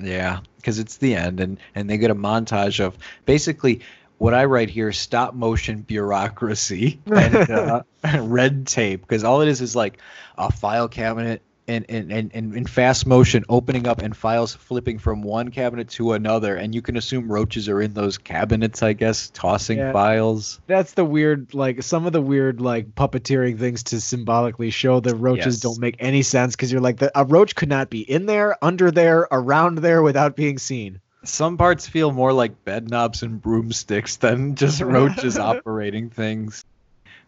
[0.00, 2.96] yeah, because it's the end, and and they get a montage of
[3.26, 3.82] basically
[4.16, 7.82] what I write here: stop motion bureaucracy and uh,
[8.22, 9.02] red tape.
[9.02, 9.98] Because all it is is like
[10.38, 11.42] a file cabinet.
[11.68, 15.90] And, and, and, and in fast motion, opening up and files flipping from one cabinet
[15.90, 19.92] to another, and you can assume roaches are in those cabinets, I guess, tossing Yeah.
[19.92, 20.60] files.
[20.66, 25.14] That's the weird, like some of the weird, like puppeteering things to symbolically show the
[25.14, 25.60] roaches Yes.
[25.60, 28.56] don't make any sense because you're like, the, a roach could not be in there,
[28.64, 31.00] under there, around there without being seen.
[31.24, 36.64] Some parts feel more like bed knobs and broomsticks than just roaches operating things.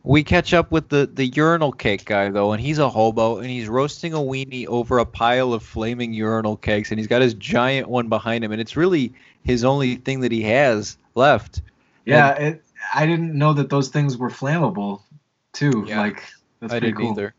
[0.02, 3.48] We catch up with the, the urinal cake guy though, and he's a hobo and
[3.48, 7.34] he's roasting a weenie over a pile of flaming urinal cakes, and he's got his
[7.34, 9.12] giant one behind him, and it's really
[9.44, 11.60] his only thing that he has left.
[12.06, 12.64] Yeah, it,
[12.94, 15.02] I didn't know that those things were flammable,
[15.52, 15.84] too.
[15.86, 16.00] Yeah.
[16.00, 16.22] Like
[16.60, 17.10] that's I pretty didn't cool.
[17.12, 17.34] either.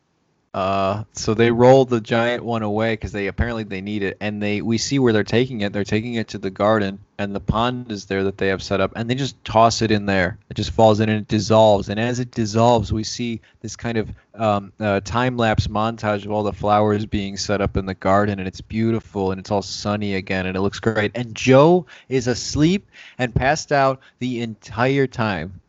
[0.53, 4.43] Uh, so they roll the giant one away because they apparently they need it, and
[4.43, 5.71] they we see where they're taking it.
[5.71, 8.81] They're taking it to the garden, and the pond is there that they have set
[8.81, 10.37] up, and they just toss it in there.
[10.49, 11.87] It just falls in and it dissolves.
[11.87, 16.31] And as it dissolves, we see this kind of um, uh, time lapse montage of
[16.31, 19.61] all the flowers being set up in the garden, and it's beautiful, and it's all
[19.61, 21.13] sunny again, and it looks great.
[21.15, 25.61] And Joe is asleep and passed out the entire time.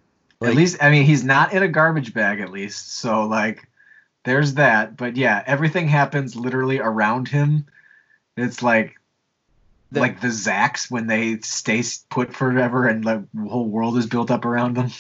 [0.43, 2.97] at least, I mean, he's not in a garbage bag, at least.
[2.97, 3.69] So, like,
[4.25, 4.97] there's that.
[4.97, 7.67] But yeah, everything happens literally around him.
[8.37, 8.95] It's like,
[9.91, 14.31] The- like the Zax when they stay put forever and the whole world is built
[14.31, 14.91] up around them.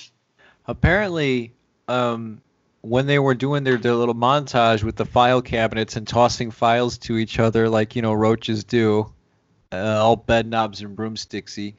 [0.66, 1.52] apparently
[1.88, 2.40] um
[2.82, 6.98] when they were doing their, their little montage with the file cabinets and tossing files
[6.98, 9.12] to each other like you know roaches do
[9.72, 11.74] uh, all bed knobs and broomsticksy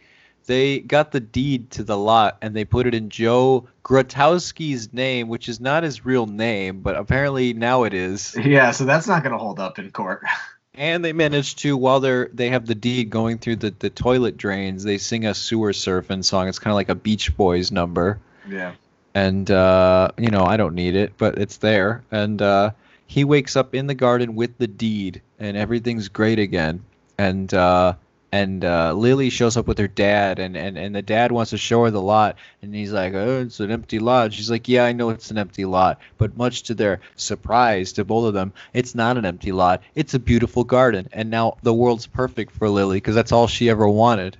[0.45, 5.27] they got the deed to the lot and they put it in joe grotowski's name
[5.27, 9.23] which is not his real name but apparently now it is Yeah, so that's not
[9.23, 10.23] going to hold up in court.
[10.75, 14.37] And they managed to, while they're they have the deed going through the, the toilet
[14.37, 16.47] drains, they sing a sewer surfing song.
[16.47, 18.19] It's kind of like a Beach Boys number.
[18.49, 18.73] Yeah.
[19.13, 22.03] and uh, you know I don't need it, but it's there.
[22.09, 22.71] And uh,
[23.05, 26.83] he wakes up in the garden with the deed, and everything's great again.
[27.19, 27.93] And uh,
[28.33, 31.57] and uh, Lily shows up with her dad, and, and and the dad wants to
[31.59, 34.85] show her the lot, and he's like, "Oh, it's an empty lot." She's like, "Yeah,
[34.85, 38.51] I know it's an empty lot," but much to their surprise, to both of them,
[38.73, 39.83] it's not an empty lot.
[39.93, 43.69] It's a beautiful garden, and now the world's perfect for Lily because that's all she
[43.69, 44.35] ever wanted.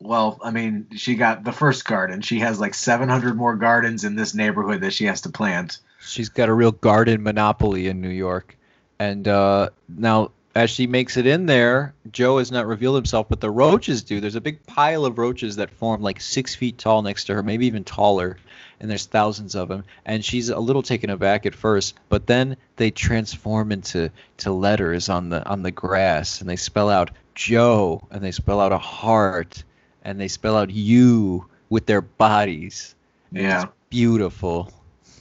[0.00, 2.22] Well, I mean, she got the first garden.
[2.22, 5.80] She has like 700 more gardens in this neighborhood that she has to plant.
[6.00, 8.56] She's got a real garden monopoly in New York.
[8.98, 13.40] And uh, now, as she makes it in there, Joe has not revealed himself, but
[13.40, 14.20] the roaches do.
[14.20, 17.42] There's a big pile of roaches that form like six feet tall next to her,
[17.42, 18.36] maybe even taller.
[18.78, 19.84] And there's thousands of them.
[20.04, 25.08] And she's a little taken aback at first, but then they transform into to letters
[25.08, 28.78] on the on the grass, and they spell out Joe, and they spell out a
[28.78, 29.62] heart,
[30.04, 32.94] and they spell out you with their bodies.
[33.30, 33.62] Yeah.
[33.62, 34.72] It's beautiful.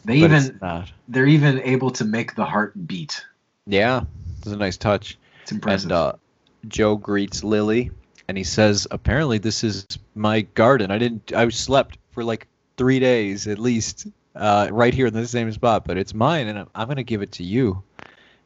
[0.04, 0.60] They even
[1.08, 3.24] they're even able to make the heart beat.
[3.68, 4.02] Yeah,
[4.40, 5.20] it's a nice touch.
[5.52, 5.92] It's impressive.
[5.92, 6.14] And uh,
[6.70, 7.92] Joe greets Lily,
[8.30, 10.92] and he says, "Apparently, this is my garden.
[10.92, 11.34] I didn't.
[11.34, 12.48] I slept for like
[12.78, 16.60] three days at least, uh, right here in the same spot, but it's mine, and
[16.60, 17.84] I'm, I'm gonna give it to you."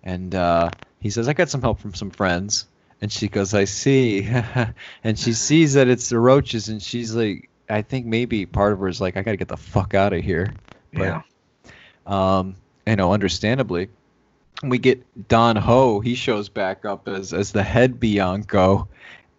[0.03, 2.65] And uh, he says, "I got some help from some friends."
[3.01, 4.27] And she goes, "I see,"
[5.03, 8.79] and she sees that it's the roaches, and she's like, "I think maybe part of
[8.79, 10.53] her is like, I gotta get the fuck out of here."
[10.91, 11.21] but- yeah.
[12.07, 12.55] um,
[12.87, 13.89] you know, understandably.
[14.63, 15.99] We get Don Ho.
[15.99, 18.87] He shows back up as as the head Bianco,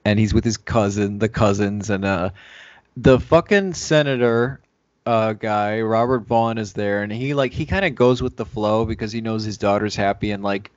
[0.04, 2.30] and he's with his cousin, the cousins, and uh,
[2.96, 4.60] the fucking senator
[5.06, 8.44] uh guy Robert Vaughn is there, and he like he kind of goes with the
[8.44, 10.70] flow because he knows his daughter's happy, and like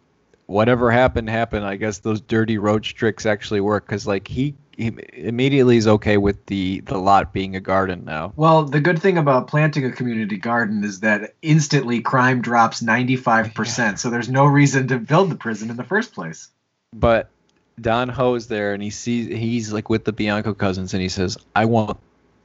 [0.46, 1.66] whatever happened happened.
[1.66, 6.18] I guess those dirty roach tricks actually work because like he, he immediately is okay
[6.18, 8.32] with the the lot being a garden now.
[8.36, 13.98] Well, the good thing about planting a community garden is that instantly crime drops 95%.
[14.00, 16.50] So there's no reason to build the prison in the first place.
[16.94, 17.30] but
[17.82, 21.38] Don Ho's there and he sees he's like with the Bianco cousins and he says,
[21.56, 21.98] I want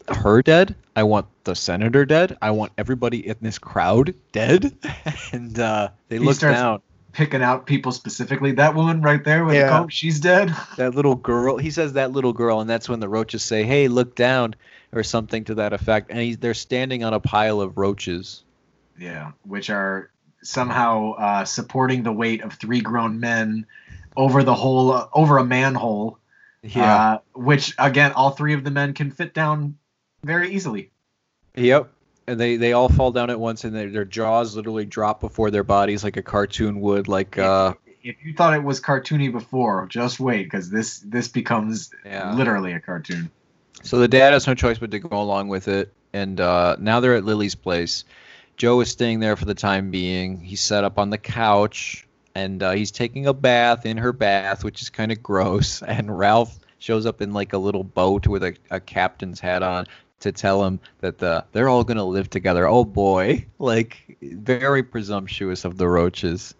[0.09, 0.74] her dead.
[0.94, 2.36] I want the senator dead.
[2.43, 4.73] I want everybody in this crowd dead.
[5.32, 6.82] and uh, they He look starts- down.
[7.15, 8.53] Picking out people specifically.
[8.53, 9.65] That woman right there with Yeah.
[9.65, 10.55] the comb, she's dead.
[10.77, 11.57] That little girl.
[11.57, 14.57] He says that little girl, and that's when the roaches say, "Hey, look down,"
[14.93, 16.11] or something to that effect.
[16.11, 18.43] And he, they're standing on a pile of roaches.
[18.99, 20.11] Yeah, which are
[20.43, 23.65] somehow uh, supporting the weight of three grown men
[24.16, 26.19] over the whole, uh, over a manhole.
[26.77, 29.77] Uh, which again, all three of the men can fit down
[30.24, 30.91] very easily.
[31.57, 31.91] Yep.
[32.27, 35.51] And they, they all fall down at once, and their their jaws literally drop before
[35.51, 37.07] their bodies like a cartoon would.
[37.07, 41.91] Like uh, If you thought it was cartoony before, just wait, because this this becomes
[42.05, 42.35] Yeah.
[42.35, 43.31] literally a cartoon.
[43.83, 47.01] So the dad has no choice but to go along with it, and uh, now
[47.01, 48.05] they're at Lily's place.
[48.57, 50.41] Joe is staying there for the time being.
[50.41, 54.65] He's set up on the couch, and uh, he's taking a bath in her bath,
[54.65, 55.83] which is kind of gross.
[55.87, 59.87] And Ralph shows up in like a little boat with a, a captain's hat on
[60.25, 62.67] to tell him that the, they're all gonna live together.
[62.67, 66.55] Oh boy, like very presumptuous of the Roaches.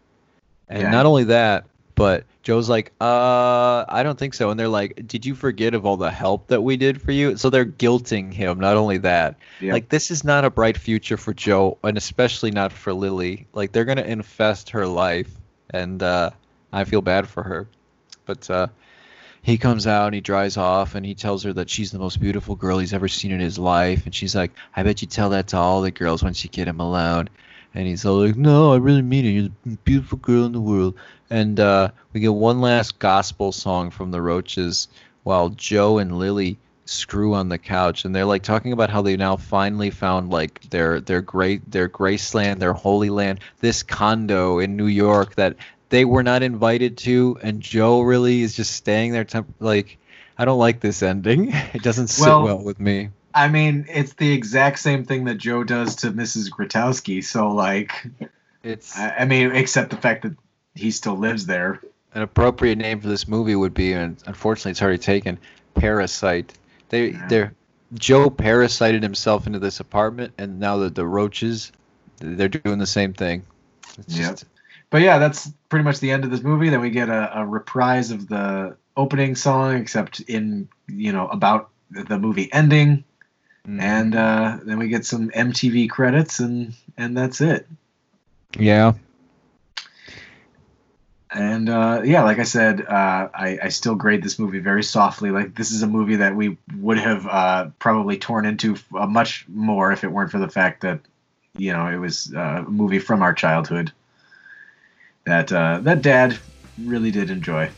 [0.69, 0.91] And Yeah.
[0.91, 1.67] not only that,
[1.97, 4.51] but Joe's like, uh, I don't think so.
[4.51, 7.37] And they're like, Did you forget of all the help that we did for you?
[7.37, 8.59] So they're guilting him.
[8.61, 9.73] Not only that, Yeah.
[9.75, 13.47] like this is not a bright future for Joe, and especially not for Lily.
[13.53, 15.31] Like they're gonna infest her life,
[15.71, 16.31] and uh,
[16.73, 17.67] I feel bad for her.
[18.27, 18.67] But uh,
[19.45, 22.19] he comes out and he dries off, and he tells her that she's the most
[22.19, 25.29] beautiful girl he's ever seen in his life, and she's like, I bet you tell
[25.31, 27.29] that to all the girls once you get him alone.
[27.75, 29.31] And he's all like, No, I really mean it.
[29.31, 30.95] You're the beautiful girl in the world.
[31.29, 34.89] And uh, we get one last gospel song from the Roaches
[35.25, 36.57] while Joe and Lily
[36.87, 40.61] screw on the couch and they're like talking about how they now finally found like
[40.69, 45.57] their their great their graceland their holy land this condo in new york that
[45.89, 49.99] they were not invited to and joe really is just staying there temp- like
[50.39, 54.13] i don't like this ending it doesn't sit Well- well with me I mean, it's
[54.13, 56.49] the exact same thing that Joe does to Mrs.
[56.51, 57.25] Grotowski.
[57.25, 58.07] So, like,
[58.63, 60.37] it's I, I mean, except the fact that
[60.77, 61.81] he still lives there.
[62.15, 65.37] an appropriate name for this movie would be and unfortunately it's already taken
[65.75, 66.53] parasite
[66.91, 67.27] they Yeah.
[67.29, 67.55] they're
[67.95, 71.73] joe parasited himself into this apartment and now that the roaches
[72.21, 73.43] they're doing the same thing
[73.99, 74.31] it's Yep.
[74.31, 74.45] just
[74.95, 76.69] But yeah, that's pretty much the end of this movie.
[76.69, 81.71] Then we get a, a reprise of the opening song, except in, you know, about
[81.91, 83.03] the movie ending.
[83.67, 83.83] mm.
[83.83, 87.67] And uh, then we get some MTV credits, and and that's it.
[88.57, 88.93] yeah
[91.33, 95.33] and uh, yeah, like I said, uh, I, I still grade this movie very softly.
[95.33, 99.45] Like this is a movie that we would have uh, probably torn into uh, much
[99.49, 101.01] more if it weren't for the fact that
[101.57, 103.91] you know it was uh, a movie from our childhood
[105.25, 106.39] that uh, that Dad
[106.83, 107.71] really did enjoy.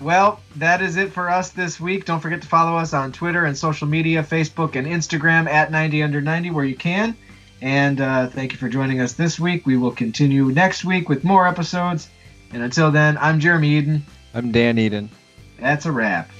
[0.00, 2.06] Well, that is it for us this week.
[2.06, 6.02] Don't forget to follow us on Twitter and social media, Facebook and Instagram at 90
[6.02, 7.14] under 90 where you can.
[7.60, 9.66] And uh, thank you for joining us this week.
[9.66, 12.08] We will continue next week with more episodes.
[12.52, 14.06] And until then, I'm Jeremy Eden.
[14.32, 15.10] I'm Dan Eden.
[15.58, 16.30] That's a wrap.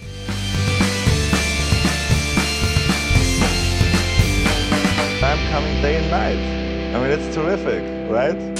[5.22, 6.96] I'm coming day and night.
[6.96, 8.59] I mean, it's terrific, right?